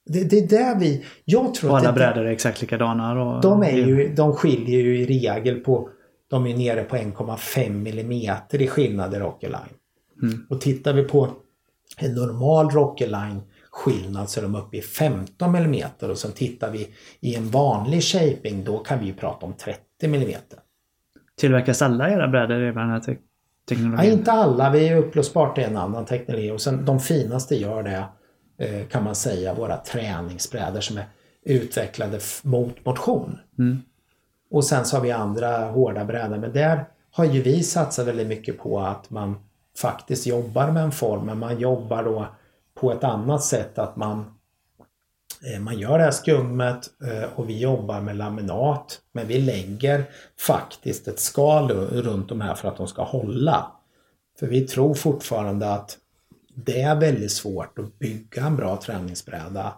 Det, 0.06 0.24
det 0.24 0.38
är 0.38 0.48
där 0.48 0.80
vi... 0.80 1.06
Jag 1.26 1.54
tror 1.54 1.72
och 1.72 1.78
alla 1.78 1.90
att 1.90 1.96
brädor 1.96 2.26
är 2.26 2.32
exakt 2.32 2.62
likadana? 2.62 3.24
Och... 3.24 3.42
De, 3.42 3.64
är 3.64 3.78
ju, 3.78 4.14
de 4.16 4.34
skiljer 4.34 4.80
ju 4.80 5.00
i 5.00 5.06
regel 5.06 5.60
på 5.60 5.90
de 6.30 6.48
är 6.48 6.58
nere 6.58 6.84
på 6.84 6.96
1,5 6.96 7.70
millimeter 7.70 8.62
i 8.62 8.68
skillnad 8.68 9.14
i 9.14 9.18
Rockerline. 9.18 9.74
Mm. 10.22 10.46
Och 10.50 10.62
tittar 10.62 10.94
vi 10.94 11.04
på 11.04 11.30
en 11.98 12.16
normal 12.16 12.70
Rockerline 12.70 13.42
skillnad 13.72 14.30
så 14.30 14.40
är 14.40 14.44
de 14.44 14.56
uppe 14.56 14.78
i 14.78 14.82
15 14.82 15.52
millimeter 15.52 16.12
och 16.12 16.18
sen 16.18 16.32
tittar 16.32 16.72
vi 16.72 16.88
i 17.20 17.36
en 17.36 17.50
vanlig 17.50 18.04
shaping 18.04 18.64
då 18.64 18.78
kan 18.78 19.00
vi 19.00 19.06
ju 19.06 19.14
prata 19.14 19.46
om 19.46 19.54
30 19.54 20.08
millimeter. 20.08 20.60
Tillverkas 21.38 21.82
alla 21.82 22.10
era 22.10 22.28
brädor 22.28 22.62
i 22.62 22.66
den 22.66 22.90
här 22.90 23.00
te 23.00 23.18
teknologin? 23.70 24.10
Ja, 24.10 24.14
inte 24.14 24.32
alla. 24.32 24.72
Vi 24.72 24.88
är 24.88 24.98
upplösbart 24.98 25.58
i 25.58 25.62
en 25.62 25.78
annan 25.78 26.06
teknologi 26.06 26.52
och 26.52 26.62
sen 26.62 26.86
de 26.86 27.00
finaste 27.00 27.56
gör 27.56 27.84
det 27.84 28.06
eh, 28.66 28.88
kan 28.88 29.04
man 29.04 29.16
säga 29.16 29.54
våra 29.54 29.78
träningsbrädor 29.78 30.82
som 30.82 30.98
är 30.98 31.06
utvecklade 31.44 32.20
mot 32.44 32.86
motion. 32.86 33.38
Mm. 33.60 33.78
Och 34.52 34.66
sen 34.66 34.86
så 34.86 34.96
har 34.96 35.04
vi 35.04 35.12
andra 35.12 35.66
hårda 35.66 36.06
brädor. 36.06 36.38
Men 36.38 36.54
där 36.54 36.86
har 37.12 37.26
ju 37.26 37.42
vi 37.42 37.64
satsat 37.64 38.08
väldigt 38.08 38.28
mycket 38.28 38.60
på 38.60 38.80
att 38.80 39.10
man 39.10 39.36
faktiskt 39.78 40.28
jobbar 40.28 40.72
med 40.72 40.84
en 40.84 40.92
form. 40.92 41.26
Men 41.26 41.40
man 41.40 41.60
jobbar 41.60 42.04
då 42.04 42.28
på 42.76 42.92
ett 42.92 43.04
annat 43.04 43.44
sätt. 43.44 43.80
Att 43.80 43.96
man 43.96 44.26
eh, 45.54 45.60
man 45.60 45.80
gör 45.80 45.98
det 45.98 46.04
här 46.04 46.12
skummet 46.12 46.90
eh, 47.04 47.30
och 47.36 47.50
vi 47.50 47.60
jobbar 47.60 48.02
med 48.02 48.16
laminat. 48.16 49.02
Men 49.12 49.28
vi 49.28 49.42
lägger 49.42 50.10
faktiskt 50.40 51.08
ett 51.08 51.20
skal 51.20 51.72
runt 51.72 52.30
de 52.30 52.42
här 52.42 52.56
för 52.56 52.68
att 52.68 52.78
de 52.78 52.88
ska 52.88 53.04
hålla. 53.04 53.72
För 54.40 54.48
vi 54.48 54.62
tror 54.68 54.94
fortfarande 54.94 55.74
att 55.74 55.98
det 56.56 56.82
är 56.82 56.96
väldigt 56.96 57.32
svårt 57.32 57.80
att 57.80 58.00
bygga 58.00 58.46
en 58.46 58.56
bra 58.56 58.78
träningsbräda 58.78 59.74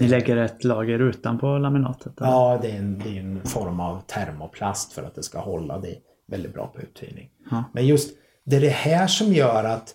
ni 0.00 0.08
lägger 0.08 0.36
ett 0.36 0.64
lager 0.64 0.98
utanpå 0.98 1.58
laminatet? 1.58 2.20
Eller? 2.20 2.30
Ja, 2.30 2.58
det 2.62 2.70
är, 2.70 2.78
en, 2.78 2.98
det 2.98 3.08
är 3.08 3.20
en 3.20 3.42
form 3.44 3.80
av 3.80 4.00
termoplast 4.06 4.92
för 4.92 5.02
att 5.02 5.14
det 5.14 5.22
ska 5.22 5.38
hålla. 5.38 5.78
Det 5.78 5.90
är 5.90 5.98
väldigt 6.26 6.54
bra 6.54 6.66
på 6.66 6.80
uthyrning. 6.80 7.30
Ja. 7.50 7.64
Men 7.72 7.86
just 7.86 8.16
det 8.44 8.56
är 8.56 8.60
det 8.60 8.68
här 8.68 9.06
som 9.06 9.32
gör 9.32 9.64
att, 9.64 9.94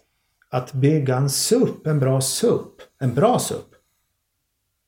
att 0.49 0.73
bygga 0.73 1.17
en 1.17 1.29
SUP, 1.29 1.87
en 1.87 1.99
bra 1.99 2.21
SUP, 2.21 2.81
en 2.99 3.13
bra 3.13 3.39
SUP, 3.39 3.73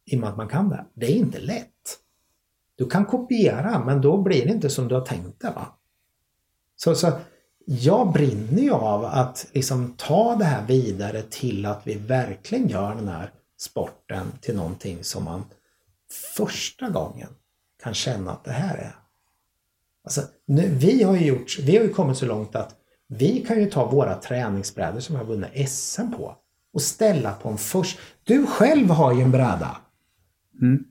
i 0.06 0.16
och 0.16 0.20
med 0.20 0.30
att 0.30 0.38
man 0.38 0.48
kan 0.48 0.70
det, 0.70 0.86
det 0.94 1.06
är 1.06 1.16
inte 1.16 1.40
lätt. 1.40 2.00
Du 2.76 2.86
kan 2.86 3.06
kopiera 3.06 3.86
men 3.86 4.02
då 4.02 4.22
blir 4.22 4.46
det 4.46 4.52
inte 4.52 4.70
som 4.70 4.88
du 4.88 4.96
har 4.96 5.02
tänkt 5.02 5.42
det. 5.42 5.52
Va? 5.56 5.66
Så, 6.76 6.96
så 6.96 7.12
jag 7.66 8.12
brinner 8.14 8.62
ju 8.62 8.72
av 8.72 9.06
att 9.06 9.48
liksom 9.54 9.94
ta 9.98 10.36
det 10.36 10.46
här 10.46 10.66
vidare 10.68 11.22
till 11.22 11.66
att 11.66 11.82
vi 11.84 11.96
verkligen 11.96 12.68
gör 12.68 12.96
den 12.96 13.08
här 13.08 13.32
sporten 13.58 14.28
till 14.42 14.56
någonting 14.56 15.04
som 15.04 15.24
man 15.24 15.44
första 16.36 16.90
gången 16.90 17.30
kan 17.84 17.94
känna 17.94 18.32
att 18.32 18.44
det 18.44 18.52
här 18.52 18.78
är. 18.78 18.96
Alltså, 20.04 20.22
nu, 20.46 20.70
vi 20.70 21.04
har 21.04 21.16
ju 21.16 21.26
gjort, 21.26 21.60
vi 21.60 21.78
har 21.78 21.84
ju 21.84 21.94
kommit 21.94 22.18
så 22.18 22.26
långt 22.26 22.56
att 22.56 22.76
vi 23.08 23.46
kan 23.48 23.60
ju 23.60 23.70
ta 23.70 23.92
våra 23.92 24.16
träningsbrädor 24.16 25.00
som 25.00 25.16
vi 25.16 25.20
har 25.20 25.26
vunnit 25.26 25.70
SM 25.70 26.12
på 26.12 26.36
och 26.74 26.82
ställa 26.82 27.34
på 27.34 27.50
en 27.50 27.58
först. 27.58 28.00
Du 28.24 28.46
själv 28.46 28.90
har 28.90 29.14
ju 29.14 29.22
en 29.22 29.32
bräda. 29.32 29.78
Mm. 30.62 30.84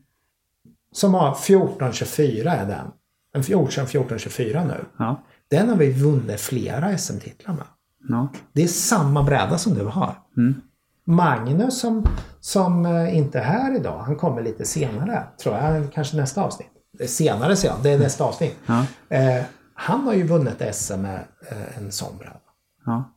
Som 0.92 1.14
har 1.14 1.32
1424 1.32 2.52
är 2.52 2.66
den. 2.66 2.86
En 3.34 3.40
1424 3.40 4.64
nu. 4.64 4.84
Ja. 4.98 5.24
Den 5.48 5.68
har 5.68 5.76
vi 5.76 5.92
vunnit 5.92 6.40
flera 6.40 6.98
SM-titlar 6.98 7.54
med. 7.54 7.66
Ja. 8.08 8.28
Det 8.52 8.62
är 8.62 8.68
samma 8.68 9.22
bräda 9.22 9.58
som 9.58 9.74
du 9.74 9.84
har. 9.84 10.22
Mm. 10.36 10.60
Magnus 11.06 11.80
som, 11.80 12.06
som 12.40 12.86
eh, 12.86 13.16
inte 13.16 13.38
är 13.38 13.42
här 13.42 13.76
idag, 13.76 13.98
han 13.98 14.16
kommer 14.16 14.42
lite 14.42 14.64
senare, 14.64 15.22
tror 15.42 15.56
jag, 15.56 15.92
kanske 15.92 16.16
nästa 16.16 16.42
avsnitt. 16.42 16.70
Senare 17.06 17.56
säger 17.56 17.74
jag, 17.74 17.82
det 17.82 17.90
är 17.90 17.98
nästa 17.98 18.24
avsnitt. 18.24 18.56
Ja. 18.66 18.86
Eh, 19.08 19.42
han 19.74 20.00
har 20.00 20.14
ju 20.14 20.22
vunnit 20.22 20.74
SM 20.74 20.94
med 20.94 21.24
eh, 21.50 21.78
en 21.78 21.92
sån 21.92 22.18
bräda. 22.18 22.40
Ja. 22.86 23.10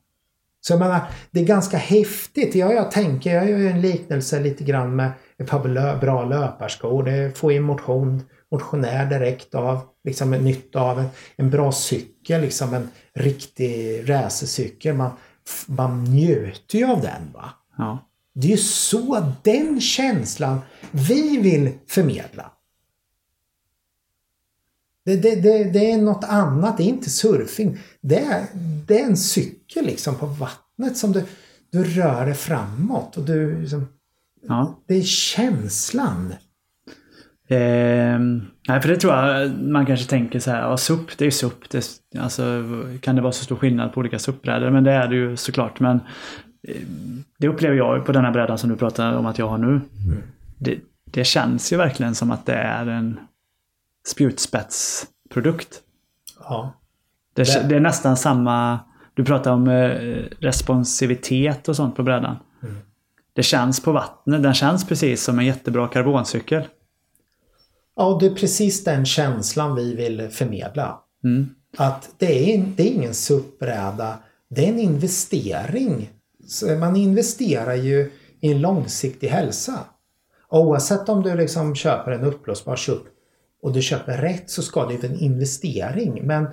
Så 0.62 0.74
jag 0.74 0.80
menar, 0.80 1.02
det 1.32 1.40
är 1.40 1.46
ganska 1.46 1.78
häftigt. 1.78 2.56
Jag, 2.56 2.74
jag 2.74 2.92
tänker, 2.92 3.36
jag 3.36 3.50
gör 3.50 3.60
en 3.60 3.82
liknelse 3.82 4.40
lite 4.40 4.64
grann 4.64 4.96
med 4.96 5.12
ett 5.38 5.48
par 5.48 6.00
bra 6.00 6.26
löparskor. 6.26 7.04
Det 7.04 7.38
får 7.38 7.54
ju 7.54 7.60
motion, 7.60 8.24
motionär 8.52 9.06
direkt 9.06 9.56
av, 9.56 9.80
liksom 10.04 10.34
en 10.34 10.44
nytta 10.44 10.82
av 10.82 11.00
en, 11.00 11.08
en 11.36 11.50
bra 11.50 11.72
cykel, 11.72 12.42
liksom 12.42 12.74
en 12.74 12.90
riktig 13.14 14.04
racercykel. 14.10 14.96
Man, 14.96 15.12
man 15.66 16.04
njuter 16.04 16.78
ju 16.78 16.86
av 16.86 17.02
den 17.02 17.32
va. 17.34 17.50
Ja. 17.78 18.10
Det 18.34 18.48
är 18.48 18.52
ju 18.52 18.58
så 18.58 19.34
den 19.44 19.82
känslan 19.82 20.60
vi 20.92 21.38
vill 21.38 21.72
förmedla. 21.88 22.52
Det, 25.06 25.16
det, 25.16 25.36
det, 25.36 25.64
det, 25.64 25.92
är 25.92 25.98
något 25.98 26.24
annat, 26.24 26.78
det 26.78 26.84
är 26.84 26.88
inte 26.88 27.10
surfing. 27.10 27.78
Det 28.02 28.20
är, 28.20 28.46
det 28.88 29.02
är 29.02 29.06
en 29.06 29.18
cykel 29.18 29.86
liksom 29.86 30.16
på 30.16 30.26
vattnet 30.26 30.98
som 30.98 31.12
du, 31.12 31.24
du 31.72 31.84
rör 31.84 32.26
dig 32.26 32.36
framåt. 32.36 33.18
Och 33.18 33.24
du, 33.24 33.62
liksom, 33.62 33.88
ja. 34.48 34.84
Det 34.88 34.96
är 34.96 35.04
känslan. 35.04 36.34
Eh, 37.50 38.20
nej, 38.68 38.82
för 38.82 38.88
det 38.88 38.96
tror 38.96 39.14
jag 39.14 39.52
man 39.62 39.86
kanske 39.86 40.10
tänker 40.10 40.40
så 40.40 40.52
här, 40.52 40.62
ja, 40.62 40.78
SUP, 40.78 41.18
det 41.18 41.26
är 41.26 41.32
SUP. 41.32 41.70
Det, 41.70 42.02
alltså, 42.20 42.64
kan 43.02 43.16
det 43.16 43.22
vara 43.22 43.32
så 43.32 43.44
stor 43.44 43.56
skillnad 43.56 43.94
på 43.94 44.00
olika 44.00 44.20
SUP-brädor? 44.20 44.70
Men 44.70 44.84
det 44.84 44.92
är 44.92 45.08
det 45.08 45.16
ju 45.16 45.38
såklart. 45.38 45.80
Men 45.80 46.00
det 47.38 47.48
upplever 47.48 47.76
jag 47.76 48.06
på 48.06 48.12
den 48.12 48.26
här 48.26 48.32
brädan 48.32 48.58
som 48.58 48.70
du 48.70 48.76
pratar 48.76 49.14
om 49.14 49.26
att 49.26 49.40
jag 49.40 49.48
har 49.48 49.58
nu. 49.58 49.68
Mm. 49.68 49.84
Det, 50.58 50.80
det, 51.06 51.24
känns 51.24 51.74
ju 51.74 51.78
verkligen 51.78 52.16
som 52.16 52.32
att 52.32 52.46
det 52.46 52.54
är 52.54 52.88
en 52.88 53.20
spjutspetsprodukt. 54.08 55.82
Ja. 56.40 56.74
Det, 57.34 57.44
det. 57.44 57.66
det 57.70 57.76
är 57.76 57.80
nästan 57.80 58.18
samma... 58.18 58.80
Du 59.14 59.26
pratar 59.26 59.52
om 59.52 59.68
eh, 59.68 60.24
responsivitet 60.40 61.70
och 61.70 61.76
sånt 61.76 61.96
på 61.96 62.04
brädan. 62.04 62.36
Mm. 62.64 62.76
Det 63.34 63.44
känns 63.44 63.80
på 63.80 63.92
vattnet. 63.92 64.44
Den 64.44 64.54
känns 64.54 64.88
precis 64.88 65.24
som 65.24 65.40
en 65.40 65.46
jättebra 65.46 65.88
karboncykel. 65.88 66.64
Ja, 67.96 68.18
det 68.20 68.26
är 68.26 68.36
precis 68.36 68.84
den 68.84 69.06
känslan 69.06 69.76
vi 69.76 69.96
vill 69.96 70.30
förmedla. 70.30 71.00
Mm. 71.24 71.50
Att 71.78 72.10
det 72.18 72.54
är, 72.54 72.66
det 72.76 72.84
är 72.84 72.94
ingen 72.94 73.14
SUP-bräda, 73.14 74.18
det 74.50 74.66
är 74.66 74.70
en 74.70 74.80
investering. 74.80 76.10
Man 76.80 76.96
investerar 76.96 77.76
ju 77.76 78.12
i 78.42 78.52
en 78.52 78.62
långsiktig 78.62 79.28
hälsa. 79.28 79.80
Oavsett 80.50 81.10
om 81.10 81.24
du 81.24 81.36
liksom 81.36 81.76
köper 81.76 82.12
en 82.12 82.24
uppblåsbar 82.24 82.76
SUP 82.76 83.04
och 83.62 83.74
du 83.74 83.82
köper 83.82 84.18
rätt 84.18 84.50
så 84.50 84.62
ska 84.62 84.86
det 84.86 84.98
vara 84.98 85.08
en 85.08 85.20
investering. 85.20 86.22
Men 86.24 86.48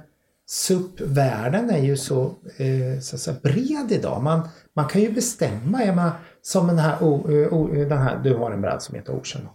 SUP-världen 0.47 1.71
är 1.71 1.79
ju 1.79 1.97
så, 1.97 2.35
eh, 2.57 3.01
så, 3.01 3.19
så 3.19 3.33
bred 3.43 3.87
idag. 3.93 4.23
Man, 4.23 4.49
man 4.75 4.89
kan 4.89 5.01
ju 5.01 5.13
bestämma, 5.13 5.85
jag 5.85 5.97
menar, 5.97 6.13
som 6.43 6.67
den 6.67 6.79
här, 6.79 6.97
oh, 7.01 7.31
oh, 7.53 7.89
den 7.89 7.99
här, 7.99 8.19
du 8.25 8.35
har 8.35 8.51
en 8.51 8.61
bräda 8.61 8.81
som 8.81 8.95
heter 8.95 9.13
Ocean. 9.13 9.49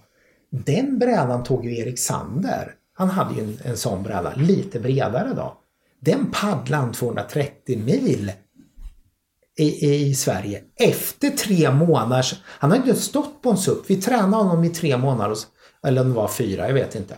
Den 0.49 0.99
brädan 0.99 1.43
tog 1.43 1.65
ju 1.65 1.77
Erik 1.77 1.99
Sander. 1.99 2.75
Han 2.93 3.09
hade 3.09 3.35
ju 3.35 3.43
en, 3.43 3.57
en 3.63 3.77
sån 3.77 4.03
bräda, 4.03 4.33
lite 4.35 4.79
bredare 4.79 5.33
då. 5.35 5.57
Den 5.99 6.31
paddlade 6.31 6.83
han 6.83 6.91
230 6.91 7.83
mil 7.85 8.31
i, 9.59 9.95
i 10.09 10.15
Sverige 10.15 10.63
efter 10.75 11.29
tre 11.29 11.71
månader. 11.71 12.25
Han 12.45 12.69
har 12.69 12.77
inte 12.77 12.95
stått 12.95 13.41
på 13.41 13.49
en 13.49 13.57
SUP. 13.57 13.89
Vi 13.89 14.01
tränade 14.01 14.43
honom 14.43 14.63
i 14.63 14.69
tre 14.69 14.97
månader, 14.97 15.37
eller 15.87 16.01
om 16.01 16.09
det 16.09 16.15
var 16.15 16.27
fyra, 16.27 16.67
jag 16.67 16.73
vet 16.73 16.95
inte. 16.95 17.17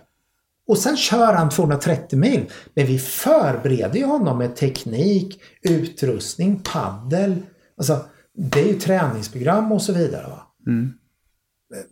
Och 0.68 0.78
sen 0.78 0.98
kör 0.98 1.34
han 1.34 1.50
230 1.50 2.20
mil. 2.20 2.52
Men 2.74 2.86
vi 2.86 3.00
förbereder 3.00 4.00
ju 4.00 4.06
honom 4.06 4.38
med 4.38 4.56
teknik, 4.56 5.42
utrustning, 5.62 6.62
paddel. 6.64 7.36
Alltså, 7.78 8.06
det 8.34 8.62
är 8.62 8.68
ju 8.68 8.80
träningsprogram 8.80 9.72
och 9.72 9.82
så 9.82 9.94
vidare. 9.94 10.28
Va? 10.28 10.54
Mm. 10.68 10.94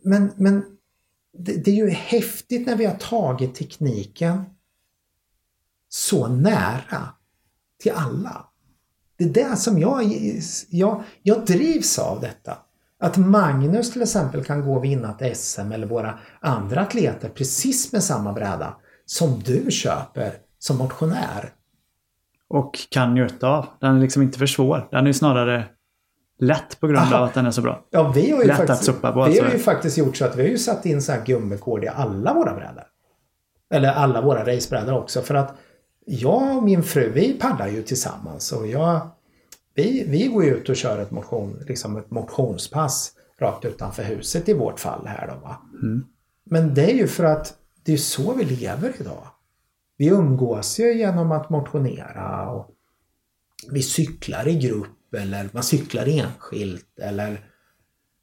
Men, 0.02 0.32
men 0.36 0.64
det, 1.38 1.64
det, 1.64 1.70
är 1.70 1.74
ju 1.74 1.90
häftigt 1.90 2.66
när 2.66 2.76
vi 2.76 2.84
har 2.84 2.94
tagit 2.94 3.54
tekniken 3.54 4.44
så 5.88 6.28
nära 6.28 7.08
till 7.82 7.92
alla. 7.92 8.49
Det 9.20 9.40
är 9.40 9.50
det 9.50 9.56
som 9.56 9.78
jag, 9.78 10.12
jag, 10.70 11.02
jag 11.22 11.44
drivs 11.44 11.98
av 11.98 12.20
detta. 12.20 12.58
Att 13.00 13.16
Magnus 13.16 13.92
till 13.92 14.02
exempel 14.02 14.44
kan 14.44 14.66
gå 14.66 14.74
och 14.74 14.84
vinna 14.84 15.16
ett 15.18 15.36
SM 15.36 15.72
eller 15.72 15.86
våra 15.86 16.18
andra 16.40 16.80
atleter 16.80 17.28
precis 17.28 17.92
med 17.92 18.02
samma 18.02 18.32
bräda 18.32 18.76
som 19.06 19.42
du 19.44 19.70
köper 19.70 20.32
som 20.58 20.76
motionär. 20.76 21.52
Och 22.48 22.78
kan 22.90 23.14
njuta 23.14 23.48
av. 23.48 23.66
Den 23.80 23.96
är 23.96 24.00
liksom 24.00 24.22
inte 24.22 24.38
för 24.38 24.46
svår. 24.46 24.88
Den 24.90 25.06
är 25.06 25.12
snarare 25.12 25.64
lätt 26.38 26.80
på 26.80 26.86
grund 26.86 26.98
Aha. 26.98 27.16
av 27.18 27.24
att 27.24 27.34
den 27.34 27.46
är 27.46 27.50
så 27.50 27.62
bra. 27.62 27.86
Ja, 27.90 28.12
vi 28.14 28.30
har 28.30 28.40
ju, 28.40 28.46
lätt 28.46 28.56
faktiskt, 28.56 28.80
att 28.80 28.84
suppa 28.84 29.12
på, 29.12 29.24
vi 29.24 29.40
har 29.40 29.50
ju 29.50 29.58
faktiskt 29.58 29.98
gjort 29.98 30.16
så 30.16 30.24
att 30.24 30.36
vi 30.36 30.42
har 30.42 30.48
ju 30.48 30.58
satt 30.58 30.86
in 30.86 31.02
så 31.02 31.12
här 31.12 31.24
gummikord 31.24 31.84
i 31.84 31.88
alla 31.88 32.34
våra 32.34 32.54
brädor. 32.54 32.84
Eller 33.74 33.92
alla 33.92 34.20
våra 34.20 34.54
racebrädor 34.54 34.92
också 34.92 35.22
för 35.22 35.34
att 35.34 35.56
jag 36.06 36.56
och 36.56 36.62
min 36.62 36.82
fru 36.82 37.12
vi 37.14 37.38
paddlar 37.40 37.68
ju 37.68 37.82
tillsammans 37.82 38.52
och 38.52 38.66
jag 38.66 39.10
vi, 39.74 40.04
vi 40.08 40.26
går 40.26 40.44
ut 40.44 40.68
och 40.68 40.76
kör 40.76 40.98
ett, 40.98 41.10
motion, 41.10 41.64
liksom 41.68 41.96
ett 41.96 42.10
motionspass 42.10 43.12
rakt 43.40 43.64
utanför 43.64 44.02
huset 44.02 44.48
i 44.48 44.52
vårt 44.52 44.80
fall 44.80 45.06
här 45.06 45.26
då. 45.26 45.48
Va? 45.48 45.62
Mm. 45.82 46.04
Men 46.44 46.74
det 46.74 46.90
är 46.90 46.94
ju 46.94 47.06
för 47.06 47.24
att 47.24 47.54
det 47.82 47.92
är 47.92 47.96
så 47.96 48.34
vi 48.34 48.44
lever 48.44 48.92
idag. 49.00 49.26
Vi 49.96 50.06
umgås 50.06 50.80
ju 50.80 50.98
genom 50.98 51.32
att 51.32 51.50
motionera 51.50 52.50
och 52.50 52.70
vi 53.70 53.82
cyklar 53.82 54.48
i 54.48 54.58
grupp 54.58 55.14
eller 55.14 55.48
man 55.52 55.62
cyklar 55.62 56.06
enskilt 56.06 56.98
eller 56.98 57.46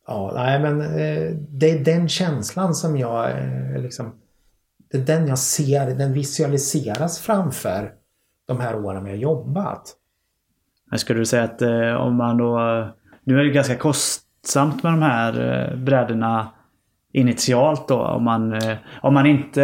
Ja, 0.07 0.32
nej 0.36 0.59
men 0.59 0.82
eh, 0.82 1.32
det 1.49 1.71
är 1.71 1.84
den 1.84 2.09
känslan 2.09 2.75
som 2.75 2.97
jag 2.97 3.32
eh, 3.32 3.82
liksom 3.82 4.13
Det 4.91 4.97
är 4.97 5.01
den 5.01 5.27
jag 5.27 5.39
ser, 5.39 5.95
den 5.95 6.13
visualiseras 6.13 7.19
framför 7.19 7.91
de 8.47 8.59
här 8.59 8.75
åren 8.75 9.05
har 9.05 9.13
jobbat. 9.13 9.95
Men 10.89 10.99
skulle 10.99 11.19
du 11.19 11.25
säga 11.25 11.43
att 11.43 11.61
eh, 11.61 11.93
om 11.93 12.15
man 12.15 12.38
då... 12.38 12.57
Nu 13.23 13.39
är 13.39 13.43
det 13.43 13.49
ganska 13.49 13.75
kostsamt 13.75 14.83
med 14.83 14.93
de 14.93 15.01
här 15.01 15.69
eh, 15.71 15.77
brädorna 15.77 16.47
initialt 17.13 17.88
då. 17.88 18.01
Om 18.01 18.23
man, 18.23 18.53
eh, 18.53 18.77
om 19.01 19.13
man 19.13 19.25
inte... 19.25 19.61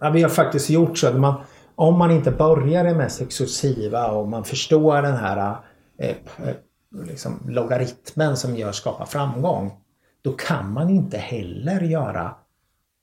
Ja, 0.00 0.10
vi 0.10 0.22
har 0.22 0.30
faktiskt 0.30 0.70
gjort 0.70 0.98
så. 0.98 1.18
Man, 1.18 1.40
om 1.74 1.98
man 1.98 2.10
inte 2.10 2.30
börjar 2.30 2.84
det 2.84 2.94
mest 2.94 3.22
exklusiva 3.22 4.06
och 4.06 4.28
man 4.28 4.44
förstår 4.44 5.02
den 5.02 5.16
här 5.16 5.56
eh, 5.98 6.16
liksom, 7.04 7.40
logaritmen 7.48 8.36
som 8.36 8.56
gör 8.56 8.72
skapa 8.72 9.06
framgång. 9.06 9.72
Då 10.22 10.32
kan 10.32 10.72
man 10.72 10.90
inte 10.90 11.18
heller 11.18 11.80
göra 11.80 12.34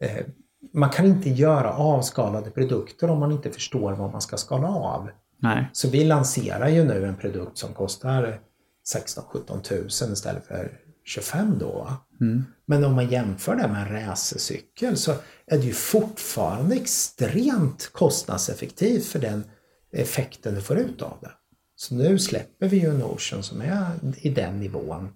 eh, 0.03 0.25
man 0.71 0.89
kan 0.89 1.05
inte 1.05 1.29
göra 1.29 1.73
avskalade 1.73 2.51
produkter 2.51 3.09
om 3.09 3.19
man 3.19 3.31
inte 3.31 3.51
förstår 3.51 3.93
vad 3.93 4.11
man 4.11 4.21
ska 4.21 4.37
skala 4.37 4.67
av. 4.67 5.09
Nej. 5.39 5.69
Så 5.73 5.89
vi 5.89 6.03
lanserar 6.03 6.67
ju 6.67 6.83
nu 6.83 7.05
en 7.05 7.15
produkt 7.15 7.57
som 7.57 7.73
kostar 7.73 8.39
16-17 8.95 9.61
tusen 9.61 10.13
istället 10.13 10.45
för 10.45 10.71
25 11.05 11.57
då. 11.59 11.89
Mm. 12.21 12.43
Men 12.65 12.83
om 12.83 12.93
man 12.93 13.09
jämför 13.09 13.55
det 13.55 13.67
med 13.67 13.81
en 13.81 14.07
racercykel 14.07 14.97
så 14.97 15.11
är 15.45 15.57
det 15.57 15.65
ju 15.65 15.73
fortfarande 15.73 16.75
extremt 16.75 17.89
kostnadseffektivt 17.93 19.05
för 19.05 19.19
den 19.19 19.43
effekten 19.91 20.55
du 20.55 20.61
får 20.61 20.77
ut 20.77 21.01
av 21.01 21.17
det. 21.21 21.31
Så 21.75 21.95
nu 21.95 22.19
släpper 22.19 22.67
vi 22.67 22.77
ju 22.77 22.89
en 22.89 23.03
Ocean 23.03 23.43
som 23.43 23.61
är 23.61 23.91
i 24.17 24.29
den 24.29 24.59
nivån 24.59 25.09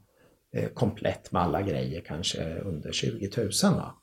eh, 0.56 0.70
komplett 0.70 1.32
med 1.32 1.42
alla 1.42 1.62
grejer 1.62 2.02
kanske 2.02 2.60
under 2.60 2.92
20 2.92 3.30
000. 3.38 3.50
Va? 3.64 3.94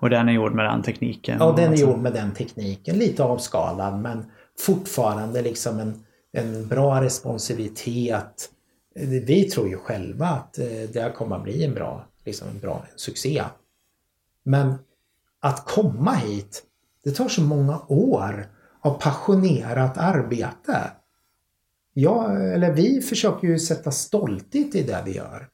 Och 0.00 0.10
den 0.10 0.28
är 0.28 0.32
gjord 0.32 0.54
med 0.54 0.64
den 0.64 0.82
tekniken? 0.82 1.38
Ja, 1.40 1.52
den 1.56 1.72
är 1.72 1.76
gjord 1.76 1.98
med 1.98 2.12
den 2.12 2.34
tekniken. 2.34 2.98
Lite 2.98 3.24
avskalad 3.24 3.98
men 3.98 4.24
fortfarande 4.58 5.42
liksom 5.42 5.78
en, 5.78 6.04
en 6.32 6.68
bra 6.68 7.02
responsivitet. 7.02 8.50
Vi 9.26 9.44
tror 9.44 9.68
ju 9.68 9.76
själva 9.76 10.26
att 10.26 10.58
eh, 10.58 10.66
det 10.66 11.12
kommer 11.16 11.36
att 11.36 11.42
bli 11.42 11.64
en 11.64 11.74
bra, 11.74 12.06
liksom 12.24 12.48
en 12.48 12.58
bra 12.58 12.84
succé. 12.96 13.42
Men 14.42 14.74
att 15.40 15.66
komma 15.66 16.14
hit, 16.14 16.62
det 17.04 17.10
tar 17.10 17.28
så 17.28 17.42
många 17.42 17.80
år 17.88 18.46
av 18.80 19.00
passionerat 19.00 19.98
arbete. 19.98 20.90
Jag, 21.92 22.52
eller 22.54 22.72
vi 22.72 23.00
försöker 23.00 23.48
ju 23.48 23.58
sätta 23.58 23.90
stolthet 23.90 24.74
i 24.74 24.82
det 24.82 25.02
vi 25.04 25.16
gör. 25.16 25.48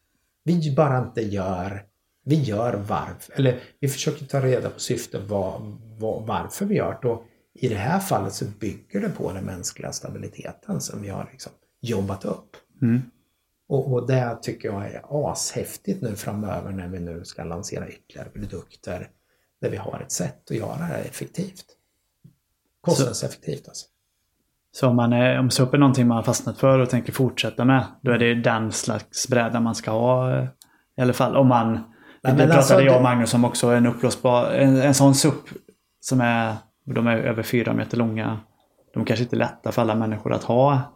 Vi 0.44 0.74
bara 0.76 0.98
inte 0.98 1.22
gör, 1.22 1.84
vi 2.24 2.42
gör 2.42 2.74
varför, 2.74 3.34
eller 3.34 3.60
vi 3.80 3.88
försöker 3.88 4.26
ta 4.26 4.40
reda 4.40 4.70
på 4.70 4.80
syftet 4.80 5.22
var, 5.22 5.76
var, 5.98 6.20
varför 6.26 6.66
vi 6.66 6.74
gör 6.74 6.98
det. 7.02 7.08
Och 7.08 7.24
i 7.54 7.68
det 7.68 7.74
här 7.74 8.00
fallet 8.00 8.32
så 8.32 8.44
bygger 8.44 9.00
det 9.00 9.08
på 9.08 9.32
den 9.32 9.44
mänskliga 9.44 9.92
stabiliteten 9.92 10.80
som 10.80 11.02
vi 11.02 11.08
har 11.08 11.28
liksom 11.32 11.52
jobbat 11.80 12.24
upp. 12.24 12.56
Mm. 12.82 13.02
Och, 13.68 13.92
och 13.92 14.06
det 14.06 14.38
tycker 14.42 14.68
jag 14.68 14.86
är 14.86 15.02
ashäftigt 15.08 16.02
nu 16.02 16.16
framöver 16.16 16.72
när 16.72 16.88
vi 16.88 17.00
nu 17.00 17.24
ska 17.24 17.44
lansera 17.44 17.88
ytterligare 17.88 18.28
produkter 18.28 19.08
där 19.60 19.70
vi 19.70 19.76
har 19.76 20.00
ett 20.00 20.12
sätt 20.12 20.50
att 20.50 20.56
göra 20.56 20.88
det 20.88 20.94
effektivt. 20.94 21.64
Kostnadseffektivt 22.80 23.68
alltså. 23.68 23.86
Så 24.72 24.88
om, 24.88 24.96
man 24.96 25.12
är, 25.12 25.38
om 25.38 25.50
SUP 25.50 25.74
är 25.74 25.78
någonting 25.78 26.06
man 26.06 26.16
har 26.16 26.24
fastnat 26.24 26.58
för 26.58 26.78
och 26.78 26.90
tänker 26.90 27.12
fortsätta 27.12 27.64
med, 27.64 27.84
då 28.00 28.10
är 28.10 28.18
det 28.18 28.34
den 28.34 28.72
slags 28.72 29.28
bräda 29.28 29.60
man 29.60 29.74
ska 29.74 29.90
ha 29.90 30.38
eh, 30.38 30.46
i 30.96 31.00
alla 31.00 31.12
fall. 31.12 31.36
Om 31.36 31.48
man, 31.48 31.93
Nej, 32.24 32.32
det 32.32 32.38
pratade 32.38 32.58
alltså, 32.58 32.80
jag 32.80 32.96
och 32.96 33.02
Magnus 33.02 33.34
om 33.34 33.44
också, 33.44 33.66
en 33.66 33.86
uppblåsbar, 33.86 34.50
en, 34.50 34.76
en 34.76 34.94
sån 34.94 35.14
SUP 35.14 35.48
som 36.00 36.20
är 36.20 36.56
de 36.84 37.06
är 37.06 37.16
över 37.16 37.42
fyra 37.42 37.72
meter 37.72 37.96
långa. 37.96 38.40
De 38.94 39.04
kanske 39.04 39.22
inte 39.22 39.36
är 39.36 39.38
lätta 39.38 39.72
för 39.72 39.82
alla 39.82 39.94
människor 39.94 40.32
att 40.32 40.44
ha 40.44 40.94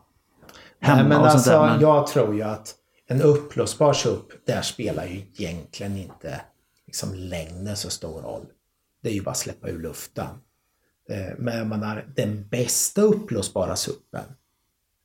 hemma 0.81 0.99
Nej, 0.99 1.09
men 1.09 1.20
och 1.20 1.26
alltså, 1.26 1.51
där, 1.51 1.61
men... 1.61 1.81
Jag 1.81 2.07
tror 2.07 2.35
ju 2.35 2.43
att 2.43 2.74
en 3.07 3.22
uppblåsbar 3.22 3.93
SUP, 3.93 4.47
där 4.47 4.62
spelar 4.62 5.07
ju 5.07 5.16
egentligen 5.16 5.97
inte 5.97 6.41
liksom 6.87 7.14
längden 7.14 7.76
så 7.76 7.91
stor 7.91 8.22
roll. 8.22 8.47
Det 9.03 9.09
är 9.09 9.12
ju 9.12 9.22
bara 9.22 9.31
att 9.31 9.37
släppa 9.37 9.68
ur 9.68 9.79
luften. 9.79 10.26
Eh, 11.11 11.35
men 11.39 11.59
jag 11.59 11.66
menar, 11.66 12.05
den 12.16 12.49
bästa 12.49 13.03
uppblåsbara 13.03 13.76
SUPen, 13.76 14.24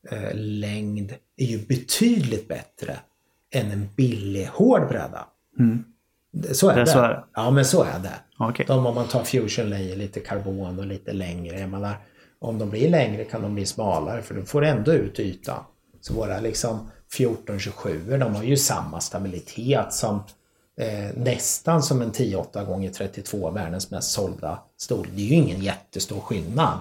eh, 0.09 0.33
längd, 0.33 1.13
är 1.37 1.45
ju 1.45 1.65
betydligt 1.65 2.47
bättre 2.47 2.99
än 3.51 3.71
en 3.71 3.89
billig 3.95 4.45
hård 4.45 4.87
bräda. 4.87 5.27
Mm. 5.59 5.83
Så 6.51 6.69
är 6.69 6.75
det. 6.75 6.81
det. 6.81 6.87
Så 6.87 6.99
är 6.99 7.25
Ja, 7.33 7.51
men 7.51 7.65
så 7.65 7.83
är 7.83 7.99
det. 7.99 8.45
Okay. 8.45 8.65
De, 8.65 8.85
om 8.85 8.95
man 8.95 9.07
tar 9.07 9.23
fusion 9.23 9.69
layer, 9.69 9.95
lite 9.95 10.19
karbon 10.19 10.79
och 10.79 10.85
lite 10.85 11.13
längre. 11.13 11.59
Jag 11.59 11.69
menar, 11.69 11.95
om 12.39 12.59
de 12.59 12.69
blir 12.69 12.89
längre 12.89 13.23
kan 13.23 13.41
de 13.41 13.55
bli 13.55 13.65
smalare 13.65 14.21
för 14.21 14.35
du 14.35 14.45
får 14.45 14.63
ändå 14.63 14.93
ut 14.93 15.19
ytan. 15.19 15.63
Så 16.01 16.13
våra 16.13 16.39
liksom 16.39 16.89
1427 17.17 18.17
de 18.17 18.35
har 18.35 18.43
ju 18.43 18.57
samma 18.57 18.99
stabilitet 18.99 19.93
som 19.93 20.23
eh, 20.79 21.17
nästan 21.17 21.83
som 21.83 22.01
en 22.01 22.11
10-8 22.11 22.65
gånger 22.65 22.89
32 22.89 23.51
världens 23.51 23.91
mest 23.91 24.11
sålda 24.11 24.59
stol. 24.77 25.07
Det 25.15 25.21
är 25.21 25.25
ju 25.25 25.35
ingen 25.35 25.61
jättestor 25.61 26.19
skillnad. 26.19 26.77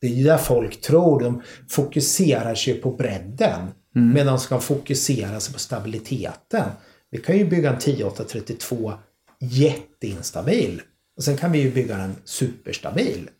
Det 0.00 0.06
är 0.06 0.10
ju 0.10 0.24
där 0.24 0.38
folk 0.38 0.80
tror. 0.80 1.20
De 1.20 1.42
fokuserar 1.68 2.54
sig 2.54 2.74
på 2.74 2.90
bredden 2.90 3.60
mm. 3.96 4.12
medan 4.12 4.26
de 4.26 4.38
ska 4.38 4.58
fokusera 4.58 5.40
sig 5.40 5.52
på 5.52 5.58
stabiliteten. 5.60 6.64
Vi 7.12 7.18
kan 7.18 7.38
ju 7.38 7.44
bygga 7.44 7.70
en 7.70 7.78
10832 7.78 8.92
jätteinstabil. 9.38 10.82
Och 11.16 11.24
sen 11.24 11.36
kan 11.36 11.52
vi 11.52 11.60
ju 11.60 11.72
bygga 11.72 11.96
den 11.96 12.14
superstabil. 12.24 13.30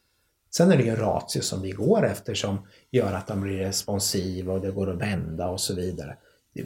Sen 0.50 0.72
är 0.72 0.76
det 0.76 0.82
ju 0.82 0.90
en 0.90 0.96
ratio 0.96 1.40
som 1.40 1.62
vi 1.62 1.70
går 1.70 2.06
efter 2.06 2.34
som 2.34 2.58
gör 2.90 3.12
att 3.12 3.26
den 3.26 3.40
blir 3.40 3.58
responsiv 3.58 4.50
och 4.50 4.60
det 4.60 4.70
går 4.70 4.90
att 4.90 5.00
vända 5.00 5.48
och 5.48 5.60
så 5.60 5.74
vidare. 5.74 6.16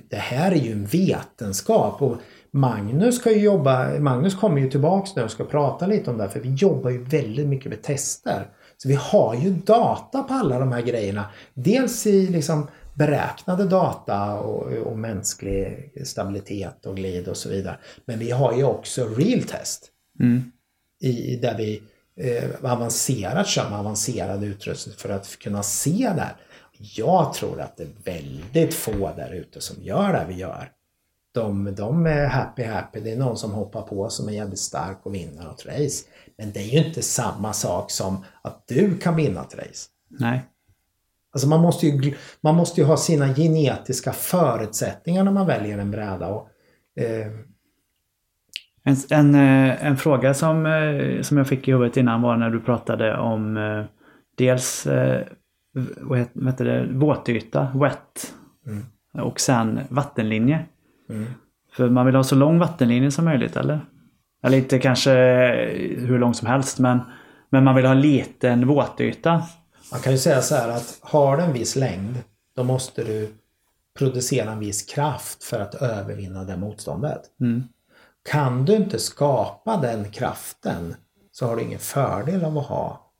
Det 0.08 0.16
här 0.16 0.52
är 0.52 0.56
ju 0.56 0.72
en 0.72 0.86
vetenskap 0.86 2.02
och 2.02 2.16
Magnus 2.50 3.16
ska 3.16 3.32
ju 3.32 3.40
jobba, 3.40 3.98
Magnus 3.98 4.34
kommer 4.34 4.60
ju 4.60 4.70
tillbaks 4.70 5.16
nu 5.16 5.22
och 5.22 5.30
ska 5.30 5.44
prata 5.44 5.86
lite 5.86 6.10
om 6.10 6.16
det 6.16 6.22
här 6.22 6.30
för 6.30 6.40
vi 6.40 6.54
jobbar 6.54 6.90
ju 6.90 7.04
väldigt 7.04 7.46
mycket 7.46 7.70
med 7.70 7.82
tester. 7.82 8.46
Så 8.76 8.88
vi 8.88 8.94
har 8.94 9.34
ju 9.34 9.50
data 9.50 10.22
på 10.22 10.34
alla 10.34 10.58
de 10.58 10.72
här 10.72 10.82
grejerna. 10.82 11.24
Dels 11.54 12.06
i 12.06 12.26
liksom 12.26 12.66
beräknade 12.96 13.64
data 13.64 14.34
och, 14.34 14.72
och 14.72 14.98
mänsklig 14.98 15.92
stabilitet 16.04 16.86
och 16.86 16.96
glid 16.96 17.28
och 17.28 17.36
så 17.36 17.48
vidare. 17.48 17.78
Men 18.04 18.18
vi 18.18 18.30
har 18.30 18.56
ju 18.56 18.64
också 18.64 19.08
real 19.08 19.42
test. 19.42 19.90
Mm. 20.20 20.52
I, 21.00 21.36
där 21.36 21.56
vi 21.56 21.82
eh, 22.20 22.72
avancerat 22.72 23.46
kör 23.46 23.70
med 23.70 23.78
avancerad 23.78 24.44
utrustning 24.44 24.94
för 24.98 25.08
att 25.08 25.38
kunna 25.38 25.62
se 25.62 26.12
det 26.14 26.20
här. 26.20 26.36
Jag 26.78 27.34
tror 27.34 27.60
att 27.60 27.76
det 27.76 27.82
är 27.82 27.88
väldigt 28.04 28.74
få 28.74 29.12
där 29.16 29.32
ute 29.32 29.60
som 29.60 29.82
gör 29.82 30.12
det 30.12 30.26
vi 30.28 30.34
gör. 30.34 30.70
De, 31.32 31.74
de 31.74 32.06
är 32.06 32.26
happy 32.26 32.64
happy. 32.64 33.00
Det 33.00 33.12
är 33.12 33.16
någon 33.16 33.36
som 33.36 33.52
hoppar 33.52 33.82
på 33.82 34.08
som 34.08 34.28
är 34.28 34.32
jävligt 34.32 34.58
stark 34.58 34.98
och 35.02 35.14
vinner 35.14 35.44
något 35.44 35.66
race. 35.66 36.04
Men 36.38 36.52
det 36.52 36.60
är 36.60 36.82
ju 36.82 36.86
inte 36.86 37.02
samma 37.02 37.52
sak 37.52 37.90
som 37.90 38.24
att 38.42 38.64
du 38.68 38.98
kan 38.98 39.16
vinna 39.16 39.40
ett 39.40 39.54
race. 39.54 39.88
Nej. 40.08 40.44
Alltså 41.36 41.48
man 41.48 41.60
måste 41.60 41.86
ju, 41.86 42.14
man 42.40 42.54
måste 42.54 42.80
ju 42.80 42.86
ha 42.86 42.96
sina 42.96 43.34
genetiska 43.34 44.12
förutsättningar 44.12 45.24
när 45.24 45.32
man 45.32 45.46
väljer 45.46 45.78
en 45.78 45.90
bräda. 45.90 46.28
Och, 46.28 46.48
eh... 46.96 47.26
en, 48.84 48.96
en, 49.10 49.34
eh, 49.34 49.86
en, 49.86 49.96
fråga 49.96 50.34
som, 50.34 50.66
eh, 50.66 51.22
som 51.22 51.36
jag 51.38 51.48
fick 51.48 51.68
i 51.68 51.72
huvudet 51.72 51.96
innan 51.96 52.22
var 52.22 52.36
när 52.36 52.50
du 52.50 52.60
pratade 52.60 53.18
om 53.18 53.56
eh, 53.56 53.84
dels 54.36 54.86
vad 55.96 56.18
heter 56.18 56.64
det, 56.64 56.86
våtyta, 56.92 57.68
wet, 57.74 58.34
mm. 58.66 58.84
och 59.26 59.40
sen 59.40 59.80
vattenlinje. 59.88 60.64
Mm. 61.10 61.26
För 61.72 61.90
man 61.90 62.06
vill 62.06 62.14
ha 62.14 62.24
så 62.24 62.34
lång 62.34 62.58
vattenlinje 62.58 63.10
som 63.10 63.24
möjligt 63.24 63.56
eller? 63.56 63.80
Eller 64.42 64.58
inte 64.58 64.78
kanske 64.78 65.10
hur 65.98 66.18
lång 66.18 66.34
som 66.34 66.48
helst 66.48 66.78
men, 66.78 67.00
men 67.50 67.64
man 67.64 67.74
vill 67.74 67.86
ha 67.86 67.94
liten 67.94 68.66
våtyta. 68.66 69.42
Man 69.92 70.00
kan 70.00 70.12
ju 70.12 70.18
säga 70.18 70.42
så 70.42 70.54
här 70.54 70.68
att 70.68 70.98
har 71.00 71.36
du 71.36 71.42
en 71.42 71.52
viss 71.52 71.76
längd 71.76 72.18
då 72.56 72.64
måste 72.64 73.04
du 73.04 73.34
producera 73.98 74.50
en 74.50 74.58
viss 74.58 74.82
kraft 74.82 75.44
för 75.44 75.60
att 75.60 75.74
övervinna 75.74 76.44
det 76.44 76.56
motståndet. 76.56 77.22
Mm. 77.40 77.62
Kan 78.30 78.64
du 78.64 78.76
inte 78.76 78.98
skapa 78.98 79.76
den 79.76 80.10
kraften 80.10 80.94
så 81.32 81.46
har 81.46 81.56
du 81.56 81.62
ingen 81.62 81.78
fördel 81.78 82.44
av 82.44 82.58
att 82.58 82.66
ha 82.66 83.12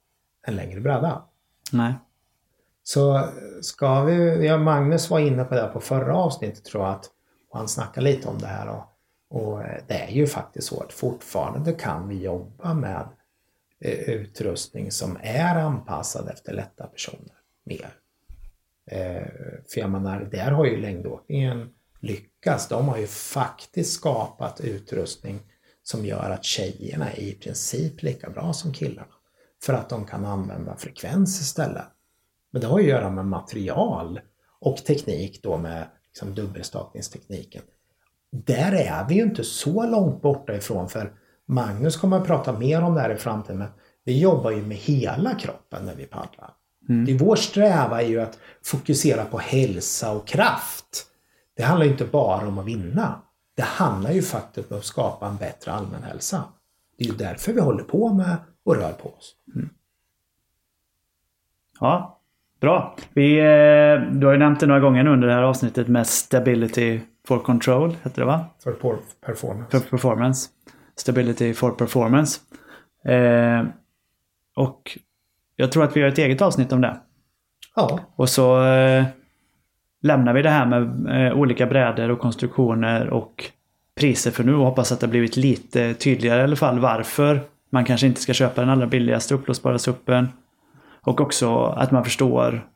en 0.46 0.56
längre 0.56 0.80
bräda. 0.80 1.22
Nej. 1.72 1.94
Så 2.82 3.28
ska 3.62 4.02
vi, 4.02 4.46
ja, 4.46 4.58
Magnus 4.58 5.10
var 5.10 5.18
inne 5.18 5.44
på 5.44 5.54
det 5.54 5.70
på 5.72 5.80
förra 5.80 6.16
avsnittet 6.16 6.64
tror 6.64 6.84
jag 6.84 6.92
att 6.92 7.10
och 7.50 7.58
han 7.58 7.68
snackade 7.68 8.06
lite 8.06 8.28
om 8.28 8.38
det 8.38 8.46
här 8.46 8.68
och, 8.68 8.84
och 9.40 9.62
det 9.86 9.94
är 9.94 10.10
ju 10.10 10.26
faktiskt 10.26 10.68
så 10.68 10.82
att 10.82 10.92
fortfarande 10.92 11.72
kan 11.72 12.08
vi 12.08 12.22
jobba 12.22 12.74
med 12.74 13.08
Eh, 13.80 14.10
utrustning 14.10 14.90
som 14.90 15.18
är 15.22 15.56
anpassad 15.56 16.28
efter 16.28 16.52
lätta 16.54 16.86
personer 16.86 17.34
mer. 17.64 17.94
Eh, 18.90 19.26
för 19.68 19.80
jag 19.80 19.90
menar, 19.90 20.20
där 20.20 20.50
har 20.50 20.66
ju 20.66 20.76
längdåkningen 20.76 21.68
lyckats. 22.00 22.68
De 22.68 22.88
har 22.88 22.98
ju 22.98 23.06
faktiskt 23.06 23.92
skapat 23.92 24.60
utrustning 24.60 25.40
som 25.82 26.06
gör 26.06 26.30
att 26.30 26.44
tjejerna 26.44 27.12
är 27.12 27.20
i 27.20 27.32
princip 27.32 28.02
lika 28.02 28.30
bra 28.30 28.52
som 28.52 28.72
killarna. 28.72 29.14
För 29.62 29.72
att 29.72 29.88
de 29.88 30.06
kan 30.06 30.24
använda 30.24 30.76
frekvens 30.76 31.40
istället. 31.40 31.86
Men 32.52 32.60
det 32.60 32.66
har 32.66 32.78
ju 32.78 32.84
att 32.84 32.90
göra 32.90 33.10
med 33.10 33.26
material 33.26 34.20
och 34.60 34.76
teknik 34.76 35.42
då 35.42 35.56
med 35.56 35.86
liksom 36.06 36.34
dubbelstakningstekniken. 36.34 37.62
Där 38.30 38.72
är 38.72 39.08
vi 39.08 39.14
ju 39.14 39.22
inte 39.22 39.44
så 39.44 39.86
långt 39.86 40.22
borta 40.22 40.54
ifrån 40.56 40.88
för 40.88 41.14
Magnus 41.46 41.96
kommer 41.96 42.16
att 42.16 42.26
prata 42.26 42.58
mer 42.58 42.82
om 42.82 42.94
det 42.94 43.00
här 43.00 43.10
i 43.10 43.16
framtiden 43.16 43.58
men 43.58 43.68
vi 44.04 44.20
jobbar 44.20 44.50
ju 44.50 44.62
med 44.62 44.76
hela 44.76 45.34
kroppen 45.34 45.86
när 45.86 45.94
vi 45.94 46.04
paddlar. 46.06 46.50
Mm. 46.88 47.04
Det 47.04 47.14
vår 47.14 47.36
sträva 47.36 48.02
är 48.02 48.06
ju 48.06 48.20
att 48.20 48.38
fokusera 48.64 49.24
på 49.24 49.38
hälsa 49.38 50.12
och 50.12 50.26
kraft. 50.26 51.06
Det 51.56 51.62
handlar 51.62 51.86
ju 51.86 51.92
inte 51.92 52.04
bara 52.04 52.48
om 52.48 52.58
att 52.58 52.66
vinna. 52.66 53.22
Det 53.56 53.62
handlar 53.62 54.10
ju 54.10 54.22
faktiskt 54.22 54.72
om 54.72 54.78
att 54.78 54.84
skapa 54.84 55.26
en 55.26 55.36
bättre 55.36 55.72
allmänhälsa. 55.72 56.44
Det 56.98 57.04
är 57.04 57.08
ju 57.08 57.16
därför 57.16 57.52
vi 57.52 57.60
håller 57.60 57.84
på 57.84 58.12
med 58.12 58.36
och 58.64 58.76
rör 58.76 58.92
på 58.92 59.08
oss. 59.08 59.34
Mm. 59.54 59.70
Ja, 61.80 62.16
Bra. 62.60 62.96
Vi, 63.14 63.38
eh, 63.38 64.12
du 64.12 64.26
har 64.26 64.32
ju 64.32 64.38
nämnt 64.38 64.60
det 64.60 64.66
några 64.66 64.80
gånger 64.80 65.02
nu 65.02 65.10
under 65.10 65.28
det 65.28 65.34
här 65.34 65.42
avsnittet 65.42 65.88
med 65.88 66.06
Stability 66.06 67.00
for 67.26 67.38
Control, 67.38 67.96
heter 68.02 68.20
det 68.20 68.26
va? 68.26 68.44
För 68.64 68.72
performance. 69.26 69.70
För 69.70 69.90
performance. 69.90 70.48
Stability 70.96 71.54
for 71.54 71.70
Performance. 71.70 72.40
Eh, 73.04 73.64
och 74.56 74.98
jag 75.56 75.72
tror 75.72 75.84
att 75.84 75.96
vi 75.96 76.00
gör 76.00 76.08
ett 76.08 76.18
eget 76.18 76.42
avsnitt 76.42 76.72
om 76.72 76.80
det. 76.80 77.00
Ja. 77.76 78.00
Och 78.16 78.28
så 78.28 78.64
eh, 78.64 79.04
lämnar 80.02 80.32
vi 80.32 80.42
det 80.42 80.50
här 80.50 80.66
med 80.66 81.06
eh, 81.26 81.38
olika 81.38 81.66
brädor 81.66 82.10
och 82.10 82.18
konstruktioner 82.18 83.08
och 83.08 83.44
priser 83.94 84.30
för 84.30 84.44
nu 84.44 84.54
och 84.54 84.64
hoppas 84.66 84.92
att 84.92 85.00
det 85.00 85.08
blivit 85.08 85.36
lite 85.36 85.94
tydligare 85.94 86.40
i 86.40 86.44
alla 86.44 86.56
fall 86.56 86.78
varför 86.78 87.40
man 87.70 87.84
kanske 87.84 88.06
inte 88.06 88.20
ska 88.20 88.32
köpa 88.32 88.60
den 88.60 88.70
allra 88.70 88.86
billigaste 88.86 89.34
uppblåsbara 89.34 89.78
suppen. 89.78 90.28
Och 91.00 91.20
också 91.20 91.64
att 91.64 91.90
man 91.90 92.04
förstår 92.04 92.66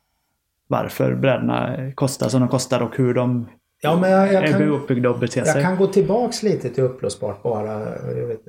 varför 0.66 1.14
brädorna 1.14 1.76
kostar 1.94 2.28
som 2.28 2.40
de 2.40 2.48
kostar 2.48 2.80
och 2.80 2.96
hur 2.96 3.14
de 3.14 3.46
ja, 3.80 4.00
men 4.00 4.10
jag, 4.10 4.32
jag 4.32 4.42
kan. 4.50 4.60
Jag 5.54 5.64
kan 5.64 5.76
gå 5.76 5.86
tillbaks 5.86 6.42
lite 6.42 6.70
till 6.70 6.84
upplösbart 6.84 7.42
bara. 7.42 7.78
Vet, 8.26 8.40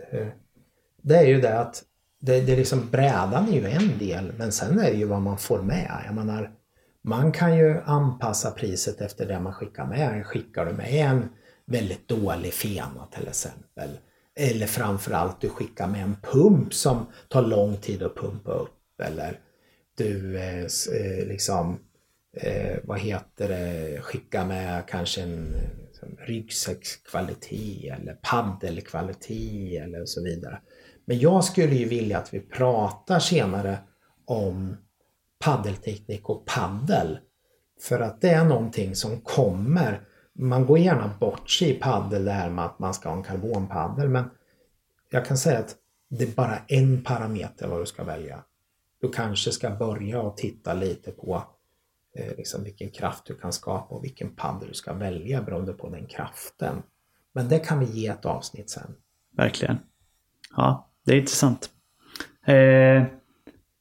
det 1.01 1.17
är 1.17 1.25
ju 1.25 1.41
det 1.41 1.59
att 1.59 1.83
det, 2.21 2.41
det 2.41 2.51
är 2.51 2.57
liksom, 2.57 2.89
brädan 2.91 3.47
är 3.47 3.53
ju 3.53 3.65
en 3.65 3.97
del 3.97 4.33
men 4.37 4.51
sen 4.51 4.79
är 4.79 4.91
det 4.91 4.97
ju 4.97 5.05
vad 5.05 5.21
man 5.21 5.37
får 5.37 5.61
med. 5.61 5.91
Jag 6.05 6.15
menar, 6.15 6.51
man 7.03 7.31
kan 7.31 7.57
ju 7.57 7.81
anpassa 7.85 8.51
priset 8.51 9.01
efter 9.01 9.25
det 9.25 9.39
man 9.39 9.53
skickar 9.53 9.85
med. 9.85 10.25
Skickar 10.25 10.65
du 10.65 10.73
med 10.73 10.93
en 10.93 11.29
väldigt 11.65 12.07
dålig 12.07 12.53
fena 12.53 13.07
till 13.11 13.27
exempel. 13.27 13.89
Eller 14.35 14.67
framförallt 14.67 15.41
du 15.41 15.49
skickar 15.49 15.87
med 15.87 16.03
en 16.03 16.15
pump 16.21 16.73
som 16.73 17.05
tar 17.27 17.41
lång 17.41 17.77
tid 17.77 18.03
att 18.03 18.15
pumpa 18.15 18.51
upp. 18.51 19.01
Eller 19.03 19.39
du 19.97 20.37
eh, 20.37 20.63
eh, 20.63 21.27
liksom, 21.27 21.79
eh, 22.33 22.77
vad 22.83 22.99
heter 22.99 23.49
det, 23.49 24.01
skicka 24.01 24.45
med 24.45 24.87
kanske 24.87 25.21
en 25.21 25.53
liksom, 25.87 26.17
ryggsäckskvalitet 26.19 27.99
eller 27.99 28.13
paddelkvalitet 28.13 29.83
eller 29.83 30.05
så 30.05 30.23
vidare. 30.23 30.61
Men 31.05 31.19
jag 31.19 31.43
skulle 31.43 31.75
ju 31.75 31.85
vilja 31.85 32.17
att 32.17 32.33
vi 32.33 32.39
pratar 32.39 33.19
senare 33.19 33.77
om 34.25 34.77
paddelteknik 35.39 36.29
och 36.29 36.45
paddel. 36.45 37.19
För 37.81 37.99
att 37.99 38.21
det 38.21 38.29
är 38.29 38.45
någonting 38.45 38.95
som 38.95 39.21
kommer. 39.21 40.01
Man 40.33 40.65
går 40.65 40.79
gärna 40.79 41.17
bort 41.19 41.49
sig 41.49 41.69
i 41.69 41.73
paddel 41.79 42.25
det 42.25 42.31
här 42.31 42.49
med 42.49 42.65
att 42.65 42.79
man 42.79 42.93
ska 42.93 43.09
ha 43.09 43.17
en 43.17 43.23
karbonpaddel 43.23 44.09
men 44.09 44.23
jag 45.11 45.25
kan 45.25 45.37
säga 45.37 45.59
att 45.59 45.75
det 46.09 46.23
är 46.23 46.35
bara 46.35 46.57
en 46.67 47.03
parameter 47.03 47.67
vad 47.67 47.81
du 47.81 47.85
ska 47.85 48.03
välja 48.03 48.43
du 49.01 49.09
kanske 49.09 49.51
ska 49.51 49.69
börja 49.69 50.21
och 50.21 50.37
titta 50.37 50.73
lite 50.73 51.11
på 51.11 51.43
eh, 52.17 52.37
liksom 52.37 52.63
vilken 52.63 52.91
kraft 52.91 53.25
du 53.25 53.35
kan 53.35 53.53
skapa 53.53 53.95
och 53.95 54.03
vilken 54.03 54.35
paddel 54.35 54.67
du 54.67 54.73
ska 54.73 54.93
välja 54.93 55.41
beroende 55.41 55.73
på 55.73 55.89
den 55.89 56.05
kraften. 56.05 56.83
Men 57.33 57.49
det 57.49 57.59
kan 57.59 57.79
vi 57.79 57.85
ge 57.85 58.07
ett 58.07 58.25
avsnitt 58.25 58.69
sen. 58.69 58.95
Verkligen. 59.37 59.77
Ja, 60.55 60.89
det 61.05 61.13
är 61.13 61.17
intressant. 61.17 61.69
Eh, 62.45 63.03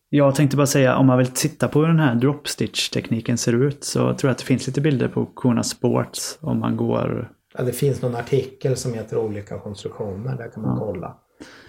jag 0.09 0.35
tänkte 0.35 0.57
bara 0.57 0.67
säga 0.67 0.97
om 0.97 1.07
man 1.07 1.19
vill 1.19 1.27
titta 1.27 1.69
på 1.69 1.81
hur 1.81 1.89
den 1.89 1.99
här 1.99 2.15
dropstitch-tekniken 2.15 3.37
ser 3.37 3.53
ut 3.53 3.85
så 3.85 3.99
tror 3.99 4.29
jag 4.29 4.31
att 4.31 4.39
det 4.39 4.45
finns 4.45 4.67
lite 4.67 4.81
bilder 4.81 5.09
på 5.09 5.27
Kona 5.27 5.63
Sports 5.63 6.39
om 6.41 6.59
man 6.59 6.77
går... 6.77 7.33
Ja, 7.55 7.65
det 7.65 7.73
finns 7.73 8.03
någon 8.03 8.15
artikel 8.15 8.77
som 8.77 8.95
heter 8.95 9.17
olika 9.17 9.59
konstruktioner, 9.59 10.37
där 10.37 10.51
kan 10.51 10.63
man 10.63 10.79
ja. 10.79 10.87
kolla. 10.87 11.19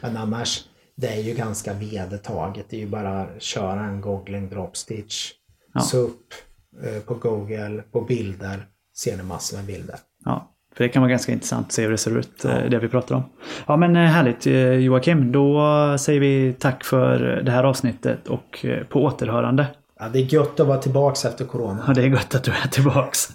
Men 0.01 0.17
annars 0.17 0.65
det 0.95 1.07
är 1.07 1.21
ju 1.21 1.33
ganska 1.33 1.73
vedertaget. 1.73 2.65
Det 2.69 2.75
är 2.75 2.79
ju 2.79 2.89
bara 2.89 3.21
att 3.21 3.41
köra 3.41 3.85
en 3.85 4.01
googling 4.01 4.49
dropstitch. 4.49 5.31
Ja. 5.73 5.81
SUP 5.81 6.33
på 7.05 7.13
Google, 7.13 7.83
på 7.91 8.01
bilder, 8.01 8.65
ser 8.97 9.17
ni 9.17 9.23
massor 9.23 9.57
med 9.57 9.65
bilder. 9.65 9.95
Ja, 10.25 10.51
för 10.75 10.83
det 10.83 10.89
kan 10.89 11.01
vara 11.01 11.09
ganska 11.09 11.31
intressant 11.31 11.67
att 11.67 11.71
se 11.71 11.83
hur 11.83 11.91
det 11.91 11.97
ser 11.97 12.17
ut, 12.17 12.31
ja. 12.43 12.49
Eh, 12.49 12.69
det 12.69 12.79
vi 12.79 12.87
pratar 12.87 13.15
om. 13.15 13.23
Ja 13.67 13.77
men 13.77 13.95
eh, 13.95 14.01
härligt 14.01 14.45
Joakim, 14.83 15.31
då 15.31 15.61
säger 15.99 16.19
vi 16.19 16.55
tack 16.59 16.83
för 16.83 17.19
det 17.19 17.51
här 17.51 17.63
avsnittet 17.63 18.27
och 18.27 18.65
på 18.89 19.03
återhörande. 19.03 19.67
Ja, 19.99 20.09
det 20.09 20.19
är 20.19 20.33
gött 20.33 20.59
att 20.59 20.67
vara 20.67 20.77
tillbaks 20.77 21.25
efter 21.25 21.45
corona. 21.45 21.83
Ja, 21.87 21.93
det 21.93 22.01
är 22.01 22.07
gött 22.07 22.35
att 22.35 22.43
du 22.43 22.51
är 22.51 22.67
tillbaks. 22.67 23.29